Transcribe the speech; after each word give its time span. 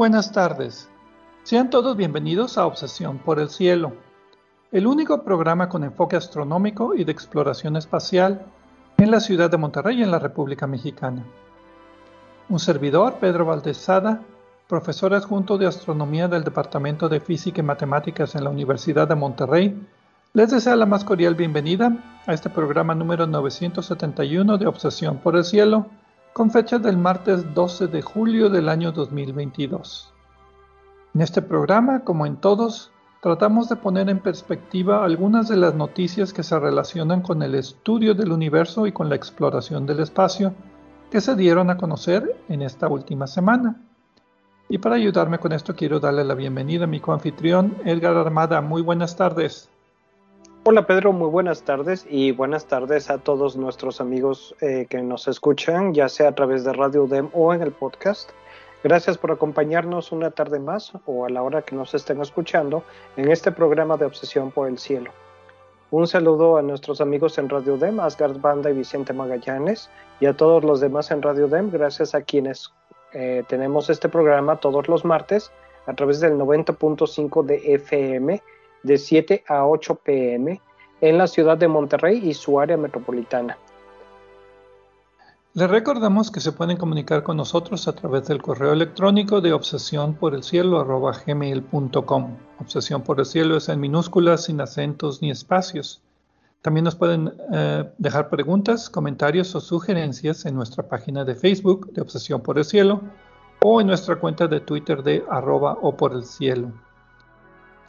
buenas 0.00 0.32
tardes. 0.32 0.88
Sean 1.42 1.68
todos 1.68 1.94
bienvenidos 1.94 2.56
a 2.56 2.64
Obsesión 2.64 3.18
por 3.18 3.38
el 3.38 3.50
Cielo, 3.50 3.92
el 4.72 4.86
único 4.86 5.22
programa 5.24 5.68
con 5.68 5.84
enfoque 5.84 6.16
astronómico 6.16 6.94
y 6.94 7.04
de 7.04 7.12
exploración 7.12 7.76
espacial 7.76 8.46
en 8.96 9.10
la 9.10 9.20
ciudad 9.20 9.50
de 9.50 9.58
Monterrey 9.58 10.02
en 10.02 10.10
la 10.10 10.18
República 10.18 10.66
Mexicana. 10.66 11.22
Un 12.48 12.58
servidor, 12.58 13.16
Pedro 13.20 13.44
Valdezada, 13.44 14.22
profesor 14.66 15.12
adjunto 15.12 15.58
de 15.58 15.66
astronomía 15.66 16.28
del 16.28 16.44
Departamento 16.44 17.06
de 17.10 17.20
Física 17.20 17.60
y 17.60 17.64
Matemáticas 17.64 18.34
en 18.34 18.44
la 18.44 18.48
Universidad 18.48 19.06
de 19.06 19.16
Monterrey, 19.16 19.86
les 20.32 20.50
desea 20.50 20.76
la 20.76 20.86
más 20.86 21.04
cordial 21.04 21.34
bienvenida 21.34 22.22
a 22.26 22.32
este 22.32 22.48
programa 22.48 22.94
número 22.94 23.26
971 23.26 24.56
de 24.56 24.66
Obsesión 24.66 25.18
por 25.18 25.36
el 25.36 25.44
Cielo 25.44 25.90
con 26.32 26.50
fecha 26.50 26.78
del 26.78 26.96
martes 26.96 27.54
12 27.54 27.88
de 27.88 28.02
julio 28.02 28.48
del 28.50 28.68
año 28.68 28.92
2022. 28.92 30.12
En 31.14 31.22
este 31.22 31.42
programa, 31.42 32.04
como 32.04 32.24
en 32.24 32.36
todos, 32.36 32.92
tratamos 33.20 33.68
de 33.68 33.76
poner 33.76 34.08
en 34.08 34.20
perspectiva 34.20 35.04
algunas 35.04 35.48
de 35.48 35.56
las 35.56 35.74
noticias 35.74 36.32
que 36.32 36.44
se 36.44 36.58
relacionan 36.58 37.22
con 37.22 37.42
el 37.42 37.56
estudio 37.56 38.14
del 38.14 38.30
universo 38.30 38.86
y 38.86 38.92
con 38.92 39.08
la 39.08 39.16
exploración 39.16 39.86
del 39.86 40.00
espacio 40.00 40.54
que 41.10 41.20
se 41.20 41.34
dieron 41.34 41.68
a 41.68 41.76
conocer 41.76 42.36
en 42.48 42.62
esta 42.62 42.86
última 42.88 43.26
semana. 43.26 43.82
Y 44.68 44.78
para 44.78 44.94
ayudarme 44.94 45.40
con 45.40 45.52
esto 45.52 45.74
quiero 45.74 45.98
darle 45.98 46.22
la 46.22 46.34
bienvenida 46.34 46.84
a 46.84 46.86
mi 46.86 47.00
coanfitrión 47.00 47.76
Edgar 47.84 48.16
Armada. 48.16 48.60
Muy 48.60 48.82
buenas 48.82 49.16
tardes. 49.16 49.68
Hola 50.62 50.86
Pedro, 50.86 51.14
muy 51.14 51.30
buenas 51.30 51.62
tardes 51.62 52.06
y 52.06 52.32
buenas 52.32 52.66
tardes 52.66 53.08
a 53.08 53.16
todos 53.16 53.56
nuestros 53.56 53.98
amigos 53.98 54.54
eh, 54.60 54.86
que 54.90 55.00
nos 55.00 55.26
escuchan, 55.26 55.94
ya 55.94 56.06
sea 56.10 56.28
a 56.28 56.34
través 56.34 56.64
de 56.64 56.74
Radio 56.74 57.06
DEM 57.06 57.30
o 57.32 57.54
en 57.54 57.62
el 57.62 57.72
podcast. 57.72 58.28
Gracias 58.84 59.16
por 59.16 59.32
acompañarnos 59.32 60.12
una 60.12 60.30
tarde 60.30 60.60
más 60.60 60.92
o 61.06 61.24
a 61.24 61.30
la 61.30 61.42
hora 61.42 61.62
que 61.62 61.74
nos 61.74 61.94
estén 61.94 62.20
escuchando 62.20 62.84
en 63.16 63.30
este 63.30 63.50
programa 63.52 63.96
de 63.96 64.04
Obsesión 64.04 64.50
por 64.50 64.68
el 64.68 64.78
Cielo. 64.78 65.10
Un 65.90 66.06
saludo 66.06 66.58
a 66.58 66.62
nuestros 66.62 67.00
amigos 67.00 67.38
en 67.38 67.48
Radio 67.48 67.78
DEM, 67.78 67.98
Asgard 67.98 68.38
Banda 68.38 68.68
y 68.68 68.74
Vicente 68.74 69.14
Magallanes, 69.14 69.88
y 70.20 70.26
a 70.26 70.36
todos 70.36 70.62
los 70.62 70.80
demás 70.80 71.10
en 71.10 71.22
Radio 71.22 71.48
DEM, 71.48 71.70
gracias 71.70 72.14
a 72.14 72.20
quienes 72.20 72.70
eh, 73.14 73.44
tenemos 73.48 73.88
este 73.88 74.10
programa 74.10 74.60
todos 74.60 74.88
los 74.88 75.06
martes 75.06 75.50
a 75.86 75.94
través 75.94 76.20
del 76.20 76.34
90.5 76.34 77.44
de 77.44 77.74
FM 77.76 78.42
de 78.82 78.98
7 78.98 79.44
a 79.46 79.66
8 79.66 79.94
pm 79.96 80.60
en 81.00 81.18
la 81.18 81.26
ciudad 81.26 81.56
de 81.56 81.68
Monterrey 81.68 82.20
y 82.22 82.34
su 82.34 82.60
área 82.60 82.76
metropolitana. 82.76 83.56
Les 85.52 85.68
recordamos 85.68 86.30
que 86.30 86.38
se 86.38 86.52
pueden 86.52 86.76
comunicar 86.76 87.24
con 87.24 87.36
nosotros 87.36 87.88
a 87.88 87.92
través 87.92 88.28
del 88.28 88.40
correo 88.40 88.72
electrónico 88.72 89.40
de 89.40 89.52
obsesión 89.52 90.14
por 90.14 90.34
el 90.34 90.44
cielo 90.44 90.84
gmail.com. 91.26 92.36
Obsesión 92.60 93.02
por 93.02 93.18
el 93.18 93.26
cielo 93.26 93.56
es 93.56 93.68
en 93.68 93.80
minúsculas, 93.80 94.44
sin 94.44 94.60
acentos 94.60 95.20
ni 95.22 95.30
espacios. 95.30 96.02
También 96.62 96.84
nos 96.84 96.94
pueden 96.94 97.32
eh, 97.52 97.90
dejar 97.98 98.28
preguntas, 98.28 98.88
comentarios 98.90 99.52
o 99.56 99.60
sugerencias 99.60 100.46
en 100.46 100.54
nuestra 100.54 100.86
página 100.86 101.24
de 101.24 101.34
Facebook 101.34 101.90
de 101.92 102.02
Obsesión 102.02 102.42
por 102.42 102.58
el 102.58 102.64
Cielo 102.64 103.00
o 103.62 103.80
en 103.80 103.88
nuestra 103.88 104.16
cuenta 104.16 104.46
de 104.46 104.60
Twitter 104.60 105.02
de 105.02 105.24
arroba 105.28 105.78
o 105.82 105.96
por 105.96 106.12
el 106.12 106.24
cielo. 106.24 106.70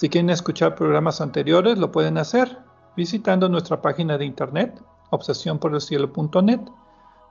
Si 0.02 0.10
quieren 0.10 0.32
escuchar 0.32 0.74
programas 0.74 1.22
anteriores, 1.22 1.78
lo 1.78 1.92
pueden 1.92 2.18
hacer 2.18 2.58
visitando 2.98 3.48
nuestra 3.48 3.84
página 3.84 4.18
de 4.18 4.26
internet, 4.26 4.82
obsesionporelcielo.net, 5.12 6.62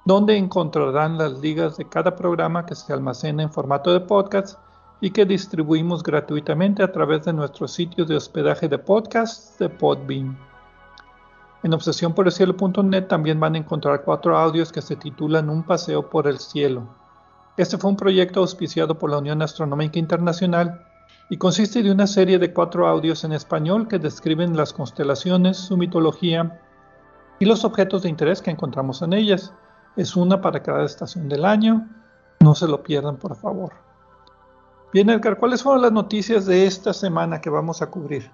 donde 0.04 0.36
encontrarán 0.36 1.18
las 1.18 1.40
ligas 1.40 1.76
de 1.78 1.88
cada 1.88 2.14
programa 2.14 2.66
que 2.66 2.76
se 2.76 2.92
almacena 2.92 3.42
en 3.42 3.50
formato 3.50 3.92
de 3.92 3.98
podcast 3.98 4.56
y 5.00 5.10
que 5.10 5.26
distribuimos 5.26 6.04
gratuitamente 6.04 6.84
a 6.84 6.92
través 6.92 7.24
de 7.24 7.32
nuestro 7.32 7.66
sitio 7.66 8.04
de 8.04 8.14
hospedaje 8.14 8.68
de 8.68 8.78
podcasts 8.78 9.58
de 9.58 9.68
Podbean. 9.68 10.38
En 11.64 11.74
obsesionporelcielo.net 11.74 13.08
también 13.08 13.40
van 13.40 13.56
a 13.56 13.58
encontrar 13.58 14.04
cuatro 14.04 14.38
audios 14.38 14.70
que 14.70 14.80
se 14.80 14.94
titulan 14.94 15.50
Un 15.50 15.64
paseo 15.64 16.08
por 16.08 16.28
el 16.28 16.38
cielo. 16.38 16.86
Este 17.56 17.78
fue 17.78 17.90
un 17.90 17.96
proyecto 17.96 18.38
auspiciado 18.38 18.96
por 18.96 19.10
la 19.10 19.18
Unión 19.18 19.42
Astronómica 19.42 19.98
Internacional 19.98 20.86
y 21.30 21.38
consiste 21.38 21.84
de 21.84 21.92
una 21.92 22.08
serie 22.08 22.40
de 22.40 22.52
cuatro 22.52 22.88
audios 22.88 23.22
en 23.22 23.32
español 23.32 23.86
que 23.86 24.00
describen 24.00 24.56
las 24.56 24.72
constelaciones, 24.72 25.56
su 25.56 25.76
mitología 25.76 26.60
y 27.38 27.44
los 27.44 27.64
objetos 27.64 28.02
de 28.02 28.08
interés 28.08 28.42
que 28.42 28.50
encontramos 28.50 29.00
en 29.00 29.12
ellas. 29.12 29.54
Es 29.96 30.16
una 30.16 30.40
para 30.40 30.60
cada 30.60 30.84
estación 30.84 31.28
del 31.28 31.44
año, 31.44 31.88
no 32.40 32.56
se 32.56 32.66
lo 32.66 32.82
pierdan 32.82 33.16
por 33.16 33.36
favor. 33.36 33.72
Bien, 34.92 35.08
Edgar, 35.08 35.38
¿cuáles 35.38 35.62
fueron 35.62 35.82
las 35.82 35.92
noticias 35.92 36.46
de 36.46 36.66
esta 36.66 36.92
semana 36.92 37.40
que 37.40 37.48
vamos 37.48 37.80
a 37.80 37.86
cubrir? 37.86 38.28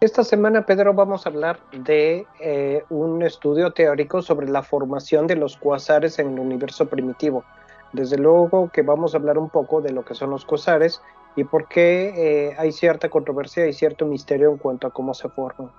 Esta 0.00 0.24
semana, 0.24 0.64
Pedro, 0.64 0.94
vamos 0.94 1.26
a 1.26 1.28
hablar 1.28 1.60
de 1.70 2.26
eh, 2.40 2.82
un 2.88 3.22
estudio 3.22 3.72
teórico 3.72 4.22
sobre 4.22 4.48
la 4.48 4.62
formación 4.62 5.26
de 5.26 5.36
los 5.36 5.58
cuasares 5.58 6.18
en 6.18 6.32
el 6.32 6.40
universo 6.40 6.86
primitivo. 6.86 7.44
Desde 7.92 8.16
luego 8.16 8.70
que 8.72 8.80
vamos 8.80 9.12
a 9.12 9.18
hablar 9.18 9.36
un 9.36 9.50
poco 9.50 9.82
de 9.82 9.92
lo 9.92 10.02
que 10.02 10.14
son 10.14 10.30
los 10.30 10.46
cuasares 10.46 11.02
y 11.34 11.44
por 11.44 11.66
qué 11.68 12.12
eh, 12.50 12.54
hay 12.58 12.72
cierta 12.72 13.08
controversia 13.08 13.66
y 13.66 13.72
cierto 13.72 14.06
misterio 14.06 14.50
en 14.50 14.58
cuanto 14.58 14.86
a 14.86 14.90
cómo 14.90 15.14
se 15.14 15.28
forman. 15.28 15.70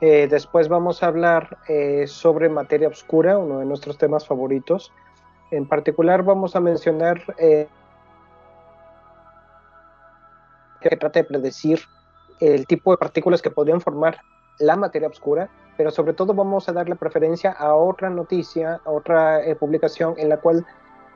Eh, 0.00 0.28
después 0.30 0.68
vamos 0.68 1.02
a 1.02 1.06
hablar 1.06 1.58
eh, 1.68 2.06
sobre 2.06 2.48
materia 2.48 2.88
oscura, 2.88 3.38
uno 3.38 3.58
de 3.58 3.66
nuestros 3.66 3.98
temas 3.98 4.26
favoritos. 4.26 4.92
En 5.50 5.66
particular 5.66 6.22
vamos 6.22 6.54
a 6.56 6.60
mencionar 6.60 7.22
que 10.80 10.96
trata 10.96 11.20
de 11.20 11.24
predecir 11.24 11.80
el 12.40 12.66
tipo 12.66 12.92
de 12.92 12.98
partículas 12.98 13.42
que 13.42 13.50
podrían 13.50 13.80
formar 13.80 14.18
la 14.58 14.76
materia 14.76 15.08
oscura, 15.08 15.50
pero 15.76 15.90
sobre 15.90 16.14
todo 16.14 16.32
vamos 16.34 16.68
a 16.68 16.72
darle 16.72 16.94
preferencia 16.94 17.50
a 17.52 17.74
otra 17.74 18.08
noticia, 18.10 18.80
a 18.84 18.90
otra 18.90 19.40
publicación 19.58 20.14
en 20.18 20.28
la 20.28 20.38
cual 20.38 20.64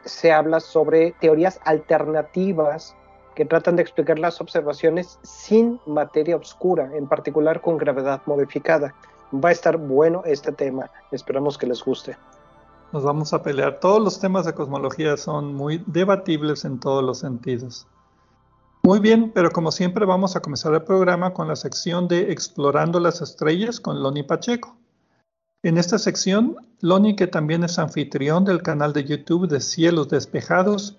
se 0.04 0.32
habla 0.32 0.60
sobre 0.60 1.12
teorías 1.20 1.60
alternativas 1.64 2.96
que 3.34 3.44
tratan 3.44 3.76
de 3.76 3.82
explicar 3.82 4.18
las 4.18 4.40
observaciones 4.40 5.18
sin 5.22 5.80
materia 5.86 6.36
oscura, 6.36 6.90
en 6.94 7.06
particular 7.06 7.60
con 7.60 7.76
gravedad 7.76 8.22
modificada. 8.26 8.94
Va 9.32 9.48
a 9.48 9.52
estar 9.52 9.76
bueno 9.76 10.22
este 10.24 10.52
tema, 10.52 10.90
esperamos 11.10 11.58
que 11.58 11.66
les 11.66 11.82
guste. 11.82 12.16
Nos 12.92 13.02
vamos 13.02 13.32
a 13.32 13.42
pelear. 13.42 13.80
Todos 13.80 14.00
los 14.00 14.20
temas 14.20 14.46
de 14.46 14.54
cosmología 14.54 15.16
son 15.16 15.54
muy 15.54 15.82
debatibles 15.86 16.64
en 16.64 16.78
todos 16.78 17.02
los 17.02 17.18
sentidos. 17.18 17.88
Muy 18.84 19.00
bien, 19.00 19.32
pero 19.34 19.50
como 19.50 19.72
siempre 19.72 20.04
vamos 20.04 20.36
a 20.36 20.40
comenzar 20.40 20.74
el 20.74 20.82
programa 20.82 21.32
con 21.32 21.48
la 21.48 21.56
sección 21.56 22.06
de 22.06 22.30
Explorando 22.30 23.00
las 23.00 23.22
Estrellas 23.22 23.80
con 23.80 24.02
Loni 24.02 24.22
Pacheco. 24.22 24.76
En 25.62 25.78
esta 25.78 25.98
sección, 25.98 26.56
Loni, 26.82 27.16
que 27.16 27.26
también 27.26 27.64
es 27.64 27.78
anfitrión 27.78 28.44
del 28.44 28.62
canal 28.62 28.92
de 28.92 29.04
YouTube 29.04 29.48
de 29.48 29.62
Cielos 29.62 30.10
Despejados, 30.10 30.98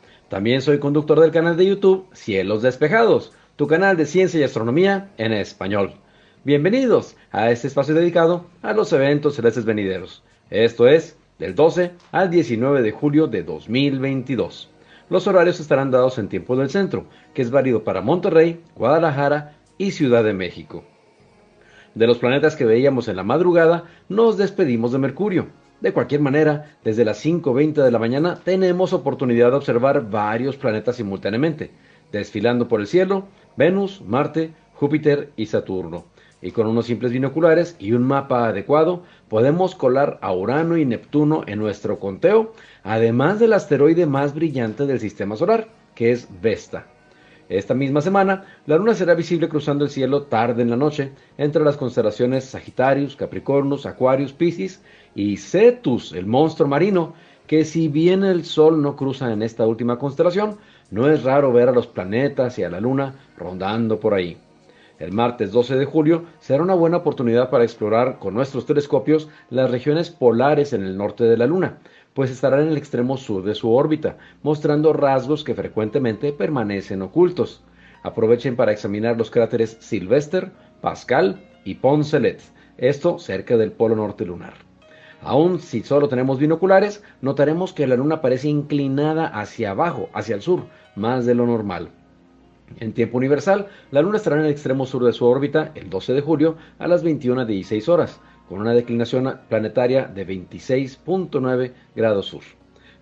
También 0.31 0.61
soy 0.61 0.79
conductor 0.79 1.19
del 1.19 1.31
canal 1.31 1.57
de 1.57 1.65
YouTube 1.65 2.07
Cielos 2.13 2.61
Despejados, 2.61 3.33
tu 3.57 3.67
canal 3.67 3.97
de 3.97 4.05
ciencia 4.05 4.39
y 4.39 4.43
astronomía 4.43 5.09
en 5.17 5.33
español. 5.33 5.95
Bienvenidos 6.45 7.17
a 7.31 7.51
este 7.51 7.67
espacio 7.67 7.93
dedicado 7.93 8.45
a 8.61 8.71
los 8.71 8.93
eventos 8.93 9.35
celestes 9.35 9.65
venideros. 9.65 10.23
Esto 10.49 10.87
es 10.87 11.17
del 11.37 11.53
12 11.53 11.91
al 12.13 12.29
19 12.29 12.81
de 12.81 12.91
julio 12.93 13.27
de 13.27 13.43
2022. 13.43 14.69
Los 15.09 15.27
horarios 15.27 15.59
estarán 15.59 15.91
dados 15.91 16.17
en 16.17 16.29
tiempo 16.29 16.55
del 16.55 16.69
centro, 16.69 17.07
que 17.33 17.41
es 17.41 17.51
válido 17.51 17.83
para 17.83 17.99
Monterrey, 17.99 18.61
Guadalajara 18.77 19.57
y 19.77 19.91
Ciudad 19.91 20.23
de 20.23 20.31
México. 20.31 20.85
De 21.93 22.07
los 22.07 22.19
planetas 22.19 22.55
que 22.55 22.63
veíamos 22.63 23.09
en 23.09 23.17
la 23.17 23.23
madrugada, 23.23 23.83
nos 24.07 24.37
despedimos 24.37 24.93
de 24.93 24.97
Mercurio. 24.97 25.47
De 25.81 25.93
cualquier 25.93 26.21
manera, 26.21 26.75
desde 26.83 27.03
las 27.03 27.25
5.20 27.25 27.83
de 27.83 27.89
la 27.89 27.97
mañana 27.97 28.39
tenemos 28.43 28.93
oportunidad 28.93 29.49
de 29.49 29.57
observar 29.57 30.11
varios 30.11 30.55
planetas 30.55 30.97
simultáneamente, 30.97 31.71
desfilando 32.11 32.67
por 32.67 32.81
el 32.81 32.87
cielo, 32.87 33.25
Venus, 33.57 33.99
Marte, 34.05 34.53
Júpiter 34.75 35.31
y 35.35 35.47
Saturno. 35.47 36.05
Y 36.39 36.51
con 36.51 36.67
unos 36.67 36.85
simples 36.85 37.11
binoculares 37.11 37.75
y 37.79 37.93
un 37.93 38.03
mapa 38.03 38.47
adecuado, 38.47 39.03
podemos 39.27 39.73
colar 39.73 40.19
a 40.21 40.31
Urano 40.33 40.77
y 40.77 40.85
Neptuno 40.85 41.43
en 41.47 41.57
nuestro 41.57 41.99
conteo, 41.99 42.53
además 42.83 43.39
del 43.39 43.53
asteroide 43.53 44.05
más 44.05 44.35
brillante 44.35 44.85
del 44.85 44.99
sistema 44.99 45.35
solar, 45.35 45.67
que 45.95 46.11
es 46.11 46.27
Vesta. 46.41 46.85
Esta 47.49 47.73
misma 47.73 47.99
semana, 47.99 48.45
la 48.65 48.77
luna 48.77 48.93
será 48.93 49.13
visible 49.13 49.49
cruzando 49.49 49.83
el 49.83 49.91
cielo 49.91 50.23
tarde 50.23 50.61
en 50.61 50.69
la 50.69 50.77
noche 50.77 51.11
entre 51.37 51.63
las 51.65 51.75
constelaciones 51.75 52.45
Sagitarius, 52.45 53.17
Capricornus, 53.17 53.85
Aquarius, 53.85 54.31
Piscis 54.31 54.81
y 55.15 55.37
Cetus, 55.37 56.13
el 56.13 56.25
monstruo 56.25 56.67
marino, 56.67 57.13
que 57.47 57.65
si 57.65 57.87
bien 57.87 58.23
el 58.23 58.45
Sol 58.45 58.81
no 58.81 58.95
cruza 58.95 59.31
en 59.31 59.41
esta 59.41 59.67
última 59.67 59.97
constelación, 59.97 60.57
no 60.89 61.09
es 61.09 61.23
raro 61.23 61.51
ver 61.51 61.69
a 61.69 61.73
los 61.73 61.87
planetas 61.87 62.57
y 62.59 62.63
a 62.63 62.69
la 62.69 62.79
luna 62.79 63.15
rondando 63.37 63.99
por 63.99 64.13
ahí. 64.13 64.37
El 64.99 65.13
martes 65.13 65.51
12 65.51 65.77
de 65.77 65.85
julio 65.85 66.25
será 66.39 66.61
una 66.61 66.75
buena 66.75 66.97
oportunidad 66.97 67.49
para 67.49 67.63
explorar 67.63 68.19
con 68.19 68.35
nuestros 68.35 68.67
telescopios 68.67 69.29
las 69.49 69.71
regiones 69.71 70.11
polares 70.11 70.73
en 70.73 70.83
el 70.83 70.95
norte 70.95 71.23
de 71.23 71.37
la 71.37 71.47
Luna, 71.47 71.79
pues 72.13 72.29
estará 72.29 72.61
en 72.61 72.67
el 72.67 72.77
extremo 72.77 73.17
sur 73.17 73.43
de 73.43 73.55
su 73.55 73.73
órbita, 73.73 74.17
mostrando 74.43 74.93
rasgos 74.93 75.43
que 75.43 75.55
frecuentemente 75.55 76.31
permanecen 76.33 77.01
ocultos. 77.01 77.63
Aprovechen 78.03 78.55
para 78.55 78.73
examinar 78.73 79.17
los 79.17 79.31
cráteres 79.31 79.75
Sylvester, 79.79 80.51
Pascal 80.81 81.49
y 81.65 81.75
Poncelet, 81.75 82.39
esto 82.77 83.17
cerca 83.17 83.57
del 83.57 83.71
polo 83.71 83.95
norte 83.95 84.23
lunar. 84.23 84.70
Aún 85.23 85.59
si 85.59 85.83
solo 85.83 86.09
tenemos 86.09 86.39
binoculares, 86.39 87.03
notaremos 87.21 87.73
que 87.73 87.85
la 87.85 87.95
Luna 87.95 88.21
parece 88.21 88.49
inclinada 88.49 89.27
hacia 89.27 89.71
abajo, 89.71 90.09
hacia 90.13 90.35
el 90.35 90.41
sur, 90.41 90.65
más 90.95 91.25
de 91.25 91.35
lo 91.35 91.45
normal. 91.45 91.89
En 92.79 92.93
tiempo 92.93 93.17
universal, 93.17 93.67
la 93.91 94.01
Luna 94.01 94.17
estará 94.17 94.37
en 94.37 94.45
el 94.45 94.51
extremo 94.51 94.85
sur 94.85 95.03
de 95.03 95.13
su 95.13 95.25
órbita 95.25 95.71
el 95.75 95.89
12 95.89 96.13
de 96.13 96.21
julio 96.21 96.55
a 96.79 96.87
las 96.87 97.03
21.16 97.03 97.87
horas, 97.89 98.19
con 98.49 98.61
una 98.61 98.73
declinación 98.73 99.39
planetaria 99.47 100.05
de 100.07 100.25
26.9 100.25 101.71
grados 101.95 102.25
sur. 102.25 102.41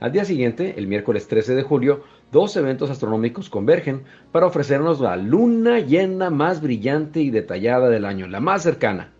Al 0.01 0.11
día 0.11 0.25
siguiente, 0.25 0.75
el 0.77 0.87
miércoles 0.87 1.27
13 1.27 1.55
de 1.55 1.63
julio, 1.63 2.03
dos 2.31 2.55
eventos 2.57 2.89
astronómicos 2.89 3.49
convergen 3.49 4.03
para 4.31 4.45
ofrecernos 4.45 4.99
la 4.99 5.15
luna 5.15 5.79
llena 5.79 6.29
más 6.29 6.61
brillante 6.61 7.21
y 7.21 7.29
detallada 7.29 7.89
del 7.89 8.05
año, 8.05 8.27
la 8.27 8.39
más 8.39 8.63
cercana. 8.63 9.11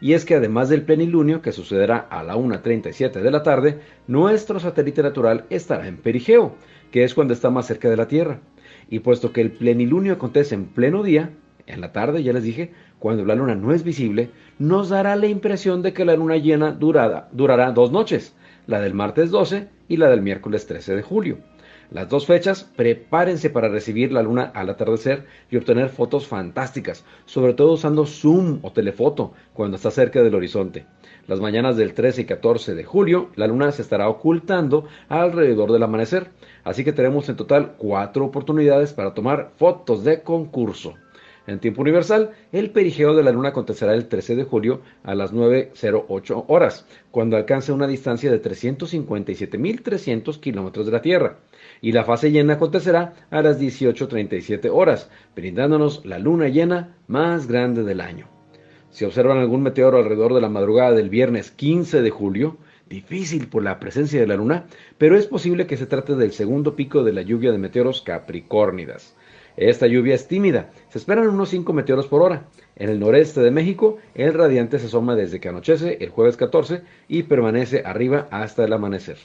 Y 0.00 0.12
es 0.12 0.24
que 0.24 0.34
además 0.34 0.68
del 0.68 0.82
plenilunio, 0.82 1.42
que 1.42 1.52
sucederá 1.52 1.98
a 1.98 2.22
la 2.22 2.36
1.37 2.36 3.20
de 3.20 3.30
la 3.30 3.42
tarde, 3.42 3.80
nuestro 4.06 4.60
satélite 4.60 5.02
natural 5.02 5.44
estará 5.50 5.88
en 5.88 5.96
perigeo, 5.96 6.54
que 6.90 7.04
es 7.04 7.14
cuando 7.14 7.34
está 7.34 7.50
más 7.50 7.66
cerca 7.66 7.90
de 7.90 7.96
la 7.96 8.08
Tierra. 8.08 8.40
Y 8.90 9.00
puesto 9.00 9.32
que 9.32 9.40
el 9.40 9.52
plenilunio 9.52 10.14
acontece 10.14 10.54
en 10.54 10.66
pleno 10.66 11.02
día, 11.02 11.30
en 11.66 11.80
la 11.80 11.92
tarde, 11.92 12.22
ya 12.22 12.32
les 12.32 12.42
dije, 12.42 12.72
cuando 12.98 13.24
la 13.24 13.34
luna 13.34 13.54
no 13.54 13.72
es 13.72 13.84
visible, 13.84 14.30
nos 14.58 14.88
dará 14.88 15.14
la 15.16 15.26
impresión 15.26 15.82
de 15.82 15.92
que 15.92 16.04
la 16.04 16.16
luna 16.16 16.36
llena 16.36 16.72
durada, 16.72 17.28
durará 17.32 17.72
dos 17.72 17.92
noches, 17.92 18.34
la 18.66 18.80
del 18.80 18.94
martes 18.94 19.30
12 19.30 19.68
y 19.88 19.96
la 19.98 20.08
del 20.08 20.22
miércoles 20.22 20.66
13 20.66 20.96
de 20.96 21.02
julio. 21.02 21.38
Las 21.90 22.10
dos 22.10 22.26
fechas, 22.26 22.64
prepárense 22.76 23.48
para 23.48 23.70
recibir 23.70 24.12
la 24.12 24.22
luna 24.22 24.52
al 24.54 24.68
atardecer 24.68 25.24
y 25.50 25.56
obtener 25.56 25.88
fotos 25.88 26.26
fantásticas, 26.26 27.02
sobre 27.24 27.54
todo 27.54 27.72
usando 27.72 28.04
zoom 28.04 28.58
o 28.60 28.72
telefoto 28.72 29.32
cuando 29.54 29.76
está 29.76 29.90
cerca 29.90 30.22
del 30.22 30.34
horizonte. 30.34 30.84
Las 31.26 31.40
mañanas 31.40 31.78
del 31.78 31.94
13 31.94 32.22
y 32.22 32.24
14 32.26 32.74
de 32.74 32.84
julio, 32.84 33.30
la 33.36 33.46
luna 33.46 33.72
se 33.72 33.80
estará 33.80 34.10
ocultando 34.10 34.86
alrededor 35.08 35.72
del 35.72 35.82
amanecer, 35.82 36.28
así 36.62 36.84
que 36.84 36.92
tenemos 36.92 37.26
en 37.30 37.36
total 37.36 37.76
cuatro 37.78 38.26
oportunidades 38.26 38.92
para 38.92 39.14
tomar 39.14 39.52
fotos 39.56 40.04
de 40.04 40.22
concurso. 40.22 40.94
En 41.46 41.58
tiempo 41.58 41.80
universal, 41.80 42.32
el 42.52 42.70
perigeo 42.70 43.14
de 43.14 43.22
la 43.22 43.32
luna 43.32 43.48
acontecerá 43.48 43.94
el 43.94 44.08
13 44.08 44.36
de 44.36 44.44
julio 44.44 44.82
a 45.04 45.14
las 45.14 45.32
9.08 45.32 46.44
horas, 46.48 46.84
cuando 47.10 47.38
alcance 47.38 47.72
una 47.72 47.86
distancia 47.86 48.30
de 48.30 48.42
357.300 48.42 50.38
kilómetros 50.40 50.84
de 50.84 50.92
la 50.92 51.00
Tierra, 51.00 51.38
y 51.80 51.92
la 51.92 52.04
fase 52.04 52.30
llena 52.30 52.54
acontecerá 52.54 53.14
a 53.30 53.42
las 53.42 53.60
18.37 53.60 54.70
horas, 54.72 55.10
brindándonos 55.34 56.04
la 56.04 56.18
luna 56.18 56.48
llena 56.48 56.96
más 57.06 57.46
grande 57.46 57.84
del 57.84 58.00
año. 58.00 58.28
Si 58.90 59.04
observan 59.04 59.38
algún 59.38 59.62
meteoro 59.62 59.98
alrededor 59.98 60.34
de 60.34 60.40
la 60.40 60.48
madrugada 60.48 60.92
del 60.92 61.10
viernes 61.10 61.50
15 61.50 62.02
de 62.02 62.10
julio, 62.10 62.56
difícil 62.88 63.48
por 63.48 63.62
la 63.62 63.78
presencia 63.78 64.20
de 64.20 64.26
la 64.26 64.36
luna, 64.36 64.66
pero 64.96 65.16
es 65.16 65.26
posible 65.26 65.66
que 65.66 65.76
se 65.76 65.86
trate 65.86 66.14
del 66.14 66.32
segundo 66.32 66.74
pico 66.74 67.04
de 67.04 67.12
la 67.12 67.22
lluvia 67.22 67.52
de 67.52 67.58
meteoros 67.58 68.02
capricórnidas. 68.02 69.14
Esta 69.56 69.86
lluvia 69.88 70.14
es 70.14 70.28
tímida, 70.28 70.70
se 70.88 70.98
esperan 70.98 71.28
unos 71.28 71.48
5 71.48 71.72
meteoros 71.72 72.06
por 72.06 72.22
hora. 72.22 72.46
En 72.76 72.90
el 72.90 73.00
noreste 73.00 73.40
de 73.40 73.50
México, 73.50 73.98
el 74.14 74.32
radiante 74.32 74.78
se 74.78 74.86
asoma 74.86 75.16
desde 75.16 75.40
que 75.40 75.48
anochece 75.48 75.98
el 76.00 76.10
jueves 76.10 76.36
14 76.36 76.82
y 77.08 77.24
permanece 77.24 77.82
arriba 77.84 78.28
hasta 78.30 78.64
el 78.64 78.72
amanecer. 78.72 79.18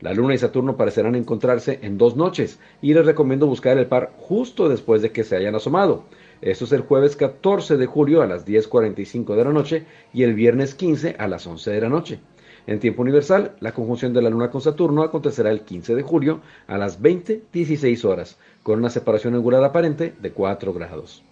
La 0.00 0.12
Luna 0.12 0.34
y 0.34 0.38
Saturno 0.38 0.76
parecerán 0.76 1.14
encontrarse 1.14 1.78
en 1.82 1.96
dos 1.96 2.16
noches 2.16 2.58
y 2.82 2.92
les 2.92 3.06
recomiendo 3.06 3.46
buscar 3.46 3.78
el 3.78 3.86
par 3.86 4.12
justo 4.18 4.68
después 4.68 5.00
de 5.00 5.10
que 5.10 5.24
se 5.24 5.36
hayan 5.36 5.54
asomado. 5.54 6.04
Esto 6.42 6.66
es 6.66 6.72
el 6.72 6.82
jueves 6.82 7.16
14 7.16 7.78
de 7.78 7.86
julio 7.86 8.20
a 8.20 8.26
las 8.26 8.46
10.45 8.46 9.34
de 9.34 9.44
la 9.44 9.52
noche 9.52 9.86
y 10.12 10.22
el 10.24 10.34
viernes 10.34 10.74
15 10.74 11.16
a 11.18 11.28
las 11.28 11.46
11 11.46 11.70
de 11.70 11.80
la 11.80 11.88
noche. 11.88 12.20
En 12.66 12.78
tiempo 12.78 13.02
universal, 13.02 13.56
la 13.60 13.72
conjunción 13.72 14.12
de 14.12 14.20
la 14.20 14.28
Luna 14.28 14.50
con 14.50 14.60
Saturno 14.60 15.02
acontecerá 15.02 15.50
el 15.50 15.62
15 15.62 15.94
de 15.94 16.02
julio 16.02 16.40
a 16.66 16.76
las 16.76 17.00
20.16 17.00 18.04
horas, 18.04 18.38
con 18.62 18.80
una 18.80 18.90
separación 18.90 19.34
angular 19.34 19.64
aparente 19.64 20.14
de 20.20 20.32
4 20.32 20.74
grados. 20.74 21.22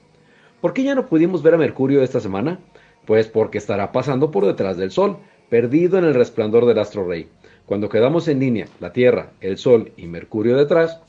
¿Por 0.63 0.73
qué 0.73 0.85
ya 0.85 0.95
no 0.95 1.07
pudimos 1.07 1.43
ver 1.43 1.55
a 1.55 1.59
Mercurio 1.59 2.03
esta 2.03 2.21
semana? 2.21 2.61
Pues 3.05 3.27
porque 3.27 3.59
estará 3.59 3.93
pasando 3.93 4.31
por 4.31 4.47
detrás 4.47 4.79
del 4.79 4.91
Sol, 4.91 5.19
perdido 5.51 5.99
en 5.99 6.05
el 6.05 6.15
resplandor 6.15 6.65
del 6.65 6.79
astro 6.79 7.07
rey. 7.07 7.29
Cuando 7.67 7.89
quedamos 7.89 8.29
en 8.29 8.41
línea, 8.41 8.67
la 8.79 8.93
Tierra, 8.93 9.33
el 9.41 9.57
Sol 9.57 9.93
y 9.97 10.07
Mercurio 10.07 10.55
detrás, 10.55 11.01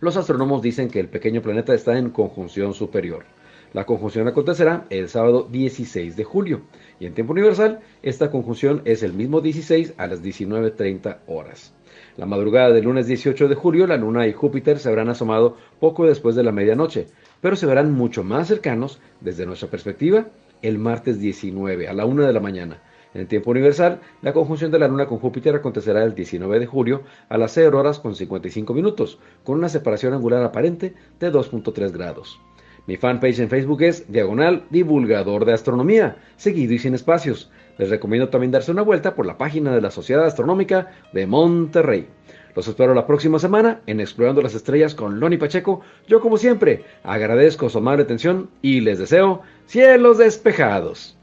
los 0.00 0.16
astrónomos 0.16 0.60
dicen 0.60 0.88
que 0.88 0.98
el 0.98 1.06
pequeño 1.08 1.40
planeta 1.40 1.72
está 1.72 1.96
en 1.96 2.10
conjunción 2.10 2.74
superior. 2.74 3.26
La 3.72 3.86
conjunción 3.86 4.26
acontecerá 4.26 4.86
el 4.90 5.08
sábado 5.08 5.46
16 5.48 6.16
de 6.16 6.24
julio 6.24 6.62
y 6.98 7.06
en 7.06 7.14
tiempo 7.14 7.32
universal 7.32 7.78
esta 8.02 8.28
conjunción 8.28 8.82
es 8.86 9.04
el 9.04 9.12
mismo 9.12 9.40
16 9.40 9.94
a 9.98 10.08
las 10.08 10.20
19.30 10.20 11.18
horas. 11.28 11.72
La 12.16 12.26
madrugada 12.26 12.70
del 12.72 12.86
lunes 12.86 13.06
18 13.06 13.46
de 13.46 13.54
julio 13.54 13.86
la 13.86 13.96
Luna 13.96 14.26
y 14.26 14.32
Júpiter 14.32 14.80
se 14.80 14.88
habrán 14.88 15.10
asomado 15.10 15.58
poco 15.78 16.06
después 16.06 16.34
de 16.34 16.42
la 16.42 16.50
medianoche, 16.50 17.06
pero 17.40 17.54
se 17.54 17.66
verán 17.66 17.92
mucho 17.92 18.24
más 18.24 18.48
cercanos 18.48 19.00
desde 19.20 19.46
nuestra 19.46 19.68
perspectiva 19.68 20.26
el 20.60 20.78
martes 20.78 21.20
19 21.20 21.86
a 21.86 21.92
la 21.92 22.04
1 22.04 22.26
de 22.26 22.32
la 22.32 22.40
mañana 22.40 22.82
en 23.14 23.26
tiempo 23.26 23.50
universal, 23.50 24.00
la 24.22 24.32
conjunción 24.32 24.70
de 24.70 24.78
la 24.78 24.88
Luna 24.88 25.06
con 25.06 25.18
Júpiter 25.18 25.54
acontecerá 25.54 26.04
el 26.04 26.14
19 26.14 26.58
de 26.60 26.66
julio 26.66 27.02
a 27.28 27.38
las 27.38 27.52
0 27.52 27.78
horas 27.78 27.98
con 27.98 28.14
55 28.14 28.74
minutos, 28.74 29.18
con 29.44 29.58
una 29.58 29.68
separación 29.68 30.14
angular 30.14 30.42
aparente 30.42 30.94
de 31.18 31.32
2.3 31.32 31.92
grados. 31.92 32.40
Mi 32.86 32.96
fanpage 32.96 33.40
en 33.40 33.50
Facebook 33.50 33.82
es 33.82 34.10
Diagonal 34.10 34.64
Divulgador 34.70 35.44
de 35.44 35.52
Astronomía, 35.52 36.16
seguido 36.36 36.72
y 36.72 36.78
sin 36.78 36.94
espacios. 36.94 37.50
Les 37.76 37.90
recomiendo 37.90 38.30
también 38.30 38.50
darse 38.50 38.70
una 38.70 38.80
vuelta 38.80 39.14
por 39.14 39.26
la 39.26 39.36
página 39.36 39.74
de 39.74 39.82
la 39.82 39.90
Sociedad 39.90 40.24
Astronómica 40.24 40.90
de 41.12 41.26
Monterrey. 41.26 42.08
Los 42.56 42.66
espero 42.66 42.94
la 42.94 43.06
próxima 43.06 43.38
semana 43.38 43.82
en 43.86 44.00
Explorando 44.00 44.40
las 44.40 44.54
Estrellas 44.54 44.94
con 44.94 45.20
Loni 45.20 45.36
Pacheco. 45.36 45.82
Yo 46.06 46.20
como 46.20 46.38
siempre 46.38 46.84
agradezco 47.04 47.68
su 47.68 47.76
amable 47.76 48.04
atención 48.04 48.48
y 48.62 48.80
les 48.80 48.98
deseo 48.98 49.42
cielos 49.66 50.16
despejados. 50.16 51.17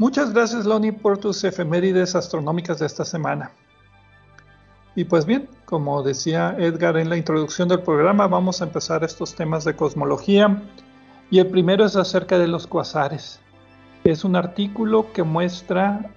Muchas 0.00 0.32
gracias, 0.32 0.64
Loni, 0.64 0.92
por 0.92 1.18
tus 1.18 1.44
efemérides 1.44 2.14
astronómicas 2.14 2.78
de 2.78 2.86
esta 2.86 3.04
semana. 3.04 3.50
Y 4.96 5.04
pues 5.04 5.26
bien, 5.26 5.46
como 5.66 6.02
decía 6.02 6.56
Edgar 6.58 6.96
en 6.96 7.10
la 7.10 7.18
introducción 7.18 7.68
del 7.68 7.82
programa, 7.82 8.26
vamos 8.26 8.62
a 8.62 8.64
empezar 8.64 9.04
estos 9.04 9.34
temas 9.34 9.66
de 9.66 9.76
cosmología. 9.76 10.62
Y 11.30 11.38
el 11.38 11.48
primero 11.48 11.84
es 11.84 11.96
acerca 11.96 12.38
de 12.38 12.48
los 12.48 12.66
cuasares. 12.66 13.40
Es 14.02 14.24
un 14.24 14.36
artículo 14.36 15.12
que 15.12 15.22
muestra 15.22 16.10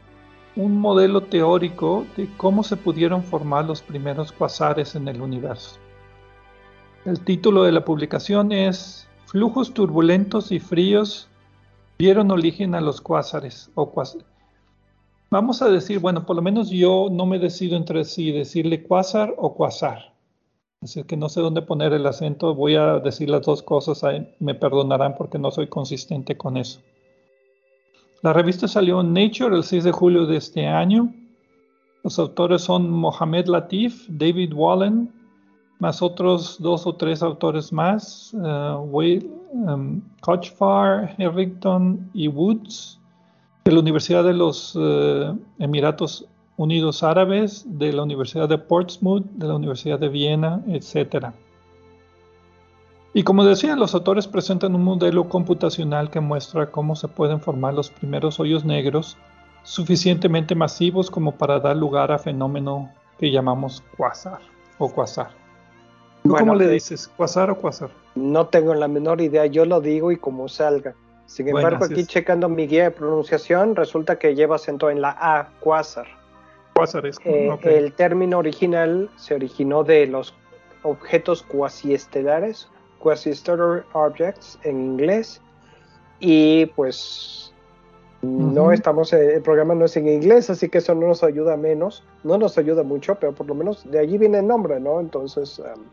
un 0.55 0.79
modelo 0.79 1.19
teórico 1.23 2.05
de 2.15 2.29
cómo 2.37 2.63
se 2.63 2.77
pudieron 2.77 3.21
formar 3.21 3.65
los 3.65 3.81
primeros 3.81 4.31
cuasares 4.31 4.95
en 4.95 5.09
el 5.09 5.21
universo. 5.21 5.75
El 7.03 7.19
título 7.19 7.63
de 7.63 7.73
la 7.73 7.83
publicación 7.83 8.53
es 8.53 9.09
Flujos 9.25 9.73
turbulentos 9.73 10.53
y 10.53 10.61
fríos 10.61 11.27
dieron 11.97 12.31
origen 12.31 12.75
a 12.75 12.81
los 12.81 13.01
cuásares 13.01 13.71
o 13.75 13.91
Vamos 15.29 15.61
a 15.61 15.69
decir, 15.69 15.99
bueno, 15.99 16.25
por 16.25 16.35
lo 16.35 16.41
menos 16.41 16.69
yo 16.69 17.07
no 17.11 17.25
me 17.25 17.39
decido 17.39 17.75
entre 17.75 18.05
si 18.05 18.31
decirle 18.31 18.83
cuásar 18.83 19.33
o 19.37 19.55
cuásar. 19.55 20.13
Así 20.81 21.03
que 21.05 21.17
no 21.17 21.29
sé 21.29 21.41
dónde 21.41 21.61
poner 21.61 21.93
el 21.93 22.05
acento, 22.05 22.53
voy 22.53 22.75
a 22.75 22.99
decir 22.99 23.29
las 23.29 23.45
dos 23.45 23.63
cosas, 23.63 24.03
me 24.39 24.53
perdonarán 24.53 25.15
porque 25.17 25.39
no 25.39 25.49
soy 25.49 25.67
consistente 25.67 26.37
con 26.37 26.57
eso. 26.57 26.81
La 28.21 28.31
revista 28.31 28.67
salió 28.67 29.01
en 29.01 29.13
Nature 29.13 29.55
el 29.55 29.63
6 29.63 29.85
de 29.85 29.91
julio 29.91 30.25
de 30.25 30.37
este 30.37 30.67
año. 30.67 31.13
Los 32.03 32.19
autores 32.19 32.61
son 32.61 32.89
Mohamed 32.89 33.47
Latif, 33.47 34.05
David 34.07 34.53
Wallen, 34.53 35.11
más 35.79 36.01
otros 36.01 36.57
dos 36.59 36.87
o 36.87 36.95
tres 36.95 37.21
autores 37.21 37.73
más, 37.73 38.33
uh, 38.33 38.79
Will, 38.91 39.29
um, 39.51 40.01
Kochfar, 40.21 41.15
Harrington 41.17 42.09
y 42.13 42.27
Woods, 42.27 42.99
de 43.65 43.71
la 43.71 43.79
Universidad 43.79 44.23
de 44.23 44.33
los 44.33 44.75
uh, 44.75 45.37
Emiratos 45.59 46.25
Unidos 46.57 47.03
Árabes, 47.03 47.65
de 47.67 47.91
la 47.93 48.03
Universidad 48.03 48.47
de 48.47 48.57
Portsmouth, 48.57 49.23
de 49.23 49.47
la 49.47 49.55
Universidad 49.55 49.99
de 49.99 50.09
Viena, 50.09 50.61
etc. 50.67 51.27
Y 53.13 53.23
como 53.23 53.45
decía, 53.45 53.75
los 53.75 53.93
autores 53.93 54.27
presentan 54.27 54.75
un 54.75 54.83
modelo 54.83 55.29
computacional 55.29 56.09
que 56.09 56.19
muestra 56.19 56.71
cómo 56.71 56.95
se 56.95 57.07
pueden 57.07 57.39
formar 57.39 57.73
los 57.73 57.89
primeros 57.89 58.39
hoyos 58.39 58.65
negros 58.65 59.17
suficientemente 59.63 60.55
masivos 60.55 61.09
como 61.09 61.33
para 61.33 61.59
dar 61.59 61.77
lugar 61.77 62.11
a 62.11 62.19
fenómeno 62.19 62.89
que 63.17 63.31
llamamos 63.31 63.83
quasar 63.97 64.39
o 64.77 64.91
quasar. 64.91 65.42
Cómo 66.27 66.55
le 66.55 66.67
dices? 66.67 67.09
¿Quasar 67.15 67.49
o 67.49 67.57
quasar? 67.57 67.89
No 68.15 68.47
tengo 68.47 68.73
la 68.73 68.87
menor 68.87 69.21
idea, 69.21 69.45
yo 69.45 69.65
lo 69.65 69.81
digo 69.81 70.11
y 70.11 70.17
como 70.17 70.47
salga. 70.47 70.95
Sin 71.25 71.47
embargo, 71.47 71.85
aquí 71.85 72.05
checando 72.05 72.49
mi 72.49 72.67
guía 72.67 72.83
de 72.83 72.91
pronunciación, 72.91 73.75
resulta 73.75 74.19
que 74.19 74.35
lleva 74.35 74.57
acento 74.57 74.89
en 74.89 75.01
la 75.01 75.15
A, 75.19 75.49
quasar. 75.59 76.05
Eh, 77.23 77.49
el 77.63 77.93
término 77.93 78.39
original 78.39 79.09
se 79.15 79.35
originó 79.35 79.83
de 79.83 80.07
los 80.07 80.33
objetos 80.83 81.43
cuasiestelares, 81.43 82.67
quasi-stellar 82.99 83.85
objects 83.93 84.59
en 84.63 84.81
inglés, 84.81 85.41
y 86.19 86.65
pues 86.67 87.53
no 88.21 88.71
estamos, 88.71 89.13
el 89.13 89.41
programa 89.41 89.75
no 89.75 89.85
es 89.85 89.97
en 89.97 90.07
inglés, 90.07 90.49
así 90.49 90.69
que 90.69 90.79
eso 90.79 90.95
no 90.95 91.07
nos 91.07 91.23
ayuda 91.23 91.57
menos, 91.57 92.03
no 92.23 92.37
nos 92.37 92.57
ayuda 92.57 92.83
mucho, 92.83 93.15
pero 93.15 93.33
por 93.33 93.47
lo 93.47 93.55
menos 93.55 93.89
de 93.89 93.99
allí 93.99 94.17
viene 94.17 94.39
el 94.39 94.47
nombre, 94.47 94.79
¿no? 94.79 94.99
Entonces... 94.99 95.59
Um, 95.59 95.83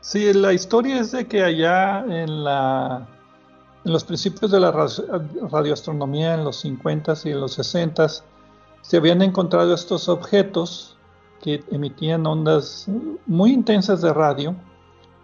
sí, 0.00 0.32
la 0.32 0.52
historia 0.52 1.00
es 1.00 1.12
de 1.12 1.26
que 1.26 1.42
allá 1.42 2.04
en 2.08 2.44
la 2.44 3.06
en 3.84 3.92
los 3.92 4.04
principios 4.04 4.50
de 4.50 4.60
la 4.60 4.70
radioastronomía 4.70 6.34
en 6.34 6.44
los 6.44 6.64
50s 6.64 7.26
y 7.26 7.30
en 7.30 7.40
los 7.40 7.58
60s 7.58 8.22
se 8.82 8.96
habían 8.96 9.22
encontrado 9.22 9.74
estos 9.74 10.08
objetos 10.08 10.96
que 11.42 11.64
emitían 11.70 12.26
ondas 12.26 12.86
muy 13.26 13.52
intensas 13.52 14.02
de 14.02 14.12
radio, 14.12 14.54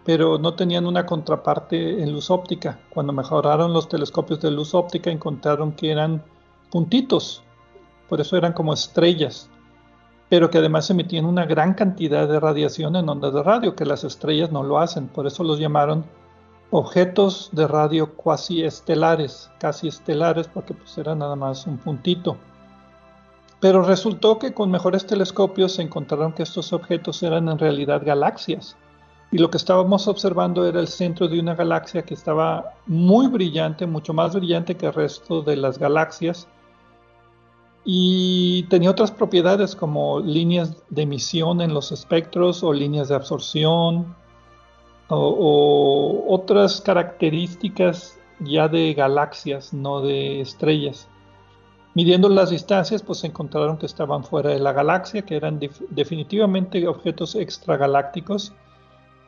pero 0.03 0.37
no 0.37 0.55
tenían 0.55 0.85
una 0.85 1.05
contraparte 1.05 2.01
en 2.01 2.11
luz 2.11 2.29
óptica. 2.31 2.79
Cuando 2.89 3.13
mejoraron 3.13 3.73
los 3.73 3.89
telescopios 3.89 4.39
de 4.41 4.51
luz 4.51 4.73
óptica 4.73 5.11
encontraron 5.11 5.73
que 5.73 5.91
eran 5.91 6.23
puntitos, 6.71 7.43
por 8.09 8.21
eso 8.21 8.37
eran 8.37 8.53
como 8.53 8.73
estrellas, 8.73 9.49
pero 10.29 10.49
que 10.49 10.57
además 10.57 10.89
emitían 10.89 11.25
una 11.25 11.45
gran 11.45 11.73
cantidad 11.73 12.27
de 12.27 12.39
radiación 12.39 12.95
en 12.95 13.07
ondas 13.07 13.33
de 13.33 13.43
radio, 13.43 13.75
que 13.75 13.85
las 13.85 14.03
estrellas 14.03 14.51
no 14.51 14.63
lo 14.63 14.79
hacen, 14.79 15.07
por 15.07 15.27
eso 15.27 15.43
los 15.43 15.59
llamaron 15.59 16.05
objetos 16.71 17.49
de 17.51 17.67
radio 17.67 18.13
cuasi 18.15 18.63
estelares, 18.63 19.49
casi 19.59 19.87
estelares, 19.87 20.47
porque 20.47 20.73
pues 20.73 20.97
era 20.97 21.15
nada 21.15 21.35
más 21.35 21.67
un 21.67 21.77
puntito. 21.77 22.37
Pero 23.59 23.81
resultó 23.81 24.37
que 24.37 24.53
con 24.53 24.71
mejores 24.71 25.05
telescopios 25.05 25.73
se 25.73 25.81
encontraron 25.81 26.33
que 26.33 26.43
estos 26.43 26.73
objetos 26.73 27.23
eran 27.23 27.47
en 27.49 27.57
realidad 27.57 28.01
galaxias. 28.03 28.75
Y 29.31 29.37
lo 29.37 29.49
que 29.49 29.57
estábamos 29.57 30.07
observando 30.07 30.67
era 30.67 30.79
el 30.79 30.87
centro 30.87 31.27
de 31.27 31.39
una 31.39 31.55
galaxia 31.55 32.03
que 32.03 32.13
estaba 32.13 32.73
muy 32.85 33.27
brillante, 33.27 33.85
mucho 33.85 34.13
más 34.13 34.35
brillante 34.35 34.75
que 34.75 34.87
el 34.87 34.93
resto 34.93 35.41
de 35.41 35.55
las 35.55 35.79
galaxias. 35.79 36.47
Y 37.85 38.63
tenía 38.63 38.89
otras 38.89 39.11
propiedades 39.11 39.75
como 39.75 40.19
líneas 40.19 40.75
de 40.89 41.03
emisión 41.03 41.61
en 41.61 41.71
los 41.73 41.91
espectros 41.91 42.63
o 42.63 42.73
líneas 42.73 43.09
de 43.09 43.15
absorción 43.15 44.15
o, 45.07 46.25
otras 46.27 46.81
características 46.81 48.19
ya 48.39 48.67
de 48.67 48.93
galaxias, 48.95 49.71
no 49.71 50.01
de 50.01 50.41
estrellas. 50.41 51.07
Midiendo 51.93 52.27
las 52.27 52.49
distancias, 52.49 53.03
pues 53.03 53.23
encontraron 53.23 53.77
que 53.77 53.85
estaban 53.85 54.23
fuera 54.23 54.49
de 54.49 54.59
la 54.59 54.73
galaxia, 54.73 55.21
que 55.21 55.35
eran 55.35 55.59
definitivamente 55.89 56.87
objetos 56.87 57.35
extragalácticos 57.35 58.51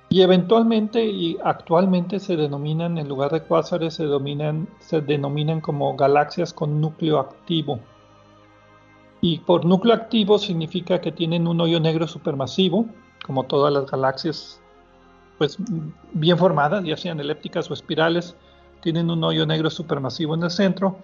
y 0.09 0.21
eventualmente 0.21 1.05
y 1.05 1.37
actualmente 1.43 2.19
se 2.19 2.35
denominan, 2.35 2.97
en 2.97 3.07
lugar 3.07 3.31
de 3.31 3.41
cuásares, 3.41 3.93
se 3.93 5.01
denominan 5.01 5.61
como 5.61 5.95
galaxias 5.95 6.53
con 6.53 6.81
núcleo 6.81 7.19
activo. 7.19 7.79
Y 9.21 9.39
por 9.39 9.65
núcleo 9.65 9.95
activo 9.95 10.37
significa 10.37 11.01
que 11.01 11.11
tienen 11.11 11.47
un 11.47 11.59
hoyo 11.59 11.79
negro 11.79 12.07
supermasivo, 12.07 12.85
como 13.25 13.43
todas 13.43 13.73
las 13.73 13.89
galaxias, 13.89 14.59
pues 15.37 15.57
bien 16.13 16.37
formadas, 16.37 16.83
ya 16.83 16.97
sean 16.97 17.19
elípticas 17.19 17.69
o 17.69 17.73
espirales, 17.73 18.35
tienen 18.81 19.09
un 19.09 19.23
hoyo 19.23 19.45
negro 19.45 19.69
supermasivo 19.69 20.35
en 20.35 20.43
el 20.43 20.51
centro 20.51 20.97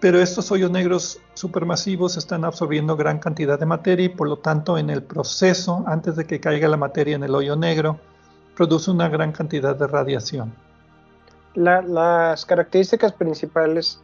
pero 0.00 0.20
estos 0.20 0.50
hoyos 0.52 0.70
negros 0.70 1.20
supermasivos 1.34 2.16
están 2.16 2.44
absorbiendo 2.44 2.96
gran 2.96 3.18
cantidad 3.18 3.58
de 3.58 3.66
materia 3.66 4.06
y 4.06 4.08
por 4.08 4.28
lo 4.28 4.36
tanto 4.36 4.78
en 4.78 4.90
el 4.90 5.02
proceso, 5.02 5.84
antes 5.86 6.14
de 6.16 6.24
que 6.24 6.40
caiga 6.40 6.68
la 6.68 6.76
materia 6.76 7.16
en 7.16 7.24
el 7.24 7.34
hoyo 7.34 7.56
negro, 7.56 7.98
produce 8.56 8.90
una 8.90 9.08
gran 9.08 9.32
cantidad 9.32 9.74
de 9.74 9.86
radiación. 9.86 10.52
las 11.54 12.44
características 12.44 13.12
principales 13.12 14.00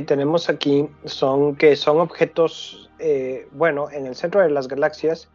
que 0.00 0.06
tenemos 0.06 0.48
aquí 0.48 0.88
son 1.04 1.56
que 1.56 1.76
son 1.76 2.00
objetos, 2.00 2.90
eh, 2.98 3.46
bueno, 3.52 3.90
en 3.90 4.06
el 4.06 4.14
centro 4.14 4.40
de 4.40 4.48
las 4.48 4.66
galaxias 4.66 5.28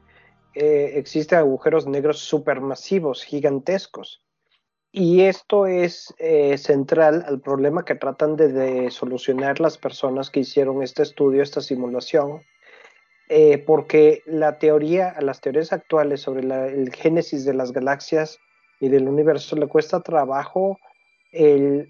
eh, 0.56 0.94
existen 0.96 1.38
agujeros 1.38 1.86
negros 1.86 2.18
supermasivos, 2.18 3.24
gigantescos. 3.24 4.24
Y 4.92 5.22
esto 5.22 5.68
es 5.68 6.16
eh, 6.18 6.58
central 6.58 7.24
al 7.28 7.42
problema 7.42 7.86
que 7.86 7.94
tratan 7.94 8.38
de, 8.38 8.90
solucionar 8.90 9.60
las 9.60 9.78
personas 9.78 10.32
que 10.32 10.40
hicieron 10.40 10.82
este 10.82 11.04
estudio, 11.04 11.44
esta 11.44 11.62
simulación, 11.62 12.42
eh, 13.30 13.60
porque 13.60 14.24
la 14.26 14.58
teoría, 14.58 15.16
las 15.20 15.42
teorías 15.42 15.74
actuales 15.74 16.22
sobre 16.22 16.42
el 16.42 16.92
génesis 16.92 17.46
de 17.46 17.54
las 17.54 17.72
galaxias 17.72 18.40
y 18.80 18.90
del 18.90 19.08
universo 19.08 19.56
le 19.58 19.68
cuesta 19.68 20.02
trabajo 20.02 20.80
el 21.32 21.90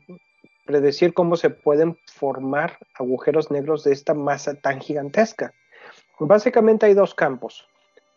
predecir 0.65 1.13
cómo 1.13 1.35
se 1.35 1.49
pueden 1.49 1.97
formar 2.07 2.77
agujeros 2.95 3.51
negros 3.51 3.83
de 3.83 3.93
esta 3.93 4.13
masa 4.13 4.55
tan 4.55 4.81
gigantesca. 4.81 5.53
Básicamente 6.19 6.85
hay 6.85 6.93
dos 6.93 7.13
campos. 7.13 7.67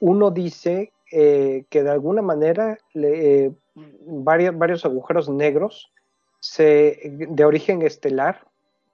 Uno 0.01 0.31
dice 0.31 0.93
eh, 1.13 1.65
que 1.71 1.83
de 1.83 1.91
alguna 1.91 2.23
manera 2.23 2.79
le, 2.95 3.53
varios, 4.07 4.85
agujeros 4.85 5.29
negros 5.29 5.93
de 6.59 7.45
origen 7.45 7.83
estelar, 7.83 8.47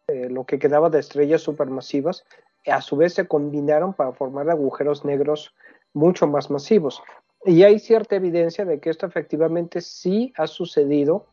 eh, 0.08 0.28
lo 0.30 0.44
que 0.44 0.58
quedaba 0.58 0.90
de 0.90 1.00
estrellas 1.00 1.42
supermasivas, 1.42 2.24
a 2.66 2.80
su 2.80 2.96
vez 2.96 3.14
se 3.14 3.28
combinaron 3.28 3.92
para 3.92 4.12
formar 4.12 4.50
agujeros 4.50 5.04
negros 5.04 5.54
mucho 5.92 6.26
más 6.26 6.50
masivos. 6.50 7.02
Y 7.44 7.62
hay 7.62 7.78
cierta 7.78 8.16
evidencia 8.16 8.64
de 8.64 8.80
que 8.80 8.90
esto 8.90 9.06
efectivamente 9.06 9.80
sí 9.82 10.32
ha 10.36 10.46
sucedido, 10.46 11.26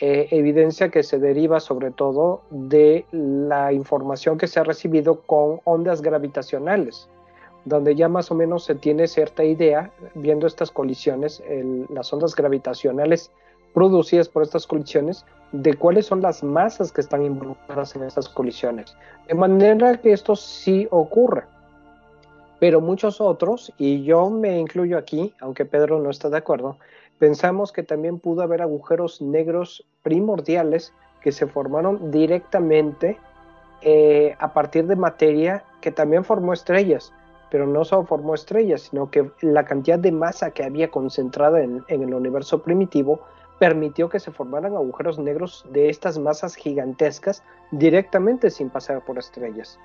eh, 0.00 0.28
evidencia 0.30 0.88
que 0.88 1.02
se 1.02 1.18
deriva 1.18 1.60
sobre 1.60 1.90
todo 1.90 2.42
de 2.50 3.06
la 3.12 3.72
información 3.72 4.38
que 4.38 4.46
se 4.46 4.60
ha 4.60 4.64
recibido 4.64 5.20
con 5.22 5.60
ondas 5.64 6.02
gravitacionales 6.02 7.08
donde 7.64 7.94
ya 7.94 8.08
más 8.08 8.30
o 8.30 8.34
menos 8.34 8.64
se 8.64 8.74
tiene 8.74 9.06
cierta 9.06 9.44
idea, 9.44 9.90
viendo 10.14 10.46
estas 10.46 10.70
colisiones, 10.70 11.42
las 11.88 12.12
ondas 12.12 12.34
gravitacionales 12.34 13.30
producidas 13.72 14.28
por 14.28 14.42
estas 14.42 14.66
colisiones, 14.66 15.24
de 15.52 15.74
cuáles 15.74 16.06
son 16.06 16.20
las 16.20 16.42
masas 16.42 16.92
que 16.92 17.00
están 17.00 17.24
involucradas 17.24 17.96
en 17.96 18.04
estas 18.04 18.28
colisiones. 18.28 18.96
De 19.28 19.34
manera 19.34 19.96
que 20.00 20.12
esto 20.12 20.36
sí 20.36 20.86
ocurre. 20.90 21.44
Pero 22.60 22.80
muchos 22.80 23.20
otros, 23.20 23.72
y 23.78 24.04
yo 24.04 24.30
me 24.30 24.58
incluyo 24.58 24.96
aquí, 24.96 25.34
aunque 25.40 25.64
Pedro 25.64 26.00
no 26.00 26.10
está 26.10 26.30
de 26.30 26.38
acuerdo, 26.38 26.78
pensamos 27.24 27.72
que 27.72 27.82
también 27.82 28.18
pudo 28.18 28.42
haber 28.42 28.60
agujeros 28.60 29.22
negros 29.22 29.86
primordiales 30.02 30.92
que 31.22 31.32
se 31.32 31.46
formaron 31.46 32.10
directamente 32.10 33.16
eh, 33.80 34.36
a 34.38 34.52
partir 34.52 34.86
de 34.86 34.94
materia 34.94 35.64
que 35.80 35.90
también 35.90 36.22
formó 36.22 36.52
estrellas 36.52 37.14
pero 37.50 37.66
no 37.66 37.82
solo 37.84 38.04
formó 38.04 38.34
estrellas, 38.34 38.82
sino 38.90 39.10
que 39.10 39.30
la 39.40 39.64
cantidad 39.64 39.98
de 39.98 40.12
masa 40.12 40.50
que 40.50 40.64
había 40.64 40.90
concentrada 40.90 41.62
en, 41.62 41.82
en, 41.88 42.02
el 42.02 42.12
universo 42.12 42.62
primitivo 42.62 43.20
permitió 43.58 44.10
que 44.10 44.20
se 44.20 44.30
formaran 44.30 44.74
agujeros 44.74 45.18
negros 45.18 45.64
de 45.70 45.88
estas 45.88 46.18
masas 46.18 46.56
gigantescas 46.56 47.42
directamente 47.70 48.50
sin 48.50 48.68
pasar 48.68 49.02
por 49.02 49.18
estrellas. 49.18 49.78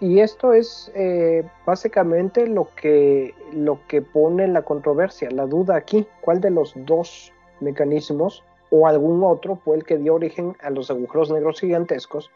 Y 0.00 0.20
esto 0.20 0.54
es 0.54 0.90
eh, 0.94 1.44
básicamente 1.66 2.46
lo 2.46 2.68
que, 2.74 3.34
lo 3.52 3.86
que 3.86 4.00
pone 4.00 4.48
la 4.48 4.62
controversia, 4.62 5.30
la 5.30 5.44
duda 5.44 5.76
aquí, 5.76 6.06
cuál 6.22 6.40
de 6.40 6.50
los 6.50 6.72
dos 6.74 7.32
mecanismos 7.60 8.42
o 8.70 8.86
algún 8.86 9.22
otro 9.22 9.56
fue 9.56 9.76
el 9.76 9.84
que 9.84 9.98
dio 9.98 10.14
origen 10.14 10.56
a 10.62 10.70
los 10.70 10.90
agujeros 10.90 11.30
negros 11.30 11.60
gigantescos 11.60 12.30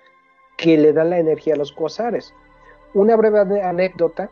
que 0.58 0.76
le 0.76 0.92
dan 0.92 1.10
la 1.10 1.18
energía 1.18 1.54
a 1.54 1.56
los 1.56 1.72
cuasares. 1.72 2.34
Una 2.92 3.16
breve 3.16 3.62
anécdota, 3.62 4.30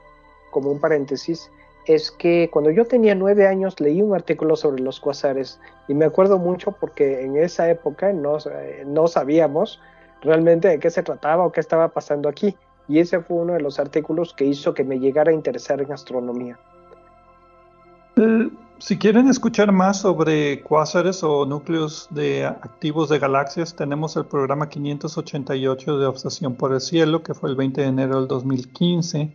como 0.51 0.71
un 0.71 0.79
paréntesis, 0.79 1.51
es 1.87 2.11
que 2.11 2.51
cuando 2.53 2.71
yo 2.71 2.85
tenía 2.85 3.15
nueve 3.15 3.47
años 3.47 3.81
leí 3.81 4.03
un 4.03 4.15
artículo 4.15 4.57
sobre 4.57 4.83
los 4.83 5.01
cuasares 5.01 5.59
y 5.89 5.95
me 5.95 6.05
acuerdo 6.05 6.39
mucho 6.39 6.73
porque 6.73 7.23
en 7.23 7.37
esa 7.37 7.69
época 7.71 8.13
no, 8.13 8.37
eh, 8.39 8.85
no 8.87 9.09
sabíamos 9.09 9.81
realmente 10.21 10.69
de 10.69 10.79
qué 10.79 10.91
se 10.91 11.03
trataba 11.03 11.47
o 11.47 11.51
qué 11.51 11.61
estaba 11.61 11.89
pasando 11.89 12.29
aquí 12.29 12.57
y 12.89 12.99
ese 12.99 13.21
fue 13.21 13.39
uno 13.39 13.55
de 13.55 13.61
los 13.61 13.79
artículos 13.79 14.35
que 14.35 14.45
hizo 14.45 14.75
que 14.75 14.85
me 14.85 14.99
llegara 14.99 15.31
a 15.31 15.35
interesar 15.35 15.81
en 15.81 15.93
astronomía. 15.93 16.59
Eh, 18.17 18.51
si 18.79 18.99
quieren 18.99 19.29
escuchar 19.29 19.71
más 19.71 20.01
sobre 20.01 20.61
cuásares 20.63 21.23
o 21.23 21.47
núcleos 21.47 22.09
de 22.11 22.45
activos 22.45 23.09
de 23.09 23.19
galaxias, 23.19 23.77
tenemos 23.77 24.17
el 24.17 24.27
programa 24.27 24.69
588 24.69 25.99
de 25.99 26.07
Obsesión 26.07 26.55
por 26.57 26.73
el 26.73 26.81
Cielo, 26.81 27.23
que 27.23 27.35
fue 27.35 27.51
el 27.51 27.57
20 27.57 27.81
de 27.81 27.87
enero 27.87 28.17
del 28.17 28.29
2015. 28.29 29.33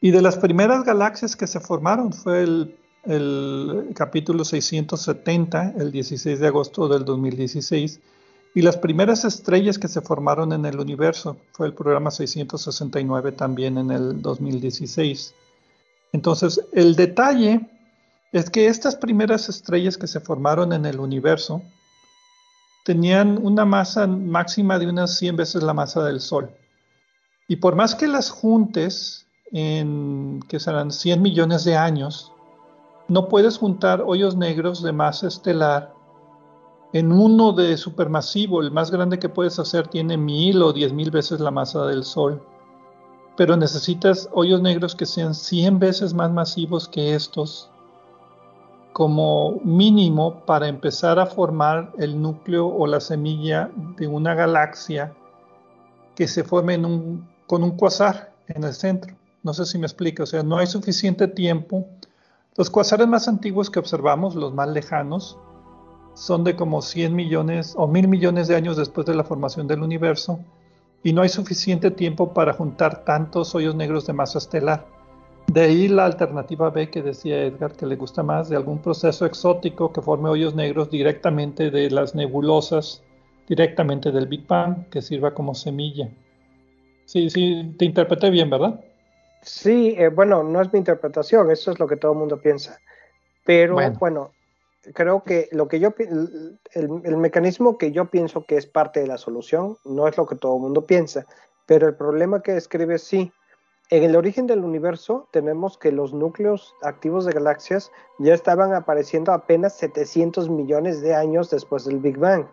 Y 0.00 0.10
de 0.10 0.22
las 0.22 0.38
primeras 0.38 0.84
galaxias 0.84 1.36
que 1.36 1.46
se 1.46 1.60
formaron 1.60 2.12
fue 2.12 2.42
el, 2.42 2.76
el 3.04 3.88
capítulo 3.94 4.44
670, 4.44 5.74
el 5.78 5.92
16 5.92 6.40
de 6.40 6.46
agosto 6.46 6.88
del 6.88 7.04
2016 7.04 8.00
y 8.56 8.62
las 8.62 8.78
primeras 8.78 9.26
estrellas 9.26 9.78
que 9.78 9.86
se 9.86 10.00
formaron 10.00 10.50
en 10.50 10.64
el 10.64 10.80
universo 10.80 11.36
fue 11.52 11.66
el 11.66 11.74
programa 11.74 12.10
669 12.10 13.32
también 13.32 13.76
en 13.76 13.90
el 13.90 14.22
2016. 14.22 15.34
Entonces, 16.12 16.62
el 16.72 16.96
detalle 16.96 17.68
es 18.32 18.48
que 18.48 18.68
estas 18.68 18.96
primeras 18.96 19.50
estrellas 19.50 19.98
que 19.98 20.06
se 20.06 20.20
formaron 20.20 20.72
en 20.72 20.86
el 20.86 21.00
universo 21.00 21.60
tenían 22.86 23.38
una 23.44 23.66
masa 23.66 24.06
máxima 24.06 24.78
de 24.78 24.86
unas 24.86 25.18
100 25.18 25.36
veces 25.36 25.62
la 25.62 25.74
masa 25.74 26.02
del 26.04 26.22
Sol. 26.22 26.50
Y 27.48 27.56
por 27.56 27.76
más 27.76 27.94
que 27.94 28.06
las 28.06 28.30
juntes 28.30 29.26
en, 29.52 30.40
que 30.48 30.60
serán 30.60 30.92
100 30.92 31.20
millones 31.20 31.64
de 31.64 31.76
años, 31.76 32.32
no 33.08 33.28
puedes 33.28 33.58
juntar 33.58 34.00
hoyos 34.00 34.34
negros 34.34 34.82
de 34.82 34.92
masa 34.92 35.28
estelar 35.28 35.95
en 36.92 37.12
uno 37.12 37.52
de 37.52 37.76
supermasivo, 37.76 38.60
el 38.60 38.70
más 38.70 38.90
grande 38.90 39.18
que 39.18 39.28
puedes 39.28 39.58
hacer 39.58 39.88
tiene 39.88 40.16
mil 40.16 40.62
o 40.62 40.72
diez 40.72 40.92
mil 40.92 41.10
veces 41.10 41.40
la 41.40 41.50
masa 41.50 41.86
del 41.86 42.04
Sol. 42.04 42.42
Pero 43.36 43.56
necesitas 43.56 44.28
hoyos 44.32 44.62
negros 44.62 44.94
que 44.94 45.04
sean 45.04 45.34
100 45.34 45.78
veces 45.78 46.14
más 46.14 46.30
masivos 46.30 46.88
que 46.88 47.14
estos 47.14 47.70
como 48.94 49.60
mínimo 49.62 50.40
para 50.46 50.68
empezar 50.68 51.18
a 51.18 51.26
formar 51.26 51.92
el 51.98 52.18
núcleo 52.22 52.66
o 52.66 52.86
la 52.86 52.98
semilla 52.98 53.70
de 53.98 54.06
una 54.06 54.34
galaxia 54.34 55.12
que 56.14 56.26
se 56.26 56.44
forme 56.44 56.80
con 57.46 57.62
un 57.62 57.70
cuasar 57.72 58.32
en 58.48 58.64
el 58.64 58.72
centro. 58.72 59.14
No 59.42 59.52
sé 59.52 59.66
si 59.66 59.76
me 59.76 59.86
explico, 59.86 60.22
o 60.22 60.26
sea, 60.26 60.42
no 60.42 60.56
hay 60.56 60.66
suficiente 60.66 61.28
tiempo. 61.28 61.86
Los 62.56 62.70
cuasares 62.70 63.06
más 63.06 63.28
antiguos 63.28 63.68
que 63.68 63.78
observamos, 63.78 64.34
los 64.34 64.54
más 64.54 64.68
lejanos, 64.70 65.38
son 66.16 66.44
de 66.44 66.56
como 66.56 66.80
100 66.80 67.14
millones 67.14 67.74
o 67.76 67.86
mil 67.86 68.08
millones 68.08 68.48
de 68.48 68.56
años 68.56 68.78
después 68.78 69.06
de 69.06 69.14
la 69.14 69.22
formación 69.22 69.68
del 69.68 69.82
universo 69.82 70.40
y 71.02 71.12
no 71.12 71.20
hay 71.20 71.28
suficiente 71.28 71.90
tiempo 71.90 72.32
para 72.32 72.54
juntar 72.54 73.04
tantos 73.04 73.54
hoyos 73.54 73.74
negros 73.74 74.06
de 74.06 74.14
masa 74.14 74.38
estelar. 74.38 74.86
De 75.52 75.60
ahí 75.60 75.88
la 75.88 76.06
alternativa 76.06 76.70
B 76.70 76.88
que 76.88 77.02
decía 77.02 77.44
Edgar 77.44 77.72
que 77.72 77.84
le 77.84 77.96
gusta 77.96 78.22
más, 78.22 78.48
de 78.48 78.56
algún 78.56 78.78
proceso 78.78 79.26
exótico 79.26 79.92
que 79.92 80.00
forme 80.00 80.30
hoyos 80.30 80.54
negros 80.54 80.90
directamente 80.90 81.70
de 81.70 81.90
las 81.90 82.14
nebulosas, 82.14 83.02
directamente 83.46 84.10
del 84.10 84.26
Big 84.26 84.46
Bang, 84.46 84.88
que 84.88 85.02
sirva 85.02 85.34
como 85.34 85.54
semilla. 85.54 86.08
Sí, 87.04 87.28
sí, 87.28 87.74
te 87.78 87.84
interpreté 87.84 88.30
bien, 88.30 88.48
¿verdad? 88.48 88.80
Sí, 89.42 89.94
eh, 89.98 90.08
bueno, 90.08 90.42
no 90.42 90.62
es 90.62 90.72
mi 90.72 90.78
interpretación, 90.78 91.50
eso 91.50 91.72
es 91.72 91.78
lo 91.78 91.86
que 91.86 91.96
todo 91.96 92.12
el 92.12 92.18
mundo 92.18 92.40
piensa. 92.40 92.80
Pero 93.44 93.74
bueno 93.98 94.32
creo 94.94 95.22
que 95.22 95.48
lo 95.52 95.68
que 95.68 95.80
yo 95.80 95.94
el, 95.98 97.16
mecanismo 97.16 97.78
que 97.78 97.92
yo 97.92 98.06
pienso 98.06 98.44
que 98.44 98.56
es 98.56 98.66
parte 98.66 99.00
de 99.00 99.06
la 99.06 99.18
solución 99.18 99.76
no 99.84 100.08
es 100.08 100.16
lo 100.16 100.26
que 100.26 100.36
todo 100.36 100.56
el 100.56 100.62
mundo 100.62 100.86
piensa, 100.86 101.26
pero 101.66 101.88
el 101.88 101.94
problema 101.94 102.42
que 102.42 102.52
describe 102.52 102.98
sí. 102.98 103.32
En 103.88 104.02
el 104.02 104.16
origen 104.16 104.48
del 104.48 104.64
universo 104.64 105.28
tenemos 105.30 105.78
que 105.78 105.92
los 105.92 106.12
núcleos 106.12 106.74
activos 106.82 107.24
de 107.24 107.32
galaxias 107.32 107.92
ya 108.18 108.34
estaban 108.34 108.74
apareciendo 108.74 109.32
apenas 109.32 109.76
700 109.76 110.48
millones 110.50 111.00
de 111.02 111.14
años 111.14 111.50
después 111.50 111.84
del 111.84 111.98
Big 111.98 112.18
Bang. 112.18 112.46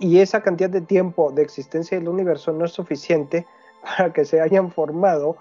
Y 0.00 0.18
esa 0.18 0.42
cantidad 0.42 0.70
de 0.70 0.80
tiempo 0.80 1.30
de 1.30 1.42
existencia 1.42 1.96
del 1.96 2.08
universo 2.08 2.52
no 2.52 2.64
es 2.64 2.72
suficiente 2.72 3.46
para 3.82 4.12
que 4.12 4.24
se 4.24 4.40
hayan 4.40 4.72
formado 4.72 5.36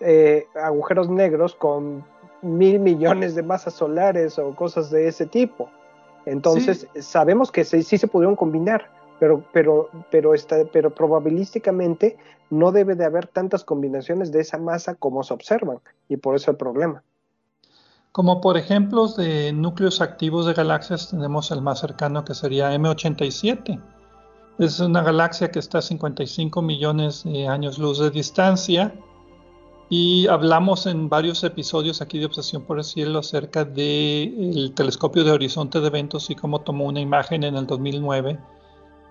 eh, 0.00 0.46
agujeros 0.54 1.10
negros 1.10 1.54
con 1.54 2.04
mil 2.44 2.78
millones 2.78 3.34
de 3.34 3.42
masas 3.42 3.74
solares 3.74 4.38
o 4.38 4.54
cosas 4.54 4.90
de 4.90 5.08
ese 5.08 5.26
tipo. 5.26 5.68
Entonces, 6.26 6.86
sabemos 7.00 7.50
que 7.50 7.64
sí, 7.64 7.82
se 7.82 8.08
pudieron 8.08 8.36
combinar, 8.36 8.88
pero, 9.18 9.44
pero, 9.52 9.90
pero, 10.10 10.34
está, 10.34 10.56
pero 10.72 10.94
probabilísticamente 10.94 12.16
no 12.50 12.72
debe 12.72 12.94
de 12.94 13.04
haber 13.04 13.26
tantas 13.26 13.64
combinaciones 13.64 14.32
de 14.32 14.40
esa 14.40 14.58
masa 14.58 14.94
como 14.94 15.22
se 15.22 15.34
observan, 15.34 15.78
y 16.08 16.16
por 16.16 16.36
eso 16.36 16.50
el 16.50 16.56
problema. 16.56 17.02
Como 18.12 18.40
por 18.40 18.56
ejemplos 18.56 19.16
de 19.16 19.52
núcleos 19.52 20.00
activos 20.00 20.46
de 20.46 20.54
galaxias, 20.54 21.10
tenemos 21.10 21.50
el 21.50 21.60
más 21.62 21.80
cercano 21.80 22.24
que 22.24 22.34
sería 22.34 22.74
M87. 22.74 23.80
Es 24.58 24.78
una 24.78 25.02
galaxia 25.02 25.50
que 25.50 25.58
está 25.58 25.78
a 25.78 25.82
55 25.82 26.62
millones 26.62 27.24
de 27.24 27.48
años 27.48 27.78
luz 27.78 27.98
de 27.98 28.10
distancia 28.10 28.94
y 29.90 30.26
hablamos 30.28 30.86
en 30.86 31.08
varios 31.08 31.44
episodios 31.44 32.00
aquí 32.00 32.18
de 32.18 32.26
Obsesión 32.26 32.62
por 32.62 32.78
el 32.78 32.84
Cielo 32.84 33.18
acerca 33.18 33.64
del 33.64 34.72
telescopio 34.74 35.24
de 35.24 35.32
horizonte 35.32 35.80
de 35.80 35.86
eventos 35.86 36.30
y 36.30 36.34
cómo 36.34 36.62
tomó 36.62 36.86
una 36.86 37.00
imagen 37.00 37.44
en 37.44 37.56
el 37.56 37.66
2009 37.66 38.38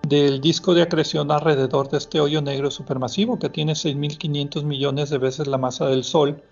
del 0.08 0.40
disco 0.40 0.74
de 0.74 0.82
acreción 0.82 1.30
alrededor 1.30 1.88
de 1.88 1.98
este 1.98 2.20
hoyo 2.20 2.42
negro 2.42 2.70
supermasivo 2.70 3.38
que 3.38 3.48
tiene 3.48 3.72
6.500 3.72 4.64
millones 4.64 5.10
de 5.10 5.18
veces 5.18 5.46
la 5.46 5.58
masa 5.58 5.86
del 5.86 6.04
Sol 6.04 6.42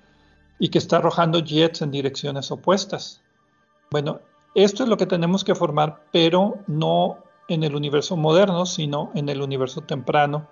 y 0.58 0.68
que 0.68 0.78
está 0.78 0.98
arrojando 0.98 1.40
jets 1.40 1.82
en 1.82 1.90
direcciones 1.90 2.50
opuestas. 2.50 3.22
Bueno, 3.90 4.20
esto 4.54 4.84
es 4.84 4.88
lo 4.88 4.96
que 4.96 5.06
tenemos 5.06 5.44
que 5.44 5.54
formar, 5.54 6.04
pero 6.12 6.58
no 6.66 7.18
en 7.48 7.64
el 7.64 7.74
universo 7.74 8.16
moderno, 8.16 8.64
sino 8.64 9.10
en 9.14 9.28
el 9.28 9.42
universo 9.42 9.82
temprano 9.82 10.48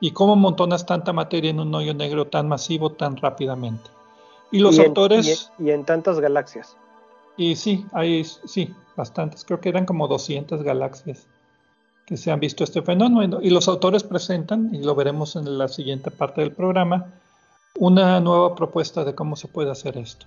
¿Y 0.00 0.10
cómo 0.10 0.34
amontonas 0.34 0.86
tanta 0.86 1.12
materia 1.12 1.50
en 1.50 1.60
un 1.60 1.74
hoyo 1.74 1.94
negro 1.94 2.26
tan 2.26 2.48
masivo 2.48 2.92
tan 2.92 3.16
rápidamente? 3.16 3.90
Y 4.52 4.58
los 4.58 4.78
autores... 4.78 5.50
y, 5.58 5.70
en 5.70 5.84
tantas 5.84 6.20
galaxias. 6.20 6.76
Y 7.36 7.56
sí, 7.56 7.84
hay 7.92 8.24
sí, 8.24 8.74
bastantes. 8.96 9.44
Creo 9.44 9.60
que 9.60 9.68
eran 9.68 9.86
como 9.86 10.08
200 10.08 10.62
galaxias 10.62 11.26
que 12.06 12.16
se 12.16 12.30
han 12.30 12.40
visto 12.40 12.64
este 12.64 12.82
fenómeno. 12.82 13.40
Y 13.42 13.50
los 13.50 13.68
autores 13.68 14.04
presentan, 14.04 14.74
y 14.74 14.78
lo 14.78 14.94
veremos 14.94 15.36
en 15.36 15.58
la 15.58 15.68
siguiente 15.68 16.10
parte 16.10 16.40
del 16.40 16.52
programa, 16.52 17.06
una 17.78 18.20
nueva 18.20 18.54
propuesta 18.54 19.04
de 19.04 19.14
cómo 19.14 19.36
se 19.36 19.48
puede 19.48 19.70
hacer 19.70 19.98
esto. 19.98 20.26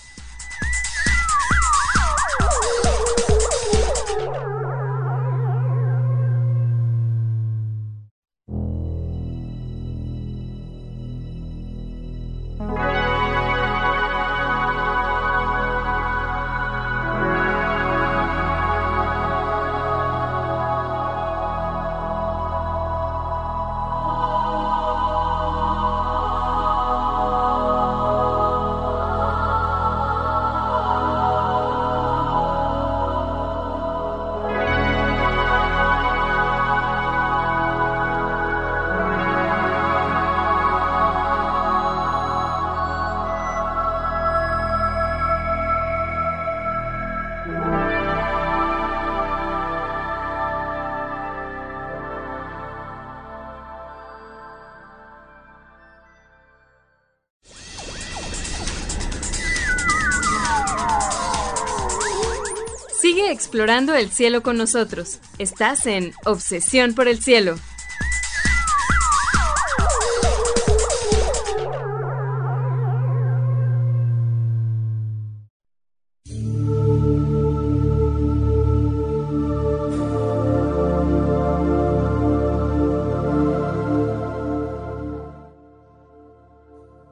Explorando 63.51 63.93
el 63.95 64.09
cielo 64.09 64.43
con 64.43 64.55
nosotros. 64.55 65.19
Estás 65.37 65.85
en 65.85 66.13
Obsesión 66.23 66.95
por 66.95 67.09
el 67.09 67.21
Cielo. 67.21 67.55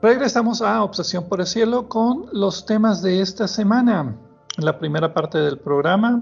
Regresamos 0.02 0.62
a 0.62 0.82
Obsesión 0.84 1.28
por 1.28 1.42
el 1.42 1.48
Cielo 1.48 1.90
con 1.90 2.28
los 2.32 2.66
temas 2.66 3.02
de 3.02 3.20
esta 3.20 3.46
semana. 3.46 4.29
En 4.60 4.66
la 4.66 4.78
primera 4.78 5.14
parte 5.14 5.38
del 5.38 5.58
programa, 5.58 6.22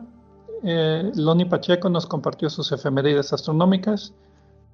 eh, 0.64 1.12
Loni 1.16 1.46
Pacheco 1.46 1.90
nos 1.90 2.06
compartió 2.06 2.52
sus 2.52 2.72
efemérides 2.72 3.34
astronómicas 3.34 4.14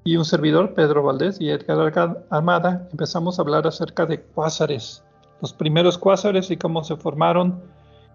y 0.04 0.18
un 0.18 0.26
servidor, 0.26 0.74
Pedro 0.74 1.02
Valdés 1.02 1.40
y 1.40 1.50
Edgar 1.50 2.26
Armada, 2.30 2.90
empezamos 2.92 3.40
a 3.40 3.42
hablar 3.42 3.66
acerca 3.66 4.06
de 4.06 4.20
cuásares, 4.20 5.02
los 5.42 5.54
primeros 5.54 5.98
cuásares 5.98 6.52
y 6.52 6.58
cómo 6.58 6.84
se 6.84 6.98
formaron 6.98 7.62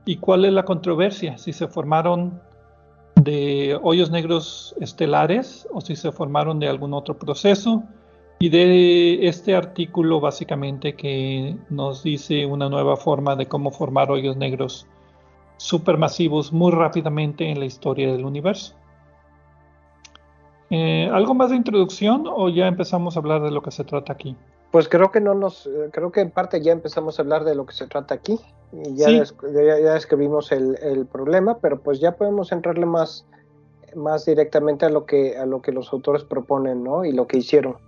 y 0.05 0.19
cuál 0.19 0.45
es 0.45 0.53
la 0.53 0.67
controversia, 0.67 1.39
si 1.39 1.55
se 1.55 1.67
formaron 1.67 2.43
de 3.15 3.81
hoyos 3.83 4.11
negros 4.11 4.75
estelares 4.83 5.67
o 5.73 5.81
si 5.81 5.97
se 5.97 6.13
formaron 6.13 6.61
de 6.61 6.69
algún 6.69 6.93
otro 6.93 7.19
proceso. 7.19 7.85
Y 8.39 8.51
de 8.51 9.27
este 9.27 9.57
artículo 9.57 10.21
básicamente 10.21 10.95
que 10.95 11.57
nos 11.71 12.03
dice 12.03 12.45
una 12.45 12.69
nueva 12.69 12.99
forma 12.99 13.35
de 13.35 13.47
cómo 13.47 13.71
formar 13.71 14.11
hoyos 14.11 14.37
negros 14.37 14.87
supermasivos 15.59 16.53
muy 16.53 16.73
rápidamente 16.73 17.51
en 17.51 17.61
la 17.61 17.67
historia 17.67 18.11
del 18.11 18.25
universo. 18.25 18.75
Eh, 20.71 21.11
¿Algo 21.13 21.35
más 21.35 21.51
de 21.51 21.57
introducción 21.57 22.25
o 22.27 22.49
ya 22.49 22.67
empezamos 22.67 23.17
a 23.17 23.21
hablar 23.21 23.43
de 23.43 23.51
lo 23.51 23.63
que 23.63 23.71
se 23.71 23.85
trata 23.85 24.13
aquí? 24.13 24.37
Pues 24.71 24.89
creo 24.89 25.11
que 25.11 25.21
no 25.21 25.35
nos, 25.35 25.67
eh, 25.67 25.89
creo 25.93 26.13
que 26.13 26.21
en 26.21 26.31
parte 26.31 26.63
ya 26.63 26.73
empezamos 26.73 27.19
a 27.19 27.23
hablar 27.23 27.45
de 27.45 27.55
lo 27.55 27.65
que 27.65 27.73
se 27.73 27.87
trata 27.87 28.15
aquí. 28.15 28.39
Y 28.73 28.97
ya, 28.97 29.11
ya, 29.11 29.95
describimos 29.95 30.53
el, 30.53 30.77
el, 30.83 31.07
problema, 31.07 31.59
pero 31.59 31.81
pues 31.81 32.01
ya 32.01 32.17
podemos 32.17 32.53
entrarle 32.53 32.85
más, 32.85 33.27
más 33.97 34.27
directamente 34.27 34.85
a 34.85 34.91
lo 34.91 35.07
que 35.07 35.39
a 35.39 35.47
lo 35.47 35.63
que 35.63 35.73
los 35.73 35.91
autores 35.91 36.23
proponen, 36.23 36.85
¿no? 36.85 37.07
Y 37.07 37.13
lo 37.13 37.27
que 37.27 37.39
hicieron. 37.39 37.79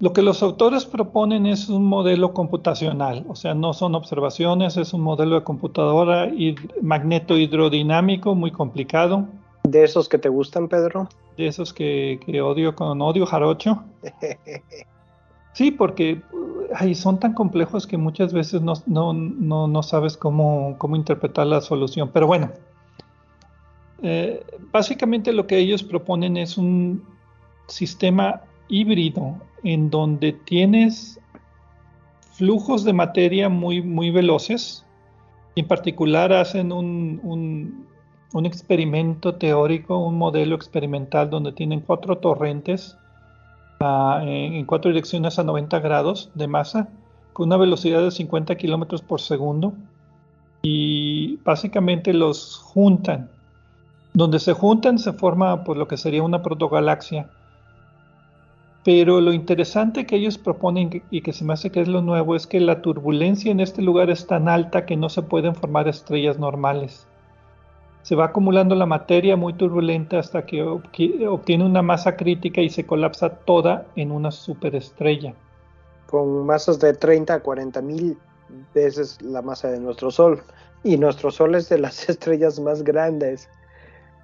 Lo 0.00 0.12
que 0.12 0.22
los 0.22 0.44
autores 0.44 0.84
proponen 0.84 1.46
es 1.46 1.68
un 1.68 1.84
modelo 1.84 2.32
computacional, 2.32 3.24
o 3.28 3.34
sea, 3.34 3.54
no 3.54 3.72
son 3.72 3.96
observaciones, 3.96 4.76
es 4.76 4.92
un 4.92 5.00
modelo 5.00 5.34
de 5.34 5.42
computadora 5.42 6.28
y 6.28 6.54
magneto 6.80 7.36
hidrodinámico 7.36 8.36
muy 8.36 8.52
complicado. 8.52 9.26
¿De 9.64 9.82
esos 9.82 10.08
que 10.08 10.18
te 10.18 10.28
gustan, 10.28 10.68
Pedro? 10.68 11.08
De 11.36 11.48
esos 11.48 11.72
que, 11.72 12.20
odio 12.40 12.76
con 12.76 13.02
odio 13.02 13.26
jarocho. 13.26 13.82
sí, 15.52 15.72
porque 15.72 16.22
son 16.94 17.18
tan 17.18 17.34
complejos 17.34 17.84
que 17.84 17.96
muchas 17.96 18.32
veces 18.32 18.62
no, 18.62 18.74
no, 18.86 19.82
sabes 19.82 20.16
cómo, 20.16 20.76
cómo, 20.78 20.94
interpretar 20.94 21.48
la 21.48 21.60
solución. 21.60 22.10
Pero 22.12 22.28
bueno, 22.28 22.52
eh, 24.02 24.44
básicamente 24.70 25.32
lo 25.32 25.48
que 25.48 25.58
ellos 25.58 25.82
proponen 25.82 26.36
es 26.36 26.56
un 26.56 27.02
sistema 27.66 28.42
híbrido 28.68 29.36
en 29.62 29.90
donde 29.90 30.32
tienes 30.32 31.20
flujos 32.32 32.84
de 32.84 32.92
materia 32.92 33.48
muy, 33.48 33.82
muy 33.82 34.10
veloces. 34.10 34.84
En 35.56 35.66
particular 35.66 36.32
hacen 36.32 36.70
un, 36.70 37.20
un, 38.32 38.46
experimento 38.46 39.34
teórico, 39.34 39.98
un 39.98 40.16
modelo 40.16 40.54
experimental 40.54 41.28
donde 41.30 41.50
tienen 41.52 41.80
cuatro 41.80 42.18
torrentes 42.18 42.96
ah, 43.80 44.22
en, 44.24 44.64
cuatro 44.66 44.90
direcciones 44.90 45.38
a 45.40 45.42
90 45.42 45.80
grados 45.80 46.30
de 46.34 46.46
masa 46.46 46.88
con 47.32 47.48
una 47.48 47.56
velocidad 47.56 48.02
de 48.02 48.12
50 48.12 48.54
kilómetros 48.56 49.02
por 49.02 49.20
segundo 49.20 49.72
y 50.62 51.38
básicamente 51.44 52.12
los 52.12 52.56
juntan. 52.58 53.30
Donde 54.14 54.38
se 54.38 54.52
juntan 54.52 54.98
se 54.98 55.12
forma 55.12 55.56
por 55.56 55.66
pues, 55.66 55.78
lo 55.78 55.88
que 55.88 55.96
sería 55.96 56.22
una 56.22 56.42
protogalaxia 56.42 57.30
pero 58.84 59.20
lo 59.20 59.32
interesante 59.32 60.06
que 60.06 60.16
ellos 60.16 60.38
proponen 60.38 61.02
y 61.10 61.20
que 61.20 61.32
se 61.32 61.44
me 61.44 61.52
hace 61.52 61.70
que 61.70 61.80
es 61.80 61.88
lo 61.88 62.00
nuevo 62.00 62.36
es 62.36 62.46
que 62.46 62.60
la 62.60 62.80
turbulencia 62.80 63.50
en 63.50 63.60
este 63.60 63.82
lugar 63.82 64.08
es 64.10 64.26
tan 64.26 64.48
alta 64.48 64.86
que 64.86 64.96
no 64.96 65.08
se 65.08 65.22
pueden 65.22 65.54
formar 65.54 65.88
estrellas 65.88 66.38
normales. 66.38 67.06
Se 68.02 68.14
va 68.14 68.26
acumulando 68.26 68.74
la 68.74 68.86
materia 68.86 69.36
muy 69.36 69.52
turbulenta 69.52 70.18
hasta 70.18 70.46
que 70.46 70.62
obtiene 70.62 71.64
una 71.64 71.82
masa 71.82 72.16
crítica 72.16 72.62
y 72.62 72.70
se 72.70 72.86
colapsa 72.86 73.30
toda 73.30 73.86
en 73.96 74.12
una 74.12 74.30
superestrella. 74.30 75.34
Con 76.06 76.46
masas 76.46 76.78
de 76.78 76.94
30 76.94 77.34
a 77.34 77.40
40 77.40 77.82
mil 77.82 78.16
veces 78.74 79.20
la 79.20 79.42
masa 79.42 79.68
de 79.68 79.80
nuestro 79.80 80.10
Sol. 80.10 80.42
Y 80.84 80.96
nuestro 80.96 81.30
Sol 81.30 81.54
es 81.54 81.68
de 81.68 81.78
las 81.78 82.08
estrellas 82.08 82.58
más 82.60 82.82
grandes. 82.82 83.48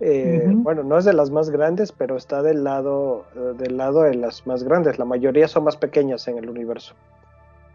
Eh, 0.00 0.44
bueno, 0.48 0.82
no 0.82 0.98
es 0.98 1.04
de 1.04 1.12
las 1.12 1.30
más 1.30 1.50
grandes, 1.50 1.92
pero 1.92 2.16
está 2.16 2.42
del 2.42 2.64
lado, 2.64 3.26
eh, 3.36 3.54
del 3.56 3.76
lado 3.76 4.02
de 4.02 4.14
las 4.14 4.46
más 4.46 4.64
grandes. 4.64 4.98
La 4.98 5.04
mayoría 5.04 5.48
son 5.48 5.64
más 5.64 5.76
pequeñas 5.76 6.26
en 6.28 6.38
el 6.38 6.48
universo. 6.48 6.94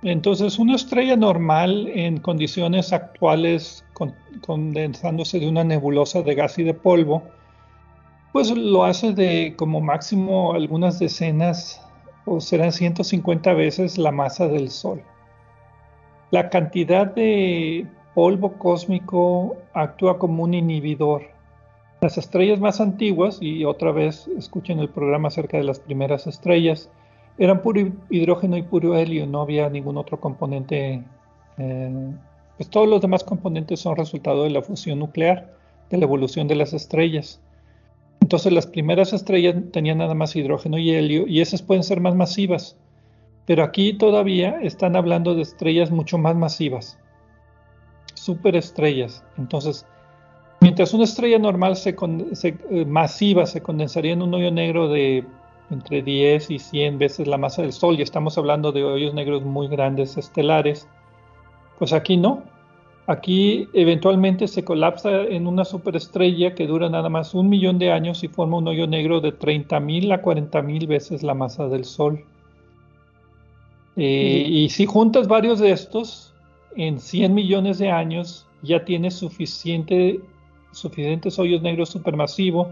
Entonces, 0.01 0.59
una 0.59 0.75
estrella 0.75 1.15
normal 1.15 1.89
en 1.93 2.19
condiciones 2.19 2.93
actuales, 2.93 3.83
condensándose 4.45 5.39
de 5.39 5.49
una 5.49 5.63
nebulosa 5.63 6.21
de 6.21 6.35
gas 6.35 6.57
y 6.57 6.63
de 6.63 6.73
polvo, 6.73 7.23
pues 8.31 8.51
lo 8.51 8.85
hace 8.85 9.13
de 9.13 9.55
como 9.57 9.81
máximo 9.81 10.53
algunas 10.53 10.99
decenas 10.99 11.81
o 12.25 12.39
serán 12.39 12.71
150 12.71 13.53
veces 13.53 13.97
la 13.97 14.11
masa 14.11 14.47
del 14.47 14.69
Sol. 14.69 15.01
La 16.31 16.49
cantidad 16.49 17.07
de 17.07 17.87
polvo 18.13 18.53
cósmico 18.53 19.57
actúa 19.73 20.19
como 20.19 20.43
un 20.43 20.53
inhibidor 20.53 21.23
las 22.01 22.17
estrellas 22.17 22.59
más 22.59 22.79
antiguas, 22.79 23.39
y 23.41 23.65
otra 23.65 23.91
vez 23.91 24.27
escuchen 24.37 24.79
el 24.79 24.89
programa 24.89 25.27
acerca 25.27 25.57
de 25.57 25.63
las 25.63 25.79
primeras 25.79 26.27
estrellas, 26.27 26.89
eran 27.37 27.61
puro 27.61 27.91
hidrógeno 28.09 28.57
y 28.57 28.63
puro 28.63 28.97
helio, 28.97 29.25
no 29.25 29.41
había 29.41 29.69
ningún 29.69 29.97
otro 29.97 30.19
componente. 30.19 31.03
Eh, 31.57 32.11
pues 32.57 32.69
todos 32.69 32.87
los 32.87 33.01
demás 33.01 33.23
componentes 33.23 33.79
son 33.79 33.95
resultado 33.95 34.43
de 34.43 34.49
la 34.49 34.61
fusión 34.61 34.99
nuclear, 34.99 35.55
de 35.89 35.97
la 35.97 36.03
evolución 36.03 36.47
de 36.47 36.55
las 36.55 36.73
estrellas. 36.73 37.41
Entonces 38.21 38.51
las 38.51 38.67
primeras 38.67 39.13
estrellas 39.13 39.55
tenían 39.71 39.99
nada 39.99 40.13
más 40.13 40.35
hidrógeno 40.35 40.77
y 40.77 40.91
helio 40.91 41.25
y 41.27 41.39
esas 41.39 41.61
pueden 41.61 41.83
ser 41.83 42.01
más 42.01 42.15
masivas. 42.15 42.77
Pero 43.45 43.63
aquí 43.63 43.93
todavía 43.93 44.59
están 44.61 44.95
hablando 44.95 45.33
de 45.33 45.41
estrellas 45.41 45.89
mucho 45.89 46.17
más 46.17 46.35
masivas, 46.35 46.99
superestrellas. 48.13 49.23
Entonces, 49.37 49.87
Mientras 50.61 50.93
una 50.93 51.05
estrella 51.05 51.39
normal 51.39 51.77
se, 51.77 51.95
eh, 51.95 52.85
masiva 52.85 53.45
se 53.45 53.61
condensaría 53.61 54.13
en 54.13 54.21
un 54.21 54.33
hoyo 54.33 54.51
negro 54.51 54.89
de 54.89 55.25
entre 55.69 56.01
10 56.01 56.51
y 56.51 56.59
100 56.59 56.97
veces 56.97 57.27
la 57.27 57.37
masa 57.37 57.61
del 57.61 57.73
Sol, 57.73 57.97
y 57.97 58.01
estamos 58.01 58.37
hablando 58.37 58.71
de 58.71 58.83
hoyos 58.83 59.13
negros 59.13 59.43
muy 59.43 59.67
grandes 59.67 60.17
estelares, 60.17 60.87
pues 61.77 61.93
aquí 61.93 62.17
no. 62.17 62.43
Aquí 63.07 63.67
eventualmente 63.73 64.47
se 64.47 64.63
colapsa 64.63 65.23
en 65.23 65.47
una 65.47 65.65
superestrella 65.65 66.53
que 66.53 66.67
dura 66.67 66.89
nada 66.89 67.09
más 67.09 67.33
un 67.33 67.49
millón 67.49 67.79
de 67.79 67.91
años 67.91 68.23
y 68.23 68.27
forma 68.27 68.57
un 68.57 68.67
hoyo 68.67 68.85
negro 68.85 69.19
de 69.19 69.33
30.000 69.33 70.13
a 70.13 70.21
40.000 70.21 70.87
veces 70.87 71.23
la 71.23 71.33
masa 71.33 71.67
del 71.67 71.85
Sol. 71.85 72.23
Eh, 73.95 74.45
y 74.47 74.69
si 74.69 74.85
juntas 74.85 75.27
varios 75.27 75.59
de 75.59 75.71
estos, 75.71 76.33
en 76.75 76.99
100 76.99 77.33
millones 77.33 77.79
de 77.79 77.89
años 77.89 78.47
ya 78.61 78.85
tienes 78.85 79.15
suficiente 79.15 80.19
suficientes 80.71 81.39
hoyos 81.39 81.61
negros 81.61 81.89
supermasivos 81.89 82.67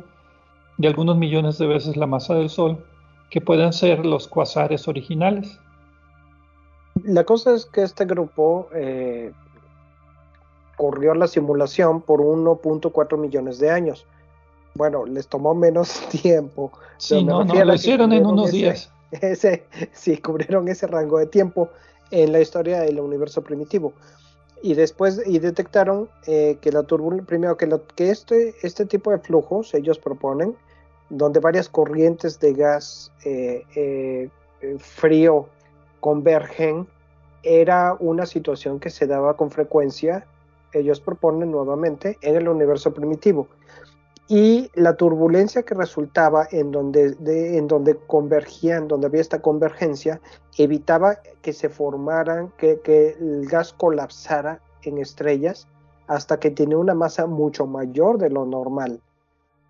de 0.78 0.88
algunos 0.88 1.18
millones 1.18 1.58
de 1.58 1.68
veces 1.68 1.98
la 1.98 2.06
masa 2.06 2.36
del 2.36 2.50
Sol 2.50 2.78
que 3.30 3.42
puedan 3.42 3.74
ser 3.74 4.06
los 4.06 4.28
cuasares 4.28 4.88
originales. 4.88 5.60
La 7.04 7.24
cosa 7.24 7.54
es 7.54 7.66
que 7.66 7.84
este 7.84 8.06
grupo 8.06 8.70
eh, 8.74 9.32
corrió 10.78 11.14
la 11.14 11.28
simulación 11.28 12.02
por 12.02 12.22
1.4 12.22 13.18
millones 13.18 13.60
de 13.60 13.70
años. 13.70 14.06
Bueno, 14.76 15.06
les 15.06 15.28
tomó 15.28 15.54
menos 15.54 16.02
tiempo. 16.22 16.72
Sí, 16.98 17.24
no, 17.24 17.44
no, 17.44 17.66
lo 17.66 17.74
hicieron 17.74 18.14
en 18.14 18.26
unos 18.26 18.52
días. 18.52 18.92
Ese, 19.12 19.66
sí, 19.94 20.18
cubrieron 20.18 20.68
ese 20.68 20.86
rango 20.86 21.18
de 21.18 21.28
tiempo 21.28 21.70
en 22.12 22.34
la 22.34 22.42
historia 22.42 22.82
del 22.82 23.00
universo 23.00 23.42
primitivo 23.42 23.94
y 24.62 24.74
después 24.74 25.22
y 25.26 25.40
detectaron 25.40 26.10
eh, 26.26 26.58
que 26.62 26.72
la 26.72 26.84
turbulencia, 26.84 27.28
primero 27.28 27.58
que, 27.58 27.70
que 27.96 28.10
este, 28.10 28.56
este 28.62 28.86
tipo 28.86 29.12
de 29.12 29.20
flujos 29.20 29.74
ellos 29.74 30.00
proponen, 30.00 30.56
donde 31.10 31.40
varias 31.40 31.70
corrientes 31.70 32.40
de 32.40 32.54
gas 32.54 33.12
eh, 33.24 33.64
eh, 33.76 34.30
frío 34.80 35.48
convergen, 36.00 36.88
era 37.44 37.96
una 38.00 38.26
situación 38.26 38.80
que 38.80 38.90
se 38.90 39.08
daba 39.08 39.38
con 39.38 39.52
frecuencia 39.52 40.26
ellos 40.74 41.00
proponen 41.00 41.52
nuevamente 41.52 42.18
en 42.22 42.36
el 42.36 42.48
universo 42.48 42.94
primitivo. 42.94 43.48
Y 44.30 44.70
la 44.74 44.96
turbulencia 44.96 45.64
que 45.64 45.74
resultaba 45.74 46.48
en 46.52 46.72
donde, 46.72 47.16
en 47.58 47.68
donde 47.68 47.96
convergían, 47.96 48.88
donde 48.88 49.08
había 49.08 49.22
esta 49.22 49.42
convergencia, 49.42 50.20
evitaba 50.58 51.20
que 51.42 51.54
se 51.54 51.70
formaran, 51.70 52.52
que, 52.58 52.82
que 52.82 53.12
el 53.20 53.48
gas 53.48 53.72
colapsara 53.72 54.62
en 54.84 54.98
estrellas 54.98 55.68
hasta 56.08 56.40
que 56.40 56.52
tiene 56.52 56.76
una 56.76 56.94
masa 56.94 57.26
mucho 57.26 57.68
mayor 57.68 58.18
de 58.18 58.30
lo 58.30 58.46
normal. 58.46 59.02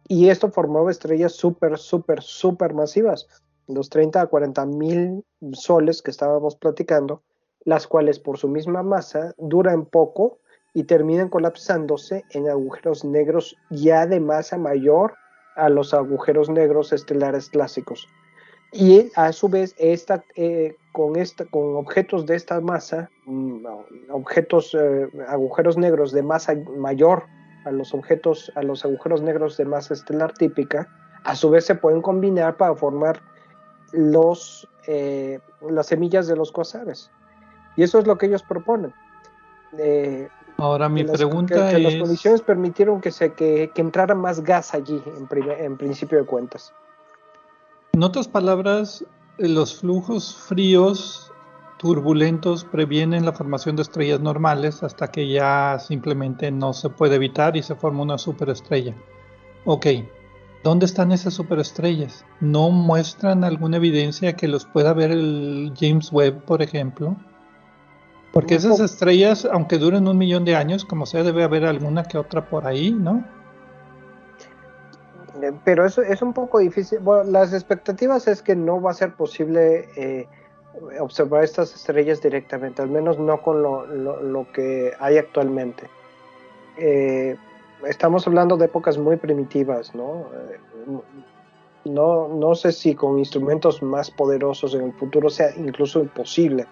Y 0.07 0.29
esto 0.29 0.49
formaba 0.49 0.89
estrellas 0.89 1.33
súper, 1.33 1.77
súper, 1.77 2.21
súper 2.21 2.73
masivas, 2.73 3.27
los 3.67 3.89
30 3.89 4.21
a 4.21 4.27
40 4.27 4.65
mil 4.65 5.25
soles 5.51 6.01
que 6.01 6.11
estábamos 6.11 6.55
platicando, 6.55 7.21
las 7.65 7.87
cuales 7.87 8.19
por 8.19 8.37
su 8.37 8.47
misma 8.47 8.83
masa 8.83 9.35
duran 9.37 9.85
poco 9.85 10.39
y 10.73 10.83
terminan 10.83 11.29
colapsándose 11.29 12.23
en 12.31 12.49
agujeros 12.49 13.03
negros 13.03 13.55
ya 13.69 14.05
de 14.05 14.19
masa 14.19 14.57
mayor 14.57 15.15
a 15.55 15.69
los 15.69 15.93
agujeros 15.93 16.49
negros 16.49 16.93
estelares 16.93 17.49
clásicos. 17.49 18.07
Y 18.71 19.09
a 19.15 19.31
su 19.31 19.47
vez, 19.47 19.73
esta, 19.77 20.23
eh, 20.35 20.75
con, 20.91 21.15
esta, 21.15 21.45
con 21.45 21.75
objetos 21.77 22.25
de 22.25 22.35
esta 22.35 22.59
masa, 22.59 23.09
mm, 23.25 23.65
objetos, 24.11 24.75
eh, 24.79 25.07
agujeros 25.27 25.77
negros 25.77 26.11
de 26.11 26.21
masa 26.21 26.53
mayor 26.77 27.23
a 27.65 27.71
los 27.71 27.93
objetos, 27.93 28.51
a 28.55 28.63
los 28.63 28.83
agujeros 28.83 29.21
negros 29.21 29.57
de 29.57 29.65
masa 29.65 29.93
estelar 29.93 30.33
típica, 30.33 30.87
a 31.23 31.35
su 31.35 31.49
vez 31.49 31.65
se 31.65 31.75
pueden 31.75 32.01
combinar 32.01 32.57
para 32.57 32.75
formar 32.75 33.21
los, 33.93 34.67
eh, 34.87 35.39
las 35.69 35.87
semillas 35.87 36.27
de 36.27 36.35
los 36.35 36.51
cuasares. 36.51 37.09
Y 37.77 37.83
eso 37.83 37.99
es 37.99 38.07
lo 38.07 38.17
que 38.17 38.25
ellos 38.25 38.43
proponen. 38.43 38.93
Ahora 40.57 40.89
mi 40.89 41.03
pregunta 41.03 41.71
es... 41.71 41.83
Las 41.83 41.95
condiciones 41.95 42.41
permitieron 42.41 42.99
que, 42.99 43.11
se, 43.11 43.33
que, 43.33 43.71
entrara 43.75 44.15
más 44.15 44.41
gas 44.41 44.73
allí, 44.73 45.01
en, 45.05 45.27
en 45.59 45.77
principio 45.77 46.17
de 46.17 46.25
cuentas. 46.25 46.73
En 47.93 48.03
otras 48.03 48.27
palabras, 48.27 49.05
los 49.37 49.79
flujos 49.79 50.35
fríos 50.35 51.31
turbulentos 51.77 52.63
previenen 52.63 53.25
la 53.25 53.33
formación 53.33 53.75
de 53.75 53.83
estrellas 53.83 54.19
normales 54.19 54.81
hasta 54.83 55.09
que 55.09 55.29
ya 55.29 55.77
simplemente 55.79 56.51
no 56.51 56.73
se 56.73 56.89
puede 56.89 57.15
evitar 57.15 57.55
y 57.55 57.61
se 57.61 57.75
forma 57.75 58.01
una 58.01 58.17
superestrella. 58.17 58.95
Ok, 59.65 59.85
¿dónde 60.63 60.87
están 60.87 61.11
esas 61.11 61.35
superestrellas? 61.35 62.25
¿No 62.39 62.71
muestran 62.71 63.43
alguna 63.43 63.77
evidencia 63.77 64.33
que 64.33 64.47
los 64.47 64.65
pueda 64.65 64.93
ver 64.93 65.11
el 65.11 65.73
James 65.79 66.11
Webb, 66.11 66.45
por 66.45 66.61
ejemplo? 66.61 67.15
Porque 68.33 68.55
esas 68.55 68.79
estrellas, 68.79 69.47
aunque 69.51 69.77
duren 69.77 70.07
un 70.07 70.17
millón 70.17 70.45
de 70.45 70.55
años, 70.55 70.85
como 70.85 71.05
sea, 71.05 71.23
debe 71.23 71.43
haber 71.43 71.65
alguna 71.65 72.03
que 72.03 72.17
otra 72.17 72.47
por 72.47 72.67
ahí, 72.67 72.91
¿no? 72.91 73.23
Eh, 75.41 75.51
pero 75.63 75.85
eso 75.85 76.01
es 76.01 76.21
un 76.21 76.33
poco 76.33 76.59
difícil. 76.59 76.99
Bueno, 76.99 77.23
las 77.31 77.53
expectativas 77.53 78.27
es 78.27 78.41
que 78.41 78.55
no 78.55 78.81
va 78.81 78.91
a 78.91 78.93
ser 78.93 79.13
posible 79.13 79.89
eh, 79.95 80.27
observar 80.99 81.43
estas 81.43 81.73
estrellas 81.73 82.21
directamente, 82.21 82.81
al 82.81 82.89
menos 82.89 83.17
no 83.17 83.41
con 83.41 83.61
lo, 83.63 84.47
que 84.53 84.93
hay 84.99 85.17
actualmente. 85.17 85.89
Eh, 86.77 87.35
estamos 87.87 88.27
hablando 88.27 88.57
de 88.57 88.65
épocas 88.65 88.97
muy 88.97 89.17
primitivas, 89.17 89.95
¿no? 89.95 90.25
¿no? 91.85 92.27
No 92.27 92.55
sé 92.55 92.71
si 92.71 92.93
con 92.93 93.17
instrumentos 93.17 93.81
más 93.81 94.11
poderosos 94.11 94.75
en 94.75 94.83
el 94.83 94.93
futuro 94.93 95.29
sea 95.29 95.55
incluso 95.55 96.01
imposible 96.01 96.67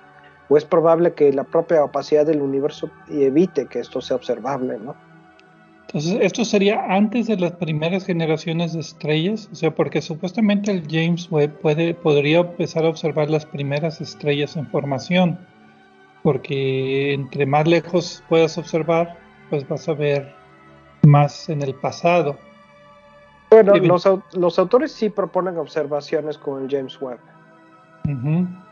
o 0.50 0.58
es 0.58 0.66
probable 0.66 1.14
que 1.14 1.32
la 1.34 1.44
propia 1.44 1.84
opacidad 1.84 2.26
del 2.26 2.42
universo 2.42 2.90
evite 3.10 3.66
que 3.68 3.80
esto 3.80 4.02
sea 4.02 4.18
observable, 4.18 4.78
¿no? 4.80 4.96
Entonces, 5.88 6.18
esto 6.22 6.44
sería 6.44 6.84
antes 6.90 7.28
de 7.28 7.38
las 7.38 7.54
primeras 7.54 8.06
generaciones 8.06 8.74
de 8.74 8.82
estrellas, 8.82 9.48
o 9.52 9.56
sea, 9.56 9.74
porque 9.74 10.02
supuestamente 10.02 10.72
el 10.72 10.84
James 10.90 11.32
Webb 11.32 11.60
puede, 11.62 11.94
podría 11.94 12.40
empezar 12.40 12.86
a 12.86 12.90
observar 12.90 13.30
las 13.30 13.46
primeras 13.46 14.02
estrellas 14.02 14.58
en 14.58 14.68
formación, 14.68 15.40
porque 16.22 17.14
entre 17.14 17.46
más 17.46 17.68
lejos 17.68 18.24
puedas 18.28 18.58
observar, 18.58 19.18
pues 19.50 19.68
vas 19.70 19.88
a 19.88 19.94
ver 19.94 20.34
más 21.04 21.50
en 21.50 21.62
el 21.62 21.74
pasado. 21.76 22.36
Bueno, 23.52 23.76
los, 23.76 24.06
los 24.34 24.60
autores 24.60 24.92
sí 24.92 25.10
proponen 25.10 25.58
observaciones 25.58 26.38
con 26.38 26.64
el 26.64 26.70
James 26.70 27.00
Webb. 27.00 27.20